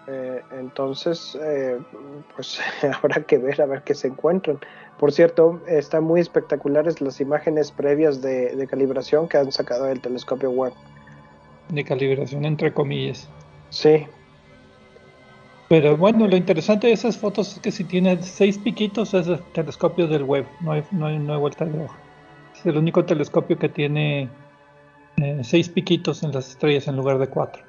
Eh, 0.07 0.41
entonces, 0.51 1.37
eh, 1.41 1.79
pues 2.35 2.59
habrá 3.01 3.23
que 3.23 3.37
ver 3.37 3.61
a 3.61 3.65
ver 3.65 3.83
qué 3.83 3.93
se 3.93 4.07
encuentran. 4.07 4.59
Por 4.99 5.11
cierto, 5.11 5.61
están 5.67 6.03
muy 6.03 6.19
espectaculares 6.21 7.01
las 7.01 7.19
imágenes 7.19 7.71
previas 7.71 8.21
de, 8.21 8.67
calibración 8.69 9.27
que 9.27 9.37
han 9.37 9.51
sacado 9.51 9.85
del 9.85 10.01
telescopio 10.01 10.51
web. 10.51 10.73
De 11.69 11.83
calibración 11.83 12.45
entre 12.45 12.73
comillas. 12.73 13.27
Sí. 13.69 14.05
Pero 15.69 15.97
bueno, 15.97 16.27
lo 16.27 16.37
interesante 16.37 16.87
de 16.87 16.93
esas 16.93 17.17
fotos 17.17 17.53
es 17.53 17.59
que 17.59 17.71
si 17.71 17.83
tiene 17.83 18.21
seis 18.21 18.57
piquitos 18.57 19.13
es 19.13 19.27
el 19.27 19.41
telescopio 19.53 20.07
del 20.07 20.23
web, 20.23 20.45
no 20.61 20.73
hay, 20.73 20.83
no 20.91 21.07
hay, 21.07 21.17
vuelta 21.39 21.65
de 21.65 21.85
hoja. 21.85 21.97
Es 22.53 22.65
el 22.65 22.77
único 22.77 23.03
telescopio 23.03 23.57
que 23.57 23.69
tiene 23.69 24.29
eh, 25.17 25.41
seis 25.43 25.69
piquitos 25.69 26.21
en 26.21 26.31
las 26.31 26.49
estrellas 26.49 26.87
en 26.87 26.97
lugar 26.97 27.17
de 27.17 27.27
cuatro. 27.27 27.63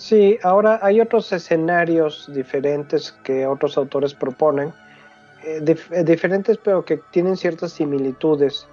Sí, 0.00 0.38
ahora 0.42 0.80
hay 0.80 0.98
otros 0.98 1.30
escenarios 1.30 2.24
diferentes 2.32 3.12
que 3.22 3.46
otros 3.46 3.76
autores 3.76 4.14
proponen, 4.14 4.72
eh, 5.44 5.62
eh, 5.90 6.04
diferentes 6.04 6.56
pero 6.56 6.86
que 6.86 7.02
tienen 7.10 7.36
ciertas 7.36 7.72
similitudes, 7.72 8.66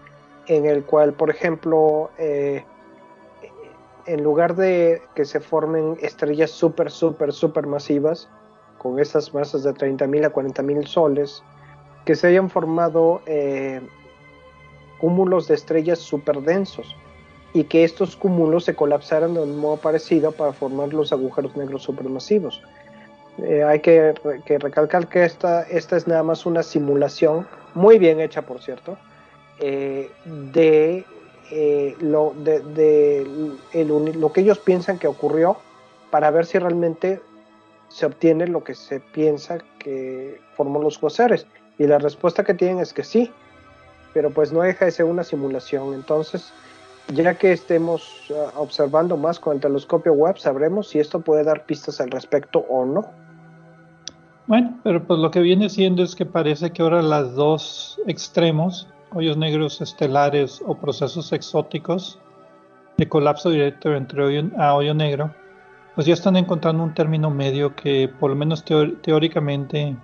en 0.48 0.66
el 0.66 0.86
cual, 0.86 1.12
por 1.12 1.30
ejemplo, 1.30 2.12
eh, 2.18 2.64
en 4.06 4.24
lugar 4.24 4.56
de 4.56 5.02
que 5.16 5.26
se 5.26 5.42
formen 5.42 5.98
estrellas 6.02 6.52
súper, 6.52 6.90
súper, 6.90 7.34
súper 7.34 7.68
masivas, 7.68 8.30
con 8.78 8.98
esas 8.98 9.34
masas 9.34 9.64
de 9.64 9.74
30.000 9.74 10.28
a 10.28 10.32
40.000 10.32 10.88
soles, 10.88 11.44
que 12.06 12.16
se 12.16 12.28
hayan 12.28 12.50
formado 12.50 13.20
cúmulos 14.98 15.50
de 15.50 15.56
estrellas 15.56 16.00
súper 16.00 16.40
densos 16.40 16.96
y 17.58 17.64
que 17.64 17.84
estos 17.84 18.16
cúmulos 18.16 18.66
se 18.66 18.76
colapsaran 18.76 19.34
de 19.34 19.40
un 19.40 19.58
modo 19.58 19.78
parecido 19.78 20.32
para 20.32 20.54
formar 20.54 20.94
los 20.94 21.12
agujeros 21.12 21.58
negros 21.58 21.82
supermasivos. 21.82 22.62
Eh, 23.40 23.64
hay 23.64 23.80
que, 23.80 24.14
recalcar 24.60 25.08
que 25.08 25.26
esta, 25.26 25.64
esta 25.64 25.98
es 25.98 26.08
nada 26.08 26.22
más 26.22 26.46
una 26.46 26.62
simulación, 26.62 27.48
muy 27.74 27.98
bien 27.98 28.20
hecha 28.20 28.44
por 28.44 28.62
cierto, 28.62 28.96
eh, 29.60 30.12
de, 30.26 31.04
eh, 31.50 31.96
lo, 32.00 32.36
de, 32.36 33.26
lo 34.16 34.32
que 34.32 34.42
ellos 34.42 34.60
piensan 34.60 35.00
que 35.00 35.08
ocurrió 35.08 35.58
para 36.12 36.30
ver 36.30 36.46
si 36.46 36.60
realmente 36.60 37.20
se 37.90 38.06
obtiene 38.06 38.46
lo 38.46 38.64
que 38.64 38.76
se 38.76 39.00
piensa 39.00 39.58
que 39.80 40.40
formó 40.56 40.80
los 40.80 41.02
gozares. 41.02 41.48
Y 41.80 41.88
la 41.88 41.98
respuesta 41.98 42.44
que 42.44 42.54
tienen 42.54 42.80
es 42.80 42.94
que 42.94 43.04
sí, 43.04 43.32
pero 44.14 44.30
pues 44.30 44.52
no 44.52 44.62
deja 44.62 44.86
de 44.86 44.92
ser 44.92 45.06
una 45.06 45.24
simulación. 45.24 45.96
Entonces, 45.96 46.54
ya 47.14 47.36
que 47.36 47.52
estemos 47.52 48.32
ah, 48.32 48.52
observando 48.58 49.18
más 49.18 49.40
con 49.40 49.56
el 49.56 49.62
telescopio 49.62 50.14
web, 50.14 50.38
sabremos 50.38 50.90
si 50.90 51.00
esto 51.00 51.20
puede 51.22 51.44
dar 51.44 51.66
pistas 51.66 52.02
al 52.02 52.12
respecto 52.12 52.60
o 52.70 52.86
no. 52.86 53.06
Bueno, 54.48 54.80
pero 54.84 55.04
pues 55.06 55.20
lo 55.20 55.30
que 55.32 55.42
viene 55.42 55.70
siendo 55.70 56.04
es 56.04 56.16
que 56.16 56.26
parece 56.26 56.72
que 56.72 56.82
ahora 56.82 57.02
las 57.02 57.36
dos 57.36 58.00
extremos, 58.08 58.88
hoyos 59.14 59.38
negros 59.38 59.82
estelares 59.82 60.62
o 60.66 60.76
procesos 60.76 61.34
exóticos 61.34 62.20
de 62.98 63.10
colapso 63.10 63.50
directo 63.50 63.94
entre 63.94 64.24
hoyo, 64.24 64.50
a 64.58 64.74
hoyo 64.74 64.94
negro, 64.94 65.34
pues 65.96 66.08
ya 66.08 66.14
están 66.14 66.38
encontrando 66.38 66.84
un 66.84 66.94
término 66.94 67.30
medio 67.30 67.76
que 67.76 68.08
por 68.20 68.30
lo 68.30 68.36
menos 68.36 68.64
teóricamente 68.64 69.98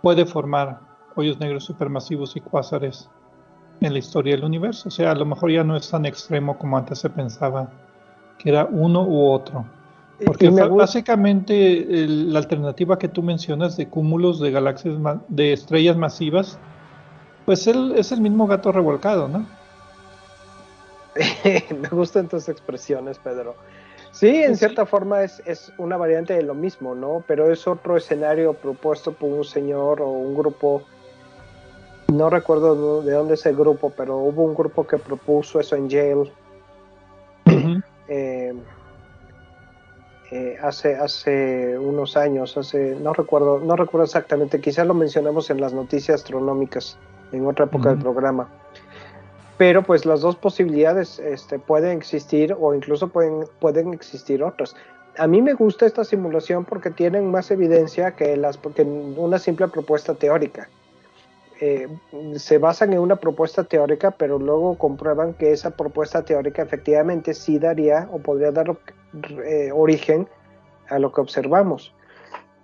puede 0.00 0.24
formar 0.24 0.80
hoyos 1.16 1.40
negros 1.40 1.64
supermasivos 1.64 2.36
y 2.36 2.40
cuásares 2.40 3.10
en 3.80 3.92
la 3.92 3.98
historia 3.98 4.34
del 4.34 4.44
universo. 4.44 4.88
O 4.88 4.92
sea, 4.92 5.10
a 5.10 5.14
lo 5.14 5.24
mejor 5.24 5.50
ya 5.50 5.64
no 5.64 5.76
es 5.76 5.90
tan 5.90 6.06
extremo 6.06 6.58
como 6.58 6.76
antes 6.76 6.98
se 6.98 7.10
pensaba, 7.10 7.70
que 8.38 8.50
era 8.50 8.64
uno 8.64 9.02
u 9.02 9.30
otro. 9.30 9.64
Porque 10.24 10.50
básicamente 10.50 11.84
la 12.06 12.38
alternativa 12.38 12.98
que 12.98 13.08
tú 13.08 13.22
mencionas 13.22 13.76
de 13.76 13.88
cúmulos 13.88 14.40
de 14.40 14.50
galaxias, 14.50 14.94
de 15.28 15.52
estrellas 15.52 15.96
masivas, 15.96 16.58
pues 17.44 17.66
él 17.66 17.94
es 17.96 18.12
el 18.12 18.20
mismo 18.20 18.46
gato 18.46 18.70
revolcado, 18.70 19.26
¿no? 19.28 19.46
Me 21.80 21.88
gustan 21.88 22.28
tus 22.28 22.48
expresiones, 22.48 23.18
Pedro. 23.18 23.56
Sí, 24.12 24.28
en 24.28 24.56
cierta 24.56 24.84
forma 24.86 25.22
es, 25.22 25.42
es, 25.46 25.72
una 25.78 25.96
variante 25.96 26.34
de 26.34 26.42
lo 26.42 26.54
mismo, 26.54 26.94
¿no? 26.94 27.24
Pero 27.26 27.50
es 27.50 27.66
otro 27.66 27.96
escenario 27.96 28.52
propuesto 28.52 29.12
por 29.12 29.30
un 29.30 29.44
señor 29.44 30.02
o 30.02 30.08
un 30.08 30.34
grupo 30.34 30.82
no 32.16 32.30
recuerdo 32.30 33.02
de 33.02 33.12
dónde 33.12 33.34
es 33.34 33.46
el 33.46 33.56
grupo, 33.56 33.92
pero 33.96 34.16
hubo 34.16 34.44
un 34.44 34.54
grupo 34.54 34.86
que 34.86 34.98
propuso 34.98 35.60
eso 35.60 35.76
en 35.76 35.88
Yale. 35.88 36.32
Eh, 38.08 38.52
eh, 40.30 40.56
hace, 40.62 40.96
hace 40.96 41.78
unos 41.78 42.16
años, 42.16 42.56
hace, 42.56 42.96
no 42.96 43.12
recuerdo, 43.12 43.60
no 43.60 43.76
recuerdo 43.76 44.04
exactamente, 44.04 44.60
quizás 44.60 44.86
lo 44.86 44.94
mencionamos 44.94 45.50
en 45.50 45.60
las 45.60 45.74
noticias 45.74 46.22
astronómicas 46.22 46.96
en 47.32 47.46
otra 47.46 47.66
época 47.66 47.90
del 47.90 47.98
programa. 47.98 48.48
Pero 49.58 49.82
pues 49.82 50.06
las 50.06 50.22
dos 50.22 50.36
posibilidades 50.36 51.18
este, 51.18 51.58
pueden 51.58 51.98
existir 51.98 52.56
o 52.58 52.74
incluso 52.74 53.08
pueden, 53.08 53.44
pueden 53.60 53.92
existir 53.92 54.42
otras. 54.42 54.74
A 55.18 55.26
mí 55.26 55.42
me 55.42 55.52
gusta 55.52 55.84
esta 55.84 56.04
simulación 56.04 56.64
porque 56.64 56.90
tienen 56.90 57.30
más 57.30 57.50
evidencia 57.50 58.12
que, 58.12 58.36
las, 58.36 58.56
que 58.56 58.82
una 58.82 59.38
simple 59.38 59.68
propuesta 59.68 60.14
teórica. 60.14 60.68
Eh, 61.64 61.86
se 62.38 62.58
basan 62.58 62.92
en 62.92 62.98
una 62.98 63.14
propuesta 63.14 63.62
teórica, 63.62 64.10
pero 64.10 64.36
luego 64.36 64.76
comprueban 64.76 65.34
que 65.34 65.52
esa 65.52 65.70
propuesta 65.70 66.24
teórica 66.24 66.60
efectivamente 66.60 67.34
sí 67.34 67.60
daría 67.60 68.08
o 68.10 68.18
podría 68.18 68.50
dar 68.50 68.76
eh, 69.44 69.70
origen 69.72 70.26
a 70.88 70.98
lo 70.98 71.12
que 71.12 71.20
observamos. 71.20 71.94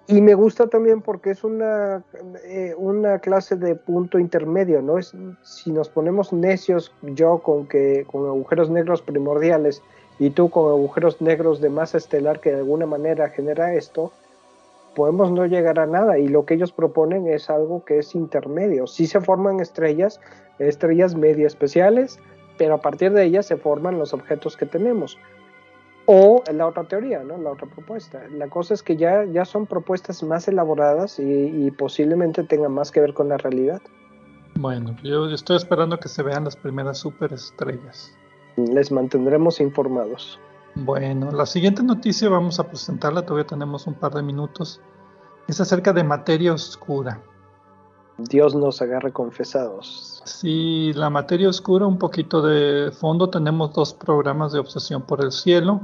Y 0.09 0.21
me 0.21 0.35
gusta 0.35 0.67
también 0.67 1.01
porque 1.01 1.31
es 1.31 1.45
una, 1.45 2.03
eh, 2.43 2.75
una 2.77 3.21
clase 3.21 3.55
de 3.55 3.77
punto 3.77 4.19
intermedio, 4.19 4.83
¿no? 4.83 4.99
Es, 4.99 5.15
si 5.45 5.71
nos 5.71 5.89
ponemos 5.89 6.33
necios, 6.33 6.93
yo 7.03 7.39
con, 7.39 7.69
que, 7.69 8.05
con 8.11 8.27
agujeros 8.27 8.69
negros 8.69 9.01
primordiales 9.01 9.81
y 10.19 10.31
tú 10.31 10.51
con 10.51 10.73
agujeros 10.73 11.21
negros 11.21 11.61
de 11.61 11.71
masa 11.71 11.99
estelar 11.99 12.41
que 12.41 12.51
de 12.51 12.57
alguna 12.57 12.87
manera 12.87 13.29
genera 13.29 13.75
esto, 13.75 14.11
podemos 14.99 15.31
no 15.31 15.47
llegar 15.47 15.79
a 15.79 15.87
nada 15.87 16.19
y 16.19 16.27
lo 16.27 16.45
que 16.45 16.55
ellos 16.55 16.73
proponen 16.73 17.29
es 17.29 17.49
algo 17.51 17.85
que 17.85 18.01
es 18.01 18.17
intermedio. 18.17 18.89
Sí 18.89 19.07
se 19.07 19.21
forman 19.21 19.61
estrellas, 19.61 20.21
estrellas 20.59 21.15
medio 21.15 21.47
especiales, 21.47 22.19
pero 22.57 22.75
a 22.75 22.81
partir 22.81 23.13
de 23.13 23.23
ellas 23.23 23.47
se 23.47 23.57
forman 23.57 23.97
los 23.97 24.13
objetos 24.13 24.57
que 24.57 24.67
tenemos. 24.67 25.17
O 26.07 26.43
la 26.53 26.67
otra 26.67 26.83
teoría, 26.83 27.23
¿no? 27.23 27.39
la 27.39 27.53
otra 27.53 27.69
propuesta. 27.69 28.25
La 28.33 28.49
cosa 28.49 28.75
es 28.75 28.83
que 28.83 28.97
ya, 28.97 29.25
ya 29.25 29.45
son 29.45 29.67
propuestas 29.67 30.25
más 30.25 30.49
elaboradas 30.49 31.21
y, 31.21 31.71
posiblemente 31.79 32.43
tengan 32.43 32.73
más 32.73 32.91
que 32.91 33.01
ver 33.01 33.15
con 33.15 33.29
la 33.29 33.37
realidad. 33.37 33.81
Bueno, 34.57 34.97
yo 35.05 35.27
estoy 35.31 35.59
esperando 35.59 36.01
que 36.01 36.09
se 36.09 36.25
vean 36.25 36.43
las 36.43 36.57
primeras 36.57 36.99
superestrellas. 36.99 38.13
Les 38.57 38.91
mantendremos 38.91 39.61
informados. 39.61 40.41
Bueno, 40.85 41.33
la 41.33 41.45
siguiente 41.45 41.83
noticia 41.83 42.29
vamos 42.29 42.61
a 42.61 42.69
presentarla, 42.69 43.23
todavía 43.23 43.49
tenemos 43.49 43.89
un 43.89 43.95
par 43.95 44.15
de 44.15 44.23
minutos. 44.23 44.81
Es 45.49 45.61
acerca 45.61 45.93
de 45.93 46.05
materia 46.05 46.53
oscura. 46.53 47.21
Dios 48.17 48.55
nos 48.55 48.81
agarre 48.81 49.13
confesados. 49.13 50.23
Sí, 50.25 50.93
la 50.95 51.11
materia 51.11 51.49
oscura, 51.49 51.85
un 51.85 51.99
poquito 51.99 52.43
de 52.43 52.93
fondo, 52.93 53.29
tenemos 53.29 53.73
dos 53.73 53.93
programas 53.93 54.53
de 54.53 54.61
obsesión 54.61 55.03
por 55.03 55.21
el 55.21 55.33
cielo, 55.33 55.81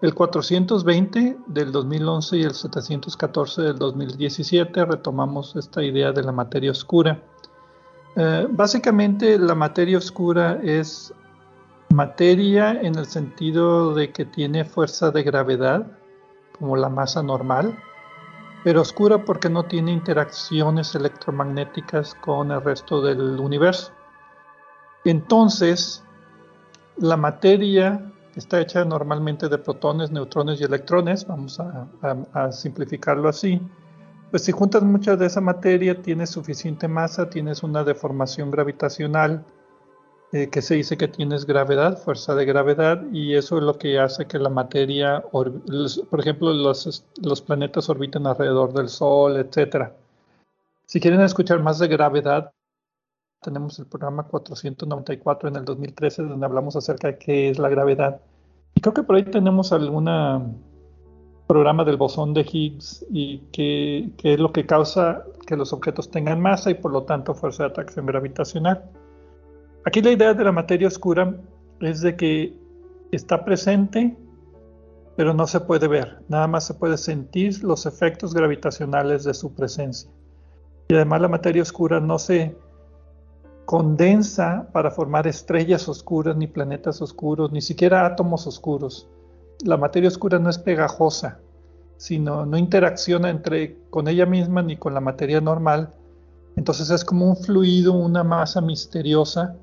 el 0.00 0.14
420 0.14 1.38
del 1.48 1.72
2011 1.72 2.36
y 2.36 2.42
el 2.42 2.54
714 2.54 3.62
del 3.62 3.78
2017. 3.78 4.84
Retomamos 4.84 5.56
esta 5.56 5.82
idea 5.82 6.12
de 6.12 6.22
la 6.22 6.30
materia 6.30 6.70
oscura. 6.70 7.20
Eh, 8.14 8.46
básicamente 8.48 9.38
la 9.40 9.56
materia 9.56 9.98
oscura 9.98 10.60
es 10.62 11.12
materia 11.90 12.70
en 12.70 12.94
el 12.94 13.06
sentido 13.06 13.94
de 13.94 14.12
que 14.12 14.24
tiene 14.24 14.64
fuerza 14.64 15.10
de 15.10 15.22
gravedad, 15.22 15.86
como 16.58 16.76
la 16.76 16.88
masa 16.88 17.22
normal, 17.22 17.76
pero 18.62 18.82
oscura 18.82 19.24
porque 19.24 19.48
no 19.48 19.64
tiene 19.64 19.92
interacciones 19.92 20.94
electromagnéticas 20.94 22.14
con 22.14 22.52
el 22.52 22.62
resto 22.62 23.02
del 23.02 23.40
universo. 23.40 23.92
Entonces, 25.04 26.04
la 26.96 27.16
materia 27.16 28.12
está 28.36 28.60
hecha 28.60 28.84
normalmente 28.84 29.48
de 29.48 29.58
protones, 29.58 30.10
neutrones 30.10 30.60
y 30.60 30.64
electrones, 30.64 31.26
vamos 31.26 31.58
a, 31.58 31.88
a 32.32 32.52
simplificarlo 32.52 33.28
así. 33.28 33.60
Pues 34.30 34.44
si 34.44 34.52
juntas 34.52 34.82
mucha 34.82 35.16
de 35.16 35.26
esa 35.26 35.40
materia, 35.40 36.00
tienes 36.00 36.30
suficiente 36.30 36.86
masa, 36.86 37.30
tienes 37.30 37.64
una 37.64 37.82
deformación 37.82 38.50
gravitacional, 38.50 39.44
eh, 40.32 40.48
que 40.48 40.62
se 40.62 40.76
dice 40.76 40.96
que 40.96 41.08
tienes 41.08 41.44
gravedad, 41.44 41.98
fuerza 41.98 42.36
de 42.36 42.44
gravedad, 42.44 43.02
y 43.12 43.34
eso 43.34 43.58
es 43.58 43.64
lo 43.64 43.78
que 43.78 43.98
hace 43.98 44.26
que 44.26 44.38
la 44.38 44.48
materia, 44.48 45.24
por 45.30 46.20
ejemplo, 46.20 46.52
los, 46.52 47.04
los 47.20 47.42
planetas 47.42 47.88
orbiten 47.88 48.26
alrededor 48.26 48.72
del 48.72 48.88
Sol, 48.88 49.36
etc. 49.36 49.90
Si 50.86 51.00
quieren 51.00 51.20
escuchar 51.22 51.60
más 51.60 51.80
de 51.80 51.88
gravedad, 51.88 52.52
tenemos 53.42 53.78
el 53.78 53.86
programa 53.86 54.24
494 54.24 55.48
en 55.48 55.56
el 55.56 55.64
2013 55.64 56.22
donde 56.22 56.46
hablamos 56.46 56.76
acerca 56.76 57.08
de 57.08 57.18
qué 57.18 57.50
es 57.50 57.58
la 57.58 57.68
gravedad. 57.68 58.20
Y 58.74 58.80
creo 58.80 58.94
que 58.94 59.02
por 59.02 59.16
ahí 59.16 59.24
tenemos 59.24 59.72
algún 59.72 60.08
programa 61.48 61.84
del 61.84 61.96
bosón 61.96 62.34
de 62.34 62.42
Higgs 62.42 63.04
y 63.10 63.38
qué 63.52 64.12
es 64.22 64.38
lo 64.38 64.52
que 64.52 64.66
causa 64.66 65.24
que 65.46 65.56
los 65.56 65.72
objetos 65.72 66.10
tengan 66.10 66.40
masa 66.40 66.70
y 66.70 66.74
por 66.74 66.92
lo 66.92 67.02
tanto 67.02 67.34
fuerza 67.34 67.64
de 67.64 67.70
atracción 67.70 68.06
gravitacional. 68.06 68.84
Aquí 69.84 70.02
la 70.02 70.10
idea 70.10 70.34
de 70.34 70.44
la 70.44 70.52
materia 70.52 70.88
oscura 70.88 71.34
es 71.80 72.02
de 72.02 72.14
que 72.14 72.54
está 73.12 73.42
presente, 73.44 74.14
pero 75.16 75.32
no 75.32 75.46
se 75.46 75.60
puede 75.60 75.88
ver, 75.88 76.22
nada 76.28 76.46
más 76.46 76.66
se 76.66 76.74
puede 76.74 76.98
sentir 76.98 77.64
los 77.64 77.86
efectos 77.86 78.34
gravitacionales 78.34 79.24
de 79.24 79.32
su 79.32 79.54
presencia. 79.54 80.10
Y 80.88 80.94
además 80.94 81.22
la 81.22 81.28
materia 81.28 81.62
oscura 81.62 81.98
no 81.98 82.18
se 82.18 82.56
condensa 83.64 84.68
para 84.72 84.90
formar 84.90 85.26
estrellas 85.26 85.88
oscuras, 85.88 86.36
ni 86.36 86.46
planetas 86.46 87.00
oscuros, 87.00 87.50
ni 87.50 87.62
siquiera 87.62 88.04
átomos 88.04 88.46
oscuros. 88.46 89.08
La 89.64 89.78
materia 89.78 90.08
oscura 90.08 90.38
no 90.38 90.50
es 90.50 90.58
pegajosa, 90.58 91.38
sino 91.96 92.44
no 92.44 92.58
interacciona 92.58 93.30
entre 93.30 93.78
con 93.88 94.08
ella 94.08 94.26
misma 94.26 94.62
ni 94.62 94.76
con 94.76 94.92
la 94.92 95.00
materia 95.00 95.40
normal. 95.40 95.94
Entonces 96.56 96.90
es 96.90 97.02
como 97.02 97.28
un 97.30 97.36
fluido, 97.36 97.94
una 97.94 98.24
masa 98.24 98.60
misteriosa 98.60 99.56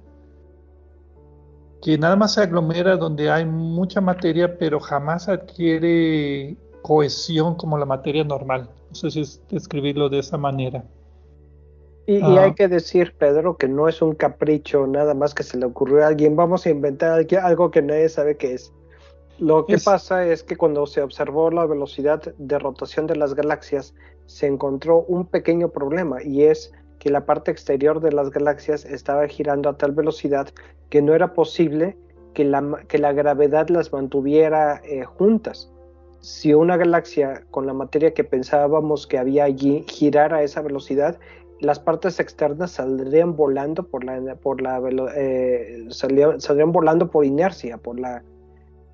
que 1.82 1.98
nada 1.98 2.16
más 2.16 2.34
se 2.34 2.42
aglomera 2.42 2.98
donde 2.98 3.30
hay 3.30 3.46
mucha 3.46 4.02
materia, 4.02 4.58
pero 4.58 4.80
jamás 4.80 5.30
adquiere 5.30 6.58
cohesión 6.82 7.56
como 7.56 7.78
la 7.78 7.86
materia 7.86 8.24
normal. 8.24 8.70
No 8.90 8.96
sé 8.96 9.12
si 9.12 9.22
es 9.22 9.42
describirlo 9.50 10.10
de 10.10 10.20
esa 10.20 10.38
manera. 10.38 10.84
Y, 12.06 12.22
hay 12.22 12.50
ah. 12.52 12.56
que 12.56 12.70
decir, 12.70 13.14
Pedro, 13.18 13.58
que 13.58 13.68
no 13.68 13.90
es 13.90 14.02
un 14.02 14.16
capricho 14.16 14.88
nada 14.88 15.14
más 15.14 15.34
que 15.34 15.44
se 15.44 15.58
le 15.58 15.66
ocurrió 15.66 16.04
a 16.04 16.08
alguien. 16.08 16.38
Vamos 16.38 16.66
a 16.66 16.70
inventar 16.70 17.26
algo 17.44 17.70
que 17.70 17.82
nadie 17.82 18.08
sabe 18.08 18.38
qué 18.38 18.54
es. 18.54 18.72
Lo 19.40 19.66
que 19.66 19.78
pasa 19.78 20.26
es 20.26 20.42
que 20.42 20.56
cuando 20.56 20.88
se 20.88 21.02
observó 21.02 21.52
la 21.52 21.66
velocidad 21.66 22.22
de 22.38 22.60
rotación 22.60 23.06
de 23.06 23.18
las 23.18 23.36
galaxias, 23.36 23.94
se 24.26 24.48
encontró 24.48 25.04
un 25.08 25.26
pequeño 25.26 25.70
problema 25.70 26.24
y 26.24 26.44
es 26.44 26.72
que 27.00 27.10
la 27.10 27.26
parte 27.26 27.52
exterior 27.52 28.00
de 28.02 28.12
las 28.12 28.32
galaxias 28.32 28.86
estaba 28.86 29.28
girando 29.28 29.70
a 29.70 29.78
tal 29.78 29.92
velocidad 29.92 30.50
que 30.90 31.02
no 31.02 31.14
era 31.14 31.34
posible 31.34 31.98
que 32.34 32.44
la, 32.44 32.84
que 32.88 32.98
la 32.98 33.14
gravedad 33.14 33.70
las 33.70 33.92
mantuviera 33.92 34.82
eh, 34.86 35.04
juntas. 35.04 35.72
Si 36.20 36.54
una 36.54 36.78
galaxia 36.78 37.44
con 37.52 37.68
la 37.68 37.74
materia 37.74 38.14
que 38.14 38.24
pensábamos 38.24 39.08
que 39.08 39.18
había 39.18 39.44
allí 39.44 39.86
girara 39.88 40.38
a 40.38 40.44
esa 40.44 40.62
velocidad, 40.62 41.20
las 41.60 41.80
partes 41.80 42.20
externas 42.20 42.72
saldrían 42.72 43.36
volando 43.36 43.84
por 43.84 44.04
la, 44.04 44.36
por 44.36 44.62
la 44.62 44.80
eh, 45.16 45.88
saldrían, 45.90 46.72
volando 46.72 47.10
por 47.10 47.26
inercia, 47.26 47.78
por 47.78 48.00
la 48.00 48.24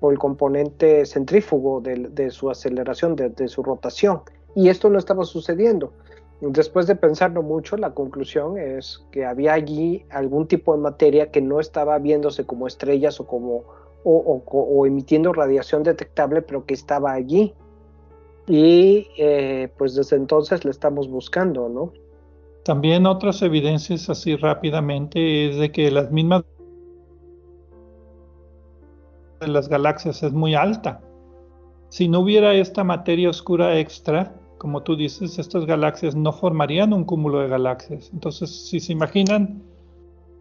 por 0.00 0.12
el 0.12 0.18
componente 0.18 1.06
centrífugo 1.06 1.80
de, 1.80 2.30
su 2.30 2.50
aceleración, 2.50 3.16
de, 3.16 3.48
su 3.48 3.62
rotación. 3.62 4.20
Y 4.54 4.68
esto 4.68 4.90
no 4.90 4.98
estaba 4.98 5.24
sucediendo. 5.24 5.94
Después 6.40 6.86
de 6.86 6.96
pensarlo 6.96 7.42
mucho, 7.42 7.76
la 7.76 7.94
conclusión 7.94 8.58
es 8.58 9.04
que 9.12 9.24
había 9.24 9.54
allí 9.54 10.04
algún 10.10 10.46
tipo 10.46 10.74
de 10.74 10.82
materia 10.82 11.30
que 11.30 11.40
no 11.40 11.60
estaba 11.60 11.98
viéndose 11.98 12.44
como 12.44 12.66
estrellas 12.66 13.20
o 13.20 13.26
como 13.26 13.64
o, 14.04 14.86
emitiendo 14.86 15.32
radiación 15.32 15.82
detectable, 15.82 16.42
pero 16.42 16.66
que 16.66 16.74
estaba 16.74 17.12
allí. 17.12 17.54
Y 18.46 19.08
eh, 19.16 19.70
pues 19.78 19.94
desde 19.94 20.16
entonces 20.16 20.64
la 20.64 20.70
estamos 20.70 21.08
buscando, 21.08 21.68
¿no? 21.68 21.92
También 22.64 23.06
otras 23.06 23.40
evidencias 23.42 24.10
así 24.10 24.36
rápidamente 24.36 25.48
es 25.48 25.56
de 25.56 25.72
que 25.72 25.90
las 25.90 26.10
mismas 26.10 26.44
de 29.40 29.48
las 29.48 29.68
galaxias 29.68 30.22
es 30.22 30.32
muy 30.32 30.54
alta. 30.54 31.00
Si 31.88 32.08
no 32.08 32.20
hubiera 32.20 32.54
esta 32.54 32.84
materia 32.84 33.30
oscura 33.30 33.78
extra, 33.78 34.34
como 34.64 34.82
tú 34.82 34.96
dices, 34.96 35.38
estas 35.38 35.66
galaxias 35.66 36.16
no 36.16 36.32
formarían 36.32 36.94
un 36.94 37.04
cúmulo 37.04 37.40
de 37.40 37.48
galaxias. 37.48 38.08
Entonces, 38.14 38.48
si 38.48 38.80
se 38.80 38.94
imaginan 38.94 39.62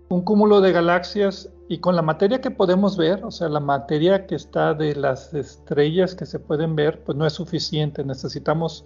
un 0.08 0.22
cúmulo 0.22 0.62
de 0.62 0.72
galaxias 0.72 1.50
y 1.68 1.80
con 1.80 1.98
la 1.98 2.04
materia 2.04 2.40
que 2.40 2.50
podemos 2.50 2.96
ver, 2.96 3.26
o 3.26 3.32
sea, 3.32 3.50
la 3.50 3.60
materia 3.60 4.26
que 4.26 4.36
está 4.36 4.76
de 4.76 4.96
las 4.96 5.34
estrellas 5.34 6.16
que 6.16 6.26
se 6.26 6.40
pueden 6.40 6.74
ver, 6.74 7.04
pues 7.04 7.18
no 7.18 7.26
es 7.26 7.34
suficiente. 7.34 8.06
Necesitamos 8.06 8.86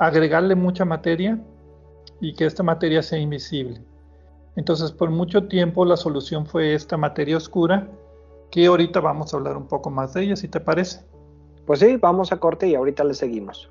agregarle 0.00 0.56
mucha 0.56 0.84
materia 0.84 1.40
y 2.20 2.34
que 2.34 2.46
esta 2.46 2.64
materia 2.64 3.04
sea 3.04 3.20
invisible. 3.20 3.80
Entonces, 4.56 4.90
por 4.90 5.10
mucho 5.10 5.46
tiempo 5.46 5.84
la 5.84 5.96
solución 5.96 6.44
fue 6.44 6.74
esta 6.74 6.96
materia 6.96 7.36
oscura, 7.36 7.88
que 8.50 8.66
ahorita 8.66 8.98
vamos 8.98 9.32
a 9.32 9.36
hablar 9.36 9.56
un 9.56 9.68
poco 9.68 9.90
más 9.90 10.14
de 10.14 10.24
ella, 10.24 10.34
si 10.34 10.48
te 10.48 10.58
parece. 10.58 11.04
Pues 11.66 11.78
sí, 11.78 11.98
vamos 11.98 12.32
a 12.32 12.38
corte 12.38 12.66
y 12.66 12.74
ahorita 12.74 13.04
le 13.04 13.14
seguimos. 13.14 13.70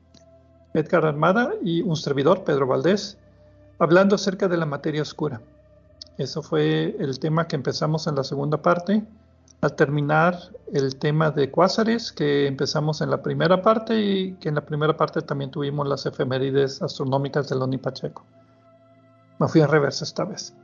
Edgar 0.73 1.05
Armada 1.05 1.53
y 1.63 1.81
un 1.81 1.95
servidor, 1.95 2.43
Pedro 2.43 2.67
Valdés, 2.67 3.17
hablando 3.79 4.15
acerca 4.15 4.47
de 4.47 4.57
la 4.57 4.65
materia 4.65 5.01
oscura. 5.01 5.41
Eso 6.17 6.41
fue 6.41 6.95
el 6.99 7.19
tema 7.19 7.47
que 7.47 7.55
empezamos 7.55 8.07
en 8.07 8.15
la 8.15 8.23
segunda 8.23 8.61
parte. 8.61 9.03
Al 9.61 9.75
terminar 9.75 10.37
el 10.73 10.95
tema 10.95 11.29
de 11.29 11.51
cuásares, 11.51 12.11
que 12.11 12.47
empezamos 12.47 13.01
en 13.01 13.11
la 13.11 13.21
primera 13.21 13.61
parte 13.61 13.99
y 13.99 14.33
que 14.33 14.49
en 14.49 14.55
la 14.55 14.61
primera 14.61 14.97
parte 14.97 15.21
también 15.21 15.51
tuvimos 15.51 15.87
las 15.87 16.05
efemérides 16.05 16.81
astronómicas 16.81 17.47
de 17.47 17.55
Loni 17.55 17.77
Pacheco. 17.77 18.23
Me 19.39 19.47
fui 19.47 19.61
en 19.61 19.67
reversa 19.67 20.03
esta 20.03 20.25
vez. 20.25 20.55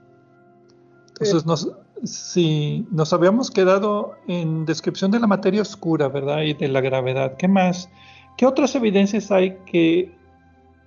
Entonces, 1.09 1.45
nos, 1.45 1.71
si 2.03 2.87
nos 2.91 3.13
habíamos 3.13 3.49
quedado 3.51 4.15
en 4.27 4.65
descripción 4.65 5.11
de 5.11 5.19
la 5.19 5.27
materia 5.27 5.61
oscura, 5.61 6.07
¿verdad? 6.07 6.41
Y 6.41 6.53
de 6.53 6.67
la 6.67 6.81
gravedad. 6.81 7.37
¿Qué 7.37 7.47
más? 7.47 7.89
¿Qué 8.37 8.45
otras 8.45 8.75
evidencias 8.75 9.31
hay 9.31 9.57
que 9.65 10.11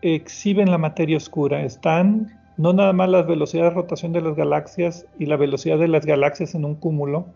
exhiben 0.02 0.70
la 0.70 0.78
materia 0.78 1.16
oscura? 1.16 1.62
Están 1.64 2.40
no 2.56 2.72
nada 2.72 2.92
más 2.92 3.08
la 3.08 3.22
velocidad 3.22 3.64
de 3.64 3.70
rotación 3.70 4.12
de 4.12 4.20
las 4.20 4.36
galaxias 4.36 5.06
y 5.18 5.26
la 5.26 5.36
velocidad 5.36 5.78
de 5.78 5.88
las 5.88 6.06
galaxias 6.06 6.54
en 6.54 6.64
un 6.64 6.74
cúmulo, 6.76 7.26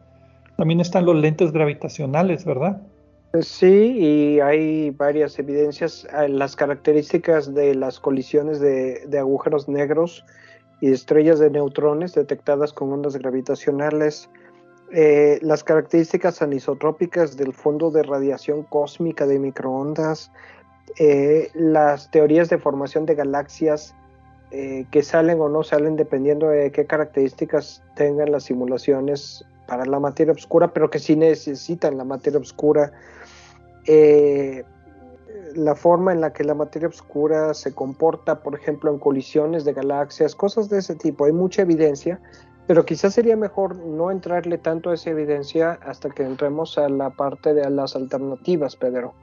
también 0.56 0.80
están 0.80 1.04
los 1.04 1.16
lentes 1.16 1.50
gravitacionales, 1.50 2.44
¿verdad? 2.44 2.80
Sí, 3.40 3.96
y 3.98 4.40
hay 4.40 4.90
varias 4.90 5.38
evidencias. 5.38 6.06
Eh, 6.16 6.28
las 6.28 6.54
características 6.54 7.52
de 7.52 7.74
las 7.74 7.98
colisiones 7.98 8.60
de, 8.60 9.04
de 9.06 9.18
agujeros 9.18 9.68
negros 9.68 10.24
y 10.80 10.92
estrellas 10.92 11.40
de 11.40 11.50
neutrones 11.50 12.14
detectadas 12.14 12.72
con 12.72 12.92
ondas 12.92 13.16
gravitacionales 13.16 14.30
eh, 14.92 15.38
las 15.42 15.64
características 15.64 16.42
anisotrópicas 16.42 17.36
del 17.36 17.52
fondo 17.52 17.90
de 17.90 18.02
radiación 18.02 18.62
cósmica 18.64 19.26
de 19.26 19.38
microondas, 19.38 20.30
eh, 20.98 21.50
las 21.54 22.10
teorías 22.10 22.50
de 22.50 22.58
formación 22.58 23.06
de 23.06 23.14
galaxias 23.14 23.94
eh, 24.50 24.84
que 24.90 25.02
salen 25.02 25.40
o 25.40 25.48
no 25.48 25.64
salen 25.64 25.96
dependiendo 25.96 26.48
de 26.48 26.70
qué 26.70 26.86
características 26.86 27.82
tengan 27.96 28.30
las 28.30 28.44
simulaciones 28.44 29.44
para 29.66 29.86
la 29.86 29.98
materia 29.98 30.32
oscura, 30.32 30.72
pero 30.72 30.90
que 30.90 30.98
sí 30.98 31.16
necesitan 31.16 31.96
la 31.96 32.04
materia 32.04 32.38
oscura. 32.38 32.92
la 35.54 35.74
forma 35.74 36.12
en 36.12 36.20
la 36.20 36.32
que 36.32 36.42
la 36.44 36.54
materia 36.54 36.88
oscura 36.88 37.54
se 37.54 37.74
comporta, 37.74 38.42
por 38.42 38.54
ejemplo, 38.54 38.90
en 38.90 38.98
colisiones 38.98 39.64
de 39.64 39.72
galaxias, 39.72 40.34
cosas 40.34 40.68
de 40.68 40.78
ese 40.78 40.94
tipo. 40.94 41.24
Hay 41.26 41.32
mucha 41.32 41.62
evidencia, 41.62 42.20
pero 42.66 42.84
quizás 42.84 43.14
sería 43.14 43.36
mejor 43.36 43.76
no 43.76 44.10
entrarle 44.10 44.56
tanto 44.58 44.90
a 44.90 44.94
esa 44.94 45.10
evidencia 45.10 45.78
hasta 45.82 46.08
que 46.08 46.22
entremos 46.22 46.78
a 46.78 46.88
la 46.88 47.10
parte 47.10 47.52
de 47.52 47.68
las 47.68 47.94
alternativas, 47.94 48.76
Pedro. 48.76 49.14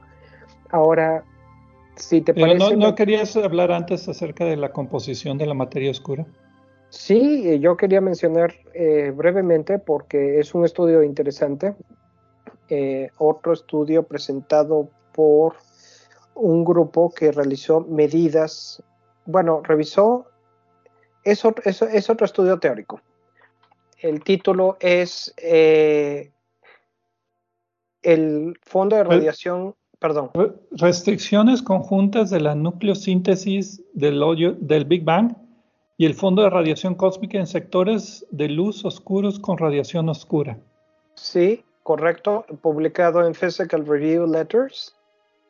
Ahora, 0.70 1.24
si 1.96 2.20
te 2.20 2.32
parece... 2.34 2.76
No, 2.76 2.94
querías 2.94 3.36
hablar 3.36 3.72
antes 3.72 4.08
acerca 4.08 4.44
de 4.44 4.56
la 4.56 4.70
composición 4.72 5.38
de 5.38 5.46
la 5.46 5.54
materia 5.54 5.90
oscura? 5.90 6.24
Sí, 6.90 7.48
eh, 7.48 7.58
yo 7.58 7.76
quería 7.76 8.00
mencionar 8.00 8.54
eh, 8.74 9.12
brevemente 9.14 9.78
porque 9.78 10.38
es 10.38 10.54
un 10.54 10.64
estudio 10.64 11.02
interesante. 11.02 11.74
Eh, 12.68 13.10
otro 13.18 13.54
estudio 13.54 14.04
presentado 14.04 14.88
por 15.12 15.56
un 16.34 16.64
grupo 16.64 17.12
que 17.12 17.32
realizó 17.32 17.80
medidas, 17.80 18.82
bueno, 19.26 19.62
revisó, 19.64 20.26
es 21.24 21.44
otro 21.44 22.24
estudio 22.24 22.58
teórico 22.58 23.00
el 24.02 24.22
título 24.22 24.76
es 24.80 25.32
eh, 25.38 26.32
el 28.02 28.58
fondo 28.62 28.96
de 28.96 29.04
radiación, 29.04 29.74
perdón. 29.98 30.30
Restricciones 30.72 31.62
conjuntas 31.62 32.30
de 32.30 32.40
la 32.40 32.54
nucleosíntesis 32.54 33.82
del, 33.94 34.22
hoyo, 34.22 34.56
del 34.58 34.84
Big 34.84 35.04
Bang 35.04 35.36
y 35.96 36.06
el 36.06 36.14
fondo 36.14 36.42
de 36.42 36.50
radiación 36.50 36.96
cósmica 36.96 37.38
en 37.38 37.46
sectores 37.46 38.26
de 38.30 38.48
luz 38.48 38.84
oscuros 38.84 39.38
con 39.38 39.56
radiación 39.56 40.08
oscura. 40.08 40.58
Sí, 41.14 41.64
correcto, 41.84 42.44
publicado 42.60 43.24
en 43.24 43.34
Physical 43.34 43.86
Review 43.86 44.26
Letters 44.26 44.96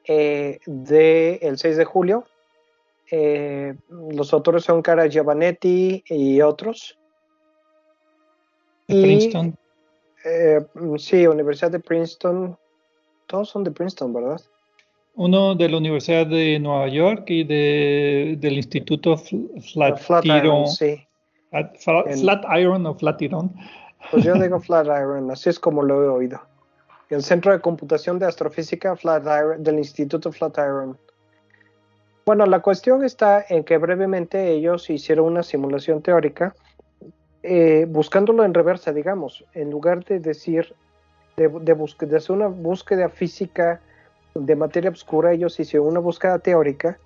eh, 0.07 0.59
del 0.67 1.57
6 1.57 1.77
de 1.79 1.85
julio. 1.87 2.25
Eh, 3.11 3.75
los 3.89 4.33
autores 4.35 4.65
son 4.65 4.83
Cara 4.83 5.07
Giovanetti 5.07 6.05
y 6.07 6.41
otros. 6.43 6.99
Princeton. 8.93 9.57
Eh, 10.25 10.61
sí, 10.99 11.27
Universidad 11.27 11.71
de 11.71 11.81
Princeton. 11.81 12.57
Todos 13.27 13.49
son 13.49 13.65
de 13.65 13.71
Princeton, 13.71 14.13
¿verdad? 14.13 14.41
Uno 15.15 15.55
de 15.55 15.69
la 15.69 15.77
Universidad 15.77 16.27
de 16.27 16.59
Nueva 16.59 16.89
York 16.89 17.25
y 17.29 17.45
de, 17.45 18.37
del 18.39 18.55
Instituto 18.55 19.17
Flatiron. 19.17 20.67
sí. 20.67 21.07
Flatiron 21.79 22.87
o 22.87 22.95
Flatiron. 22.95 23.55
Pues 24.11 24.25
yo 24.25 24.35
digo 24.43 24.59
Flatiron, 24.61 25.31
así 25.31 25.51
es 25.51 25.59
como 25.59 25.83
lo 25.83 26.03
he 26.03 26.09
oído. 26.09 26.41
El 27.11 27.23
Centro 27.23 27.53
de 27.53 27.61
Computación 27.61 28.19
de 28.19 28.27
Astrofísica 28.27 28.97
Flatiron, 28.97 29.63
del 29.63 29.79
Instituto 29.79 30.33
Flatiron. 30.33 30.99
Bueno, 32.25 32.47
la 32.47 32.61
cuestión 32.61 33.05
está 33.05 33.45
en 33.49 33.65
que 33.65 33.77
brevemente 33.77 34.53
ellos 34.53 34.89
hicieron 34.89 35.27
una 35.27 35.43
simulación 35.43 36.01
teórica 36.01 36.55
eh, 37.43 37.87
buscándolo 37.89 38.45
en 38.45 38.55
reversa, 38.55 38.93
digamos, 38.93 39.45
en 39.55 39.71
lugar 39.71 40.05
de 40.05 40.21
decir, 40.21 40.75
de, 41.37 41.49
de, 41.49 42.17
hacer 42.17 42.33
una 42.37 42.49
búsqueda 42.49 43.09
física 43.09 43.81
de 44.35 44.57
materia 44.57 44.91
oscura, 44.91 45.33
ellos 45.33 45.59
hicieron 45.59 45.89
una 45.89 46.01
búsqueda 46.01 46.39
teórica 46.39 46.99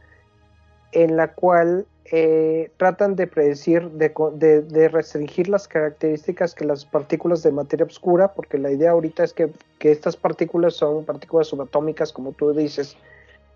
en 0.93 1.17
la 1.17 1.29
cual 1.29 1.87
eh, 2.13 2.71
tratan 2.77 3.17
de 3.17 3.27
predecir, 3.27 3.91
de, 3.91 4.89
restringir 4.89 5.49
las 5.49 5.67
características 5.67 6.55
que 6.55 6.65
las 6.65 6.85
partículas 6.85 7.43
de 7.43 7.51
materia 7.51 7.85
oscura, 7.85 8.33
porque 8.33 8.59
la 8.59 8.71
idea 8.71 8.93
ahorita 8.93 9.25
es 9.25 9.33
que, 9.33 9.51
estas 9.81 10.17
partículas 10.17 10.75
son 10.75 11.05
partículas 11.05 11.49
subatómicas, 11.49 12.13
como 12.13 12.33
tú 12.33 12.53
dices, 12.53 12.97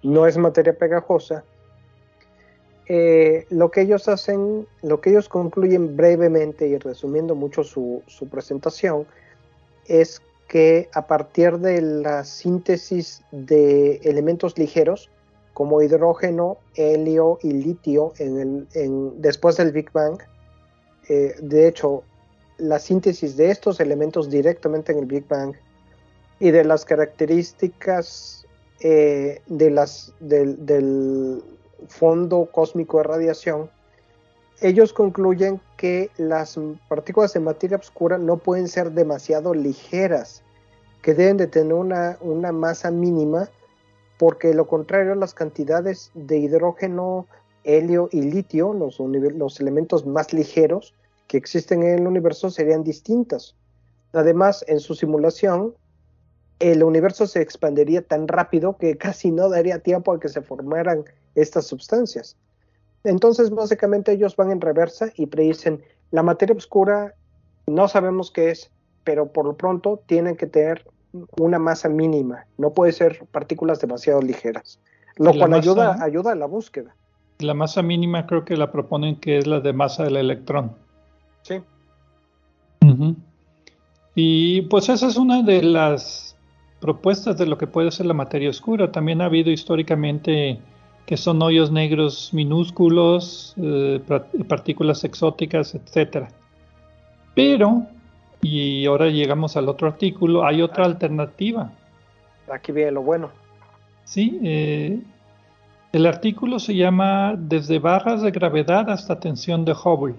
no 0.02 0.26
es 0.26 0.36
materia 0.36 0.72
pegajosa. 0.72 1.44
Eh, 2.92 3.46
lo 3.50 3.70
que 3.70 3.82
ellos 3.82 4.08
hacen, 4.08 4.66
lo 4.82 5.00
que 5.00 5.10
ellos 5.10 5.28
concluyen 5.28 5.96
brevemente 5.96 6.66
y 6.66 6.76
resumiendo 6.76 7.36
mucho 7.36 7.62
su, 7.62 8.02
presentación, 8.28 9.06
es 9.86 10.20
que 10.48 10.88
a 10.92 11.06
partir 11.06 11.58
de 11.58 11.80
la 11.82 12.24
síntesis 12.24 13.22
de 13.30 13.98
elementos 14.02 14.58
ligeros, 14.58 15.08
como 15.54 15.82
hidrógeno, 15.82 16.56
helio 16.74 17.38
y 17.44 17.52
litio 17.52 18.12
después 19.18 19.56
del 19.56 19.70
Big 19.70 19.92
Bang. 19.92 20.18
Eh, 21.08 21.36
de 21.40 21.68
hecho, 21.68 22.02
la 22.58 22.80
síntesis 22.80 23.36
de 23.36 23.52
estos 23.52 23.78
elementos 23.78 24.28
directamente 24.28 24.90
en 24.90 24.98
el 24.98 25.06
Big 25.06 25.28
Bang 25.28 25.54
y 26.40 26.50
de 26.50 26.64
las 26.64 26.84
características 26.84 28.48
eh, 28.80 29.42
de 29.46 29.70
las, 29.70 30.12
del, 30.18 31.40
fondo 31.88 32.46
cósmico 32.52 32.98
de 32.98 33.04
radiación, 33.04 33.70
ellos 34.60 34.92
concluyen 34.92 35.60
que 35.76 36.10
las 36.18 36.58
partículas 36.88 37.32
de 37.32 37.40
materia 37.40 37.78
oscura 37.78 38.18
no 38.18 38.36
pueden 38.36 38.68
ser 38.68 38.92
demasiado 38.92 39.54
ligeras, 39.54 40.42
que 41.02 41.14
deben 41.14 41.38
de 41.38 41.46
tener 41.46 41.72
una, 41.72 42.52
masa 42.52 42.90
mínima 42.90 43.48
porque 44.18 44.52
lo 44.52 44.66
contrario, 44.66 45.14
las 45.14 45.32
cantidades 45.32 46.10
de 46.12 46.36
hidrógeno, 46.36 47.26
helio 47.64 48.10
y 48.12 48.20
litio, 48.20 48.74
los, 48.74 48.98
los 48.98 49.60
elementos 49.60 50.04
más 50.04 50.34
ligeros 50.34 50.94
que 51.26 51.38
existen 51.38 51.82
en 51.82 52.00
el 52.00 52.06
universo, 52.06 52.50
serían 52.50 52.84
distintas. 52.84 53.56
Además, 54.12 54.62
en 54.68 54.80
su 54.80 54.94
simulación, 54.94 55.74
el 56.58 56.82
universo 56.82 57.26
se 57.26 57.40
expandería 57.40 58.02
tan 58.02 58.28
rápido 58.28 58.76
que 58.76 58.98
casi 58.98 59.30
no 59.30 59.48
daría 59.48 59.78
tiempo 59.78 60.12
a 60.12 60.20
que 60.20 60.28
se 60.28 60.42
formaran 60.42 61.04
estas 61.34 61.66
sustancias. 61.66 62.36
Entonces, 63.04 63.50
básicamente 63.50 64.12
ellos 64.12 64.36
van 64.36 64.50
en 64.50 64.60
reversa 64.60 65.10
y 65.16 65.26
predicen, 65.26 65.82
la 66.10 66.22
materia 66.22 66.54
oscura 66.54 67.14
no 67.66 67.88
sabemos 67.88 68.30
qué 68.30 68.50
es, 68.50 68.70
pero 69.04 69.32
por 69.32 69.46
lo 69.46 69.56
pronto 69.56 70.02
tienen 70.06 70.36
que 70.36 70.46
tener 70.46 70.86
una 71.38 71.58
masa 71.58 71.88
mínima, 71.88 72.46
no 72.58 72.70
puede 72.70 72.92
ser 72.92 73.26
partículas 73.32 73.80
demasiado 73.80 74.20
ligeras, 74.20 74.78
lo 75.16 75.32
cual 75.32 75.54
ayuda, 75.54 76.02
ayuda 76.02 76.32
a 76.32 76.34
la 76.36 76.46
búsqueda. 76.46 76.94
La 77.38 77.54
masa 77.54 77.82
mínima 77.82 78.26
creo 78.26 78.44
que 78.44 78.56
la 78.56 78.70
proponen 78.70 79.16
que 79.16 79.38
es 79.38 79.46
la 79.46 79.60
de 79.60 79.72
masa 79.72 80.04
del 80.04 80.16
electrón. 80.16 80.72
Sí. 81.42 81.60
Y 84.14 84.62
pues 84.62 84.88
esa 84.88 85.06
es 85.06 85.16
una 85.16 85.42
de 85.42 85.62
las 85.62 86.36
propuestas 86.80 87.38
de 87.38 87.46
lo 87.46 87.56
que 87.56 87.66
puede 87.66 87.90
ser 87.90 88.06
la 88.06 88.14
materia 88.14 88.50
oscura. 88.50 88.92
También 88.92 89.20
ha 89.20 89.26
habido 89.26 89.50
históricamente 89.50 90.60
que 91.06 91.16
son 91.16 91.42
hoyos 91.42 91.70
negros 91.70 92.30
minúsculos, 92.32 93.54
eh, 93.56 94.00
partículas 94.48 95.04
exóticas, 95.04 95.74
etcétera. 95.74 96.28
Pero 97.34 97.86
y 98.42 98.86
ahora 98.86 99.08
llegamos 99.08 99.56
al 99.56 99.68
otro 99.68 99.88
artículo. 99.88 100.46
Hay 100.46 100.62
otra 100.62 100.84
alternativa. 100.84 101.70
Aquí 102.50 102.72
viene 102.72 102.92
lo 102.92 103.02
bueno. 103.02 103.30
Sí, 104.04 104.40
eh, 104.42 105.00
el 105.92 106.06
artículo 106.06 106.58
se 106.58 106.74
llama 106.74 107.34
Desde 107.38 107.78
barras 107.78 108.22
de 108.22 108.30
gravedad 108.30 108.90
hasta 108.90 109.20
tensión 109.20 109.64
de 109.64 109.72
Hubble, 109.72 110.16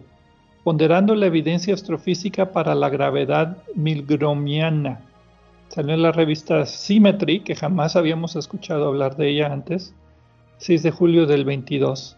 ponderando 0.63 1.15
la 1.15 1.25
evidencia 1.25 1.73
astrofísica 1.73 2.51
para 2.51 2.75
la 2.75 2.89
gravedad 2.89 3.57
milgromiana. 3.75 5.01
Salió 5.69 5.93
en 5.93 6.03
la 6.03 6.11
revista 6.11 6.65
Symmetry, 6.65 7.41
que 7.41 7.55
jamás 7.55 7.95
habíamos 7.95 8.35
escuchado 8.35 8.87
hablar 8.87 9.15
de 9.15 9.29
ella 9.29 9.51
antes, 9.51 9.93
6 10.61 10.83
de 10.83 10.91
julio 10.91 11.25
del 11.25 11.43
22. 11.43 12.15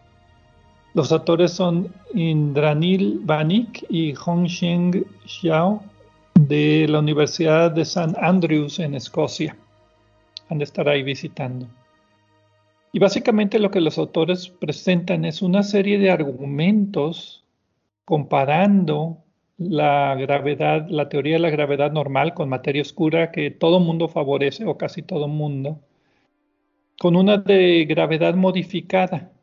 Los 0.93 1.13
autores 1.13 1.53
son 1.53 1.93
Indranil 2.13 3.21
Vanik 3.23 3.85
y 3.89 4.13
Hongsheng 4.15 5.05
Xiao 5.25 5.81
de 6.35 6.85
la 6.89 6.99
Universidad 6.99 7.71
de 7.71 7.83
St. 7.83 8.13
Andrews 8.19 8.79
en 8.79 8.95
Escocia. 8.95 9.55
Han 10.49 10.57
de 10.57 10.65
estar 10.65 10.89
ahí 10.89 11.03
visitando. 11.03 11.67
Y 12.91 12.99
básicamente 12.99 13.59
lo 13.59 13.71
que 13.71 13.79
los 13.79 13.97
autores 13.97 14.49
presentan 14.49 15.23
es 15.23 15.41
una 15.41 15.63
serie 15.63 15.97
de 15.97 16.11
argumentos 16.11 17.45
comparando 18.03 19.19
la 19.57 20.17
la 20.89 21.07
teoría 21.07 21.35
de 21.35 21.39
la 21.39 21.49
gravedad 21.49 21.93
normal 21.93 22.33
con 22.33 22.49
materia 22.49 22.81
oscura 22.81 23.31
que 23.31 23.51
todo 23.51 23.79
mundo 23.79 24.09
favorece 24.09 24.65
o 24.65 24.77
casi 24.77 25.01
todo 25.01 25.29
mundo, 25.29 25.79
con 26.99 27.15
una 27.15 27.37
de 27.37 27.85
gravedad 27.85 28.35
modificada 28.35 29.33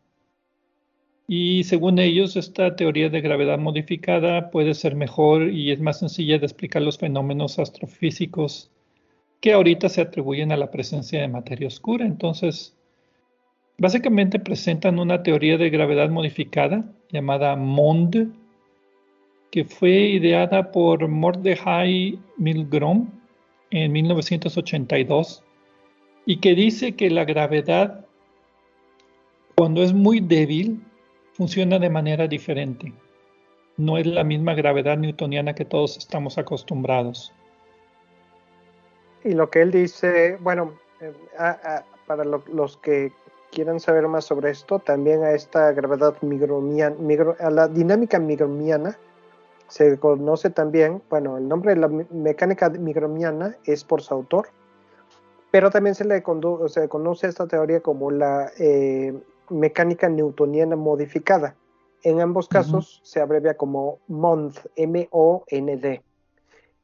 y 1.33 1.63
según 1.63 2.01
ellos, 2.01 2.35
esta 2.35 2.75
teoría 2.75 3.09
de 3.09 3.21
gravedad 3.21 3.57
modificada 3.57 4.51
puede 4.51 4.75
ser 4.75 4.97
mejor 4.97 5.49
y 5.49 5.71
es 5.71 5.81
más 5.81 6.01
sencilla 6.01 6.41
de 6.41 6.47
explicar 6.47 6.83
los 6.83 6.99
fenómenos 6.99 7.61
astrofísicos 7.61 8.73
que 9.41 9.53
ahorita 9.53 9.89
se 9.89 10.01
atribuyen 10.01 10.51
a 10.51 10.57
la 10.57 10.73
presencia 10.73 11.21
de 11.21 11.29
materia 11.29 11.69
oscura. 11.69 12.05
Entonces, 12.05 12.77
básicamente 13.79 14.41
presentan 14.41 14.99
una 14.99 15.23
teoría 15.23 15.57
de 15.57 15.71
gravedad 15.71 16.11
modificada 16.11 16.85
llamada 17.13 17.55
MOND, 17.55 18.33
que 19.53 19.65
fue 19.65 19.93
ideada 19.93 20.73
por 20.73 21.07
Mordechai 21.07 22.19
Milgrom 22.39 23.09
en 23.71 23.93
1982 23.93 25.45
y 26.27 26.41
que 26.41 26.55
dice 26.55 26.97
que 26.97 27.11
la 27.11 27.25
gravedad, 27.25 28.05
cuando 29.55 29.83
es 29.83 29.93
muy 29.93 30.21
débil, 30.21 30.83
funciona 31.33 31.79
de 31.79 31.91
manera 31.91 32.27
diferente. 32.27 32.93
No 33.77 33.97
es 33.97 34.07
la 34.07 34.25
misma 34.25 34.55
gravedad 34.55 34.99
newtoniana 34.99 35.55
que 35.55 35.65
todos 35.65 35.97
estamos 35.97 36.39
acostumbrados. 36.39 37.33
Y 39.25 39.33
lo 39.33 39.51
que 39.51 39.63
él 39.63 39.71
dice, 39.71 40.37
bueno, 40.41 40.75
eh, 41.01 41.13
para 42.07 42.25
los 42.25 42.77
que 42.79 43.13
quieran 43.51 43.81
saber 43.81 44.07
más 44.09 44.27
sobre 44.27 44.51
esto, 44.51 44.79
también 44.79 45.23
a 45.23 45.33
esta 45.33 45.73
gravedad 45.73 46.15
migromiana, 46.23 46.97
a 47.41 47.51
la 47.51 47.69
dinámica 47.69 48.19
migromiana 48.19 48.99
se 49.69 49.99
conoce 49.99 50.51
también, 50.51 51.01
bueno, 51.09 51.39
el 51.39 51.47
nombre 51.47 51.75
de 51.75 51.81
la 51.81 51.89
mecánica 51.89 52.69
migromiana 52.71 53.57
es 53.65 53.85
por 53.85 54.03
su 54.03 54.13
autor, 54.13 54.49
pero 55.51 55.71
también 55.71 55.95
se 55.95 56.05
le, 56.05 56.23
se 56.67 56.89
conoce 56.89 57.27
esta 57.27 57.47
teoría 57.47 57.81
como 57.81 58.11
la 58.11 58.51
eh, 58.59 59.15
mecánica 59.49 60.09
newtoniana 60.09 60.77
modificada. 60.77 61.57
En 62.03 62.21
ambos 62.21 62.49
casos 62.49 63.01
se 63.05 63.21
abrevia 63.21 63.55
como 63.55 63.99
MOND, 64.09 64.55
M-O-N-D. 64.77 66.03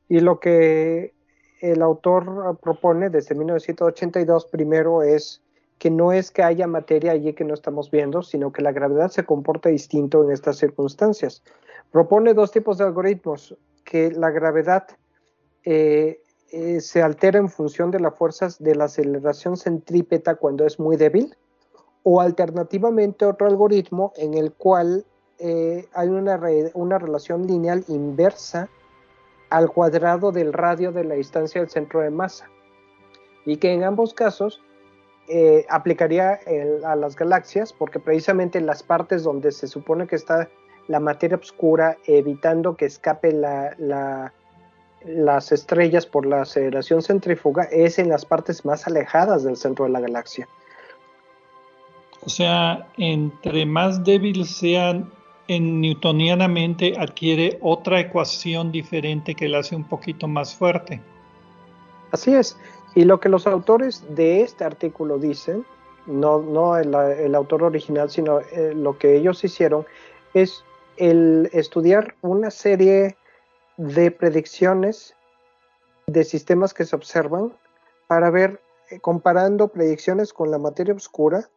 Y 0.08 0.20
lo 0.20 0.40
que 0.40 1.14
el 1.60 1.80
autor 1.80 2.58
propone 2.60 3.08
desde 3.08 3.34
1982 3.34 4.46
primero 4.46 5.02
es 5.02 5.42
que 5.78 5.90
no 5.90 6.12
es 6.12 6.30
que 6.30 6.42
haya 6.42 6.66
materia 6.66 7.12
allí 7.12 7.32
que 7.32 7.44
no 7.44 7.54
estamos 7.54 7.90
viendo, 7.90 8.22
sino 8.22 8.52
que 8.52 8.62
la 8.62 8.72
gravedad 8.72 9.10
se 9.10 9.24
comporta 9.24 9.68
distinto 9.68 10.24
en 10.24 10.32
estas 10.32 10.58
circunstancias. 10.58 11.42
Propone 11.90 12.34
dos 12.34 12.50
tipos 12.50 12.78
de 12.78 12.84
algoritmos, 12.84 13.56
que 13.84 14.10
la 14.10 14.30
gravedad 14.30 14.86
eh, 15.64 16.20
eh, 16.52 16.80
se 16.80 17.02
altera 17.02 17.38
en 17.38 17.48
función 17.48 17.90
de 17.90 18.00
las 18.00 18.14
fuerzas 18.14 18.58
de 18.62 18.74
la 18.74 18.84
aceleración 18.84 19.56
centrípeta 19.56 20.36
cuando 20.36 20.64
es 20.64 20.78
muy 20.78 20.96
débil, 20.96 21.36
o 22.02 22.20
alternativamente 22.20 23.24
otro 23.24 23.48
algoritmo 23.48 24.12
en 24.16 24.34
el 24.34 24.52
cual 24.52 25.04
eh, 25.38 25.88
hay 25.92 26.08
una, 26.08 26.40
una 26.74 26.98
relación 26.98 27.46
lineal 27.46 27.84
inversa 27.88 28.68
al 29.50 29.70
cuadrado 29.70 30.32
del 30.32 30.52
radio 30.52 30.92
de 30.92 31.04
la 31.04 31.14
distancia 31.14 31.60
del 31.60 31.70
centro 31.70 32.00
de 32.00 32.10
masa 32.10 32.48
y 33.44 33.56
que 33.56 33.72
en 33.72 33.84
ambos 33.84 34.14
casos 34.14 34.62
eh, 35.28 35.66
aplicaría 35.68 36.38
a 36.84 36.94
las 36.94 37.16
galaxias 37.16 37.72
porque 37.72 37.98
precisamente 37.98 38.60
las 38.60 38.84
partes 38.84 39.24
donde 39.24 39.50
se 39.50 39.66
supone 39.66 40.06
que 40.06 40.16
está 40.16 40.48
la 40.88 41.00
materia 41.00 41.36
oscura 41.36 41.96
evitando 42.06 42.76
que 42.76 42.86
escape 42.86 43.32
la, 43.32 44.32
las 45.04 45.52
estrellas 45.52 46.06
por 46.06 46.26
la 46.26 46.42
aceleración 46.42 47.02
centrífuga 47.02 47.64
es 47.64 47.98
en 47.98 48.08
las 48.08 48.24
partes 48.24 48.64
más 48.64 48.86
alejadas 48.86 49.44
del 49.44 49.56
centro 49.56 49.84
de 49.84 49.92
la 49.92 50.00
galaxia. 50.00 50.48
O 52.24 52.28
sea, 52.28 52.88
entre 52.96 53.66
más 53.66 54.02
débil 54.04 54.46
sean 54.46 55.12
en 55.48 55.80
newtonianamente 55.80 56.94
adquiere 56.98 57.58
otra 57.60 58.00
ecuación 58.00 58.72
diferente 58.72 59.34
que 59.34 59.48
la 59.48 59.60
hace 59.60 59.76
un 59.76 59.84
poquito 59.84 60.26
más 60.26 60.54
fuerte. 60.54 61.00
Así 62.10 62.34
es. 62.34 62.56
Y 62.96 63.04
lo 63.04 63.20
que 63.20 63.28
los 63.28 63.46
autores 63.46 64.04
de 64.10 64.42
este 64.42 64.64
artículo 64.64 65.18
dicen 65.18 65.64
no, 66.06 66.40
no 66.40 66.76
el, 66.76 67.34
autor 67.34 67.64
original, 67.64 68.10
sino 68.10 68.40
eh, 68.40 68.72
lo 68.74 68.96
que 68.98 69.16
ellos 69.16 69.42
hicieron 69.44 69.84
es 70.34 70.64
el 70.96 71.50
estudiar 71.52 72.14
una 72.22 72.50
serie 72.50 73.16
de 73.76 74.10
predicciones 74.10 75.14
de 76.06 76.24
sistemas 76.24 76.72
que 76.72 76.84
se 76.84 76.96
observan 76.96 77.52
para 78.06 78.30
ver, 78.30 78.60
eh, 78.90 79.00
comparando 79.00 79.68
predicciones 79.68 80.32
con 80.32 80.50
la 80.50 80.58
materia 80.58 80.94
oscura 80.94 81.48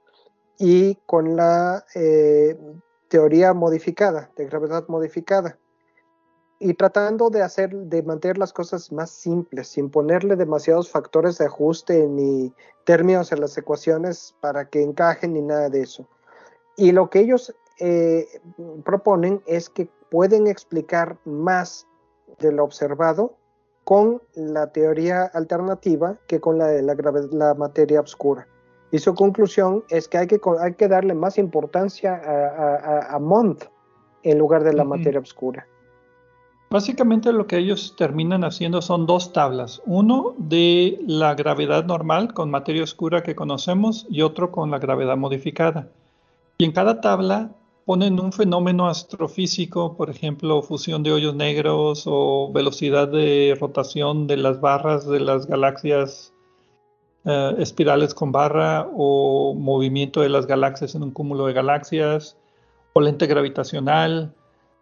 y 0.57 0.95
con 1.05 1.35
la 1.35 1.85
eh, 1.95 2.57
teoría 3.07 3.53
modificada, 3.53 4.31
de 4.35 4.45
gravedad 4.45 4.85
modificada. 4.87 5.57
Y 6.61 6.73
tratando 6.73 7.29
de 7.29 7.41
hacer, 7.41 7.73
de 7.73 8.03
mantener 8.03 8.37
las 8.37 8.51
cosas 8.51 8.91
más 8.91 9.11
simples, 9.11 9.69
sin 9.69 9.89
ponerle 9.89 10.35
demasiados 10.35 10.89
factores 10.89 11.37
de 11.37 11.45
ajuste 11.45 12.05
ni 12.07 12.53
términos 12.83 13.31
en 13.31 13.39
las 13.39 13.57
ecuaciones 13.57 14.35
para 14.41 14.67
que 14.67 14.81
encajen 14.81 15.33
ni 15.33 15.41
nada 15.41 15.69
de 15.69 15.81
eso. 15.81 16.05
Y 16.75 16.91
lo 16.91 17.09
que 17.09 17.19
ellos 17.19 17.55
eh, 17.79 18.27
proponen 18.83 19.41
es 19.45 19.69
que 19.69 19.89
pueden 20.09 20.47
explicar 20.47 21.17
más 21.23 21.87
de 22.39 22.51
lo 22.51 22.63
observado 22.63 23.35
con 23.83 24.21
la 24.35 24.67
teoría 24.71 25.23
alternativa 25.33 26.15
que 26.27 26.39
con 26.39 26.57
la 26.57 26.67
de 26.67 26.83
la, 26.83 27.53
materia 27.55 28.01
oscura. 28.01 28.47
Y 28.91 28.99
su 28.99 29.15
conclusión 29.15 29.83
es 29.89 30.07
que 30.07 30.17
hay 30.19 30.27
que, 30.27 30.39
hay 30.59 30.73
que 30.75 30.87
darle 30.87 31.13
más 31.15 31.37
importancia 31.37 32.13
a, 32.13 33.15
a, 33.15 33.19
Mont 33.19 33.63
en 34.23 34.37
lugar 34.37 34.63
de 34.63 34.73
la 34.73 34.83
materia 34.83 35.19
oscura. 35.19 35.65
Básicamente 36.69 37.31
lo 37.31 37.47
que 37.47 37.57
ellos 37.57 37.95
terminan 37.97 38.43
haciendo 38.43 38.83
son 38.83 39.07
dos 39.07 39.33
tablas. 39.33 39.81
Uno 39.87 40.35
de 40.37 40.99
la 41.07 41.33
gravedad 41.33 41.83
normal 41.85 42.33
con 42.35 42.51
materia 42.51 42.83
oscura 42.83 43.23
que 43.23 43.35
conocemos 43.35 44.05
y 44.07 44.21
otro 44.21 44.51
con 44.51 44.69
la 44.69 44.77
gravedad 44.77 45.17
modificada. 45.17 45.87
Y 46.59 46.65
en 46.65 46.71
cada 46.71 47.01
tabla 47.01 47.49
ponen 47.89 48.19
un 48.19 48.31
fenómeno 48.31 48.87
astrofísico, 48.87 49.97
por 49.97 50.11
ejemplo, 50.11 50.61
fusión 50.61 51.01
de 51.01 51.11
hoyos 51.11 51.33
negros 51.33 52.03
o 52.05 52.51
velocidad 52.53 53.07
de 53.07 53.57
rotación 53.59 54.27
de 54.27 54.37
las 54.37 54.61
barras 54.61 55.07
de 55.07 55.19
las 55.19 55.47
galaxias 55.47 56.31
eh, 57.25 57.55
espirales 57.57 58.13
con 58.13 58.31
barra 58.31 58.87
o 58.95 59.55
movimiento 59.55 60.21
de 60.21 60.29
las 60.29 60.45
galaxias 60.45 60.93
en 60.93 61.01
un 61.01 61.09
cúmulo 61.09 61.47
de 61.47 61.53
galaxias 61.53 62.37
o 62.93 63.01
lente 63.01 63.25
gravitacional, 63.25 64.35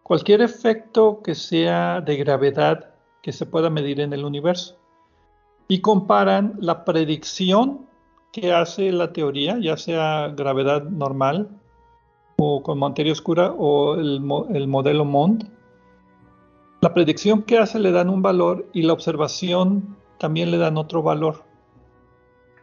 cualquier 0.04 0.42
efecto 0.42 1.22
que 1.24 1.34
sea 1.34 2.02
de 2.02 2.18
gravedad 2.18 2.90
que 3.24 3.32
se 3.32 3.46
pueda 3.46 3.70
medir 3.70 4.02
en 4.02 4.12
el 4.12 4.26
universo. 4.26 4.76
Y 5.70 5.80
comparan 5.80 6.56
la 6.60 6.84
predicción 6.84 7.88
que 8.34 8.52
hace 8.52 8.92
la 8.92 9.14
teoría, 9.14 9.58
ya 9.62 9.78
sea 9.78 10.34
gravedad 10.36 10.84
normal 10.84 11.48
o 12.38 12.62
con 12.62 12.80
materia 12.80 13.12
oscura 13.12 13.52
o 13.52 13.96
el, 13.96 14.22
modelo 14.22 15.06
MOND. 15.06 15.46
La 16.82 16.94
predicción 16.94 17.42
que 17.42 17.58
hace 17.58 17.80
le 17.80 17.92
dan 17.92 18.10
un 18.10 18.22
valor 18.22 18.68
y 18.74 18.84
la 18.84 18.94
observación 18.94 19.98
también 20.20 20.52
le 20.52 20.58
dan 20.58 20.78
otro 20.78 21.02
valor. 21.02 21.44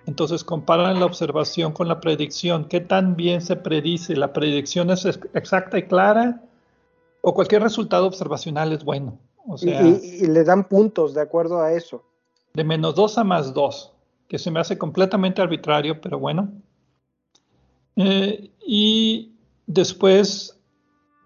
Entonces 0.06 0.44
comparan 0.44 1.00
la 1.00 1.06
observación 1.06 1.72
con 1.72 1.88
la 1.88 2.00
predicción. 2.00 2.66
¿Qué 2.66 2.80
tan 2.80 3.16
bien 3.16 3.40
se 3.40 3.56
predice? 3.56 4.14
¿La 4.14 4.32
predicción 4.32 4.90
es 4.90 5.06
exacta 5.34 5.78
y 5.78 5.84
clara? 5.84 6.42
¿O 7.22 7.34
cualquier 7.34 7.62
resultado 7.62 8.06
observacional 8.06 8.72
es 8.72 8.84
bueno? 8.84 9.18
y, 9.60 10.26
le 10.26 10.44
dan 10.44 10.68
puntos 10.68 11.14
de 11.14 11.20
acuerdo 11.20 11.60
a 11.60 11.72
eso. 11.72 12.02
De 12.54 12.64
menos 12.64 12.94
2 12.94 13.18
a 13.18 13.24
más 13.24 13.52
2, 13.52 13.92
que 14.28 14.38
se 14.38 14.50
me 14.50 14.60
hace 14.60 14.78
completamente 14.78 15.42
arbitrario, 15.42 16.00
pero 16.00 16.18
bueno. 16.18 16.50
Eh, 17.96 18.50
y 18.66 19.33
Después 19.66 20.60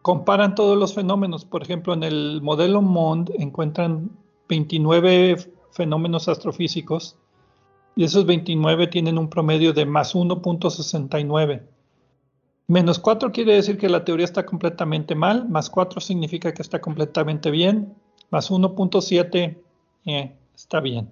comparan 0.03 0.55
todos 0.55 0.77
los 0.77 0.95
fenómenos. 0.95 1.45
Por 1.45 1.63
ejemplo, 1.63 1.95
en 1.95 2.03
el 2.03 2.41
modelo 2.43 2.83
MOND 2.83 3.31
encuentran 3.39 4.11
29 4.49 5.53
fenómenos 5.73 6.29
astrofísicos 6.29 7.17
y 7.95 8.05
esos 8.05 8.27
29 8.27 8.87
tienen 8.87 9.19
un 9.19 9.29
promedio 9.29 9.73
de 9.73 9.85
más 9.85 10.15
1.69. 10.15 11.63
Menos 12.69 12.99
4 12.99 13.33
quiere 13.33 13.55
decir 13.55 13.79
que 13.79 13.89
la 13.89 14.05
teoría 14.05 14.25
está 14.25 14.45
completamente 14.45 15.15
mal, 15.15 15.49
más 15.49 15.71
4 15.71 16.01
significa 16.01 16.53
que 16.53 16.63
está 16.63 16.81
completamente 16.81 17.51
bien, 17.51 17.95
más 18.31 18.51
1.7 18.51 19.59
eh, 20.07 20.37
está 20.55 20.81
bien. 20.81 21.09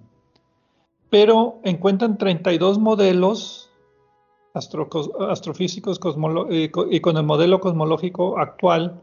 Pero 1.09 1.59
encuentran 1.63 2.17
32 2.17 2.79
modelos 2.79 3.66
astrofísicos 4.57 5.99
eh, 6.49 6.71
y 6.91 6.99
con 6.99 7.17
el 7.17 7.23
modelo 7.23 7.59
cosmológico 7.59 8.37
actual, 8.37 9.01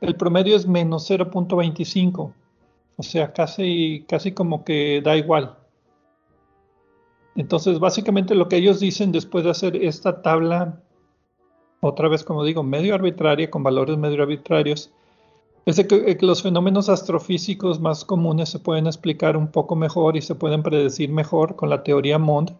el 0.00 0.16
promedio 0.16 0.56
es 0.56 0.66
menos 0.66 1.08
0.25. 1.10 2.32
O 2.98 3.02
sea, 3.02 3.32
casi, 3.32 4.04
como 4.34 4.64
que 4.64 5.00
da 5.02 5.16
igual. 5.16 5.56
Entonces, 7.34 7.78
básicamente 7.78 8.34
lo 8.34 8.48
que 8.48 8.56
ellos 8.56 8.80
dicen 8.80 9.12
después 9.12 9.44
de 9.44 9.50
hacer 9.50 9.76
esta 9.76 10.22
tabla, 10.22 10.80
otra 11.80 12.08
vez 12.08 12.24
como 12.24 12.44
digo, 12.44 12.62
medio 12.62 12.94
arbitraria, 12.94 13.50
con 13.50 13.62
valores 13.62 13.98
medio 13.98 14.22
arbitrarios, 14.22 14.90
es 15.66 15.76
que, 15.76 16.16
que 16.16 16.26
los 16.26 16.42
fenómenos 16.42 16.88
astrofísicos 16.88 17.80
más 17.80 18.04
comunes 18.04 18.48
se 18.48 18.60
pueden 18.60 18.86
explicar 18.86 19.36
un 19.36 19.48
poco 19.48 19.76
mejor 19.76 20.16
y 20.16 20.22
se 20.22 20.34
pueden 20.34 20.62
predecir 20.62 21.10
mejor 21.10 21.56
con 21.56 21.68
la 21.68 21.82
teoría 21.82 22.18
MOND 22.18 22.52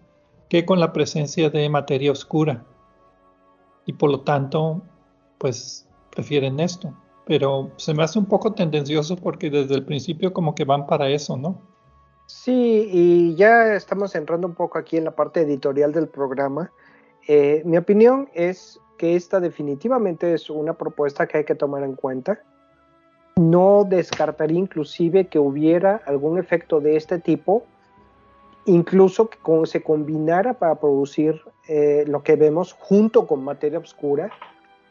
que 0.49 0.65
con 0.65 0.81
la 0.81 0.93
presencia 0.93 1.51
de 1.51 1.69
materia 1.69 2.13
oscura. 2.13 2.65
Y 3.85 3.93
por 3.93 4.11
lo 4.11 4.21
tanto, 4.21 4.83
pues 5.39 5.89
prefieren 6.11 6.61
esto. 6.61 6.93
Pero 7.27 7.71
se 7.77 7.95
me 7.95 8.03
hace 8.03 8.19
un 8.19 8.27
poco 8.27 8.53
tendencioso 8.53 9.17
porque 9.17 9.51
desde 9.51 9.75
el 9.75 9.85
principio 9.85 10.33
como 10.33 10.55
que 10.55 10.65
van 10.65 10.87
para 10.87 11.09
eso, 11.09 11.37
¿no? 11.37 11.61
Sí, 12.27 12.89
y 12.93 13.35
ya 13.37 13.75
estamos 13.75 14.15
entrando 14.15 14.49
un 14.49 14.55
poco 14.55 14.79
aquí 14.79 14.97
en 14.97 15.05
la 15.05 15.13
parte 15.13 15.43
editorial 15.43 15.93
del 15.93 16.09
programa. 16.09 16.73
Eh, 17.29 17.63
mi 17.65 17.77
opinión 17.77 18.29
es 18.35 18.81
que 18.99 19.15
esta 19.15 19.41
definitivamente 19.41 20.33
es 20.33 20.51
una 20.51 20.75
propuesta 20.75 21.27
que 21.27 21.39
hay 21.39 21.45
que 21.45 21.55
tomar 21.55 21.83
en 21.83 21.95
cuenta. 21.95 22.41
No 23.37 23.85
descartaría 23.89 24.59
inclusive 24.59 25.27
que 25.27 25.39
hubiera 25.39 26.01
algún 26.07 26.39
efecto 26.39 26.81
de 26.81 26.97
este 26.97 27.19
tipo 27.19 27.65
incluso 28.67 29.31
que 29.31 29.39
se 29.64 29.83
combinara 29.83 30.55
para 30.55 30.75
producir 30.75 31.41
eh, 31.69 32.05
lo 32.07 32.23
que 32.23 32.37
vemos 32.37 32.73
junto 32.75 33.27
con 33.27 33.43
materia 33.43 33.79
oscura. 33.79 34.31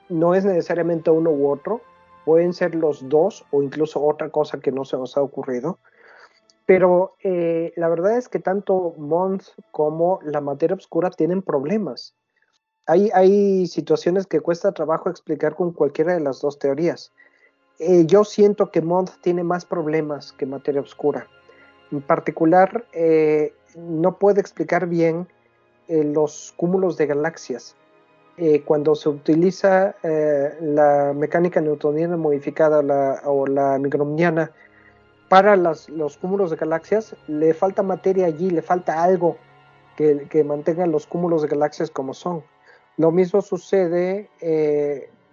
No 0.10 0.34
es 0.34 0.46
necesariamente 0.46 1.12
uno 1.12 1.32
u 1.32 1.50
otro, 1.50 1.82
pueden 2.26 2.54
ser 2.54 2.76
los 2.76 3.08
dos 3.08 3.46
o 3.52 3.62
incluso 3.62 4.04
otra 4.04 4.30
cosa 4.30 4.60
que 4.60 4.72
no 4.72 4.86
se 4.86 4.98
nos 4.98 5.16
ha 5.18 5.22
ocurrido. 5.22 5.80
Pero 6.66 7.16
eh, 7.24 7.74
la 7.76 7.90
verdad 7.90 8.18
es 8.18 8.28
que 8.28 8.40
tanto 8.40 8.94
Mons 8.98 9.54
como 9.72 10.20
la 10.24 10.42
materia 10.42 10.76
oscura 10.76 11.12
tienen 11.12 11.42
problemas. 11.42 12.16
Hay, 12.88 13.10
hay 13.14 13.68
situaciones 13.68 14.26
que 14.26 14.40
cuesta 14.40 14.72
trabajo 14.72 15.10
explicar 15.10 15.56
con 15.56 15.72
cualquiera 15.72 16.14
de 16.14 16.20
las 16.22 16.42
dos 16.42 16.58
teorías. 16.60 17.12
Eh, 17.80 18.06
yo 18.06 18.24
siento 18.24 18.72
que 18.72 18.82
Mons 18.82 19.20
tiene 19.22 19.44
más 19.44 19.66
problemas 19.66 20.32
que 20.34 20.46
materia 20.46 20.82
oscura. 20.82 21.28
En 21.92 22.02
particular, 22.02 22.86
no 23.76 24.18
puede 24.18 24.42
explicar 24.42 24.88
bien 24.88 25.28
eh, 25.88 26.04
los 26.04 26.54
cúmulos 26.58 26.98
de 26.98 27.08
galaxias. 27.08 27.76
Eh, 28.38 28.64
cuando 28.64 28.96
se 28.96 29.08
utiliza 29.08 29.96
eh, 30.04 30.58
la 30.60 31.14
mecánica 31.16 31.62
newtoniana 31.62 32.18
modificada 32.18 33.22
o 33.24 33.48
la 33.48 33.78
microoniana 33.78 34.52
para 35.30 35.56
los 35.56 36.18
cúmulos 36.20 36.52
de 36.52 36.58
galaxias, 36.58 37.16
le 37.28 37.54
falta 37.54 37.82
materia 37.82 38.26
allí, 38.26 38.50
le 38.50 38.62
falta 38.62 39.02
algo 39.04 39.38
que, 39.96 40.28
que 40.30 40.44
mantenga 40.44 40.86
los 40.86 41.08
cúmulos 41.08 41.44
de 41.44 41.48
galaxias 41.48 41.90
como 41.90 42.14
son. 42.14 42.44
Lo 42.98 43.12
mismo 43.12 43.42
sucede 43.42 44.30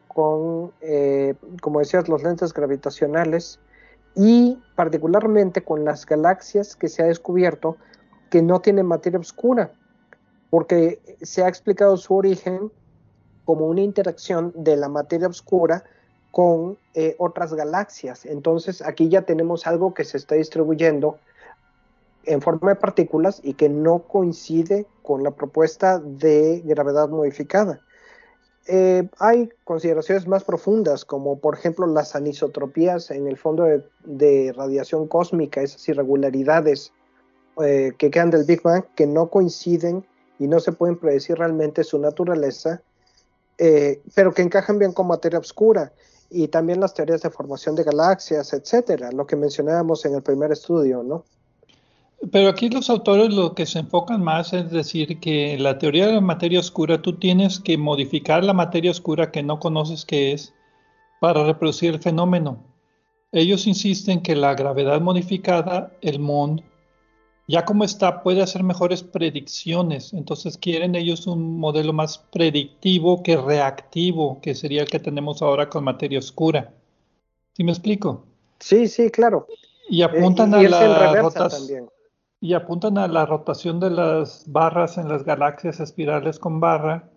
con, 0.09 0.73
como 1.61 1.79
decías, 1.81 2.09
los 2.09 2.23
lentes 2.23 2.55
gravitacionales 2.55 3.61
y 4.15 4.59
particularmente 4.75 5.63
con 5.63 5.85
las 5.85 6.07
galaxias 6.07 6.75
que 6.75 6.89
se 6.89 7.03
ha 7.03 7.07
descubierto 7.07 7.77
que 8.33 8.41
no 8.41 8.63
tiene 8.63 8.83
materia 8.83 9.19
oscura, 9.19 9.73
porque 10.49 11.03
se 11.21 11.45
ha 11.45 11.49
explicado 11.49 11.99
su 11.99 12.17
origen 12.17 12.73
como 13.45 13.67
una 13.67 13.83
interacción 13.83 14.55
de 14.57 14.75
la 14.79 14.89
materia 14.89 15.29
oscura 15.29 15.85
con 16.31 16.79
eh, 16.95 17.15
otras 17.19 17.53
galaxias. 17.53 18.25
Entonces 18.25 18.81
aquí 18.81 19.11
ya 19.11 19.21
tenemos 19.21 19.67
algo 19.67 19.93
que 19.93 20.05
se 20.05 20.17
está 20.17 20.35
distribuyendo 20.35 21.19
en 22.25 22.41
forma 22.41 22.71
de 22.71 22.77
partículas 22.77 23.39
y 23.45 23.53
que 23.53 23.69
no 23.69 23.99
coincide 24.05 24.87
con 25.03 25.23
la 25.23 25.33
propuesta 25.33 25.99
de 25.99 26.63
gravedad 26.65 27.11
modificada. 27.11 27.81
Eh, 28.67 29.11
hay 29.19 29.51
consideraciones 29.65 30.27
más 30.27 30.43
profundas, 30.43 31.05
como 31.05 31.39
por 31.39 31.55
ejemplo 31.55 31.87
las 31.87 32.17
anisotropías 32.17 33.11
en 33.11 33.27
el 33.27 33.37
fondo 33.37 33.67
de 34.05 34.55
radiación 34.57 35.07
cósmica, 35.07 35.61
esas 35.61 35.87
irregularidades 35.87 36.95
eh, 37.61 37.93
que 37.99 38.11
quedan 38.11 38.31
del 38.31 38.45
Big 38.45 38.63
Bang 38.63 38.85
que 38.95 39.07
no 39.07 39.29
coinciden 39.29 40.07
y 40.39 40.47
no 40.47 40.59
se 40.61 40.73
pueden 40.73 40.99
predecir 40.99 41.37
realmente 41.37 41.85
su 41.85 41.99
naturaleza, 41.99 42.83
eh, 43.59 44.01
pero 44.15 44.33
que 44.33 44.43
encajan 44.43 44.79
bien 44.79 44.93
con 44.93 45.07
materia 45.07 45.39
oscura 45.39 45.93
y 46.31 46.49
también 46.49 46.81
las 46.81 46.95
teorías 46.95 47.23
de 47.23 47.31
formación 47.31 47.75
de 47.77 47.85
galaxias, 47.85 48.53
etcétera, 48.53 49.13
lo 49.13 49.27
que 49.27 49.37
mencionábamos 49.37 50.05
en 50.07 50.15
el 50.15 50.23
primer 50.23 50.51
estudio, 50.51 51.03
¿no? 51.03 51.25
Pero 52.31 52.49
aquí 52.49 52.71
los 52.71 52.89
autores 52.89 53.35
lo 53.35 53.55
que 53.55 53.67
se 53.67 53.81
enfocan 53.81 54.23
más 54.23 54.53
es 54.53 54.71
decir 54.71 55.19
que 55.19 55.59
la 55.59 55.79
teoría 55.79 56.07
de 56.07 56.15
la 56.15 56.21
materia 56.21 56.61
oscura 56.61 57.03
tú 57.03 57.19
tienes 57.19 57.59
que 57.59 57.77
modificar 57.77 58.45
la 58.45 58.53
materia 58.53 58.93
oscura 58.93 59.33
que 59.33 59.43
no 59.43 59.59
conoces 59.59 60.05
qué 60.05 60.33
es 60.33 60.55
para 61.21 61.45
reproducir 61.45 61.95
el 61.95 62.01
fenómeno. 62.01 62.59
Ellos 63.33 63.67
insisten 63.67 64.23
que 64.23 64.37
la 64.37 64.55
gravedad 64.55 65.01
modificada, 65.01 65.93
el 66.01 66.21
mundo, 66.21 66.63
ya 67.53 67.67
como 67.67 67.85
está, 67.85 68.23
puede 68.23 68.41
hacer 68.41 68.63
mejores 68.63 69.03
predicciones. 69.03 70.15
Entonces 70.15 70.57
quieren 70.57 70.95
ellos 70.95 71.27
un 71.27 71.61
modelo 71.61 71.93
más 71.93 72.17
predictivo 72.17 73.23
que 73.23 73.37
reactivo, 73.37 74.41
que 74.41 74.55
sería 74.55 74.81
el 74.81 74.89
que 74.89 74.99
tenemos 74.99 75.43
ahora 75.43 75.69
con 75.69 75.85
materia 75.85 76.19
oscura. 76.19 76.73
¿Sí 77.53 77.63
me 77.63 77.73
explico? 77.73 78.25
Sí, 78.59 78.89
sí, 78.89 79.11
claro. 79.11 79.47
Y 79.91 80.01
apuntan 80.01 80.55
a 80.55 80.63
la 80.63 81.21
rotación 81.21 81.91
y 82.41 82.55
apuntan 82.55 82.97
a 82.97 83.07
la 83.07 83.27
rotación 83.27 83.81
de 83.81 83.91
las 83.91 84.45
barras 84.51 84.97
en 84.97 85.11
las 85.11 85.23
galaxias 85.23 85.79
espirales 85.79 86.39
con 86.39 86.59
barra 86.59 87.11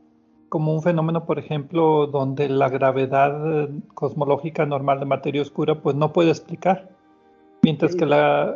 como 0.49 0.73
un 0.73 0.81
fenómeno, 0.83 1.25
por 1.25 1.39
ejemplo, 1.39 2.07
donde 2.07 2.49
la 2.49 2.67
gravedad 2.67 3.63
eh, 3.63 3.69
cosmológica 3.93 4.65
normal 4.65 4.99
de 4.99 5.05
materia 5.05 5.41
oscura 5.41 5.81
pues 5.81 5.95
no 5.95 6.11
puede 6.11 6.31
explicar, 6.31 6.89
mientras 7.61 7.95
que 7.95 8.05
la, 8.05 8.55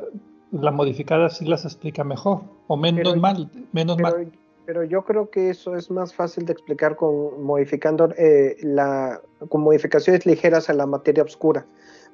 modificada 0.52 1.30
sí 1.30 1.46
las 1.46 1.66
explica 1.66 2.04
mejor 2.04 2.42
o 2.68 2.78
menos 2.78 3.18
mal, 3.18 3.50
menos 3.72 3.98
pero, 3.98 4.10
mal. 4.10 4.32
Pero 4.66 4.84
yo 4.84 5.04
creo 5.04 5.30
que 5.30 5.50
eso 5.50 5.76
es 5.76 5.90
más 5.90 6.14
fácil 6.14 6.46
de 6.46 6.54
explicar 6.54 6.96
con 6.96 7.44
modificando 7.44 8.10
eh, 8.18 8.58
la 8.62 9.22
con 9.50 9.62
modificaciones 9.62 10.26
ligeras 10.26 10.70
a 10.70 10.74
la 10.74 10.86
materia 10.86 11.24
oscura, 11.24 11.66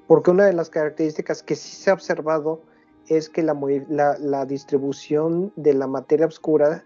porque 0.07 0.31
una 0.31 0.45
de 0.45 0.53
las 0.53 0.69
características 0.69 1.43
que 1.43 1.55
sí 1.55 1.75
se 1.75 1.89
ha 1.89 1.93
observado 1.93 2.61
es 3.07 3.29
que 3.29 3.43
la, 3.43 4.45
distribución 4.45 5.51
de 5.55 5.73
la 5.73 5.87
materia 5.87 6.25
oscura 6.25 6.83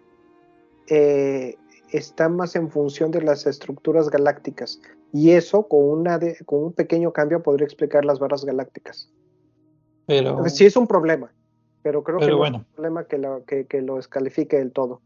eh, 0.88 1.56
está 1.92 2.30
más 2.30 2.56
en 2.56 2.70
función 2.70 3.12
de 3.12 3.22
las 3.22 3.46
estructuras 3.46 4.10
galácticas. 4.10 4.82
Y 5.12 5.32
eso, 5.32 5.68
con, 5.68 5.84
una 5.84 6.20
con 6.46 6.64
un 6.66 6.74
pequeño 6.74 7.12
cambio, 7.14 7.42
podría 7.42 7.66
explicar 7.66 8.06
las 8.06 8.20
barras 8.20 8.46
galácticas. 8.46 9.12
Pero, 10.06 10.44
sí 10.50 10.66
es 10.66 10.76
un 10.76 10.88
problema, 10.88 11.32
pero 11.82 12.04
creo 12.04 12.20
que 12.20 12.28
no 12.28 12.46
es 12.46 12.54
un 12.54 12.64
problema 12.76 13.04
que 13.06 13.18
lo, 13.18 13.44
que, 13.46 13.66
que 13.66 13.82
lo 13.82 13.96
descalifique 13.96 14.58
del 14.58 14.72
todo. 14.72 15.02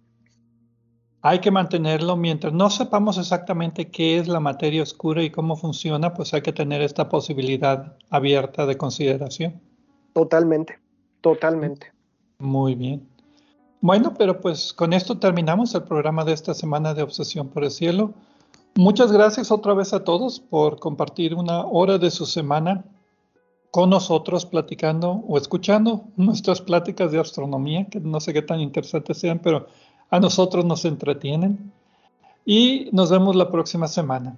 Hay 1.21 1.39
que 1.39 1.51
mantenerlo 1.51 2.17
mientras 2.17 2.51
no 2.51 2.69
sepamos 2.69 3.17
exactamente 3.17 3.89
qué 3.89 4.17
es 4.17 4.27
la 4.27 4.41
materia 4.41 4.83
oscura 4.83 5.23
y 5.23 5.29
cómo 5.29 5.55
funciona, 5.55 6.13
pues 6.13 6.33
hay 6.33 6.41
que 6.41 6.51
tener 6.51 6.81
esta 6.81 7.07
posibilidad 7.07 7.95
abierta 8.09 8.65
de 8.65 8.77
consideración. 8.77 9.61
Totalmente. 10.13 10.79
Totalmente. 11.21 11.93
Muy 12.39 12.75
bien. 12.75 13.07
Bueno, 13.79 14.13
pero 14.17 14.41
pues 14.41 14.73
con 14.73 14.91
esto 14.91 15.17
terminamos 15.17 15.73
el 15.75 15.83
programa 15.83 16.25
de 16.25 16.33
esta 16.33 16.53
semana 16.53 16.93
de 16.93 17.03
Obsesión 17.03 17.47
por 17.47 17.63
el 17.63 17.71
Cielo. 17.71 18.13
Muchas 18.75 19.11
gracias 19.11 19.51
otra 19.51 19.73
vez 19.73 19.93
a 19.93 20.03
todos 20.03 20.41
por 20.41 20.79
compartir 20.79 21.33
una 21.35 21.65
hora 21.65 21.97
de 21.97 22.11
su 22.11 22.25
semana 22.25 22.83
con 23.73 23.89
nosotros 23.89 24.45
platicando 24.45 25.23
o 25.27 25.35
escuchando 25.35 26.03
nuestras 26.15 26.61
pláticas 26.61 27.11
de 27.11 27.19
astronomía, 27.19 27.85
que 27.89 27.99
no 27.99 28.19
sé 28.19 28.31
qué 28.31 28.43
tan 28.43 28.61
interesantes 28.61 29.17
sean, 29.17 29.39
pero 29.39 29.65
a 30.11 30.19
nosotros 30.19 30.63
nos 30.63 30.85
entretienen. 30.85 31.73
Y 32.45 32.89
nos 32.91 33.09
vemos 33.09 33.35
la 33.35 33.49
próxima 33.49 33.87
semana. 33.87 34.37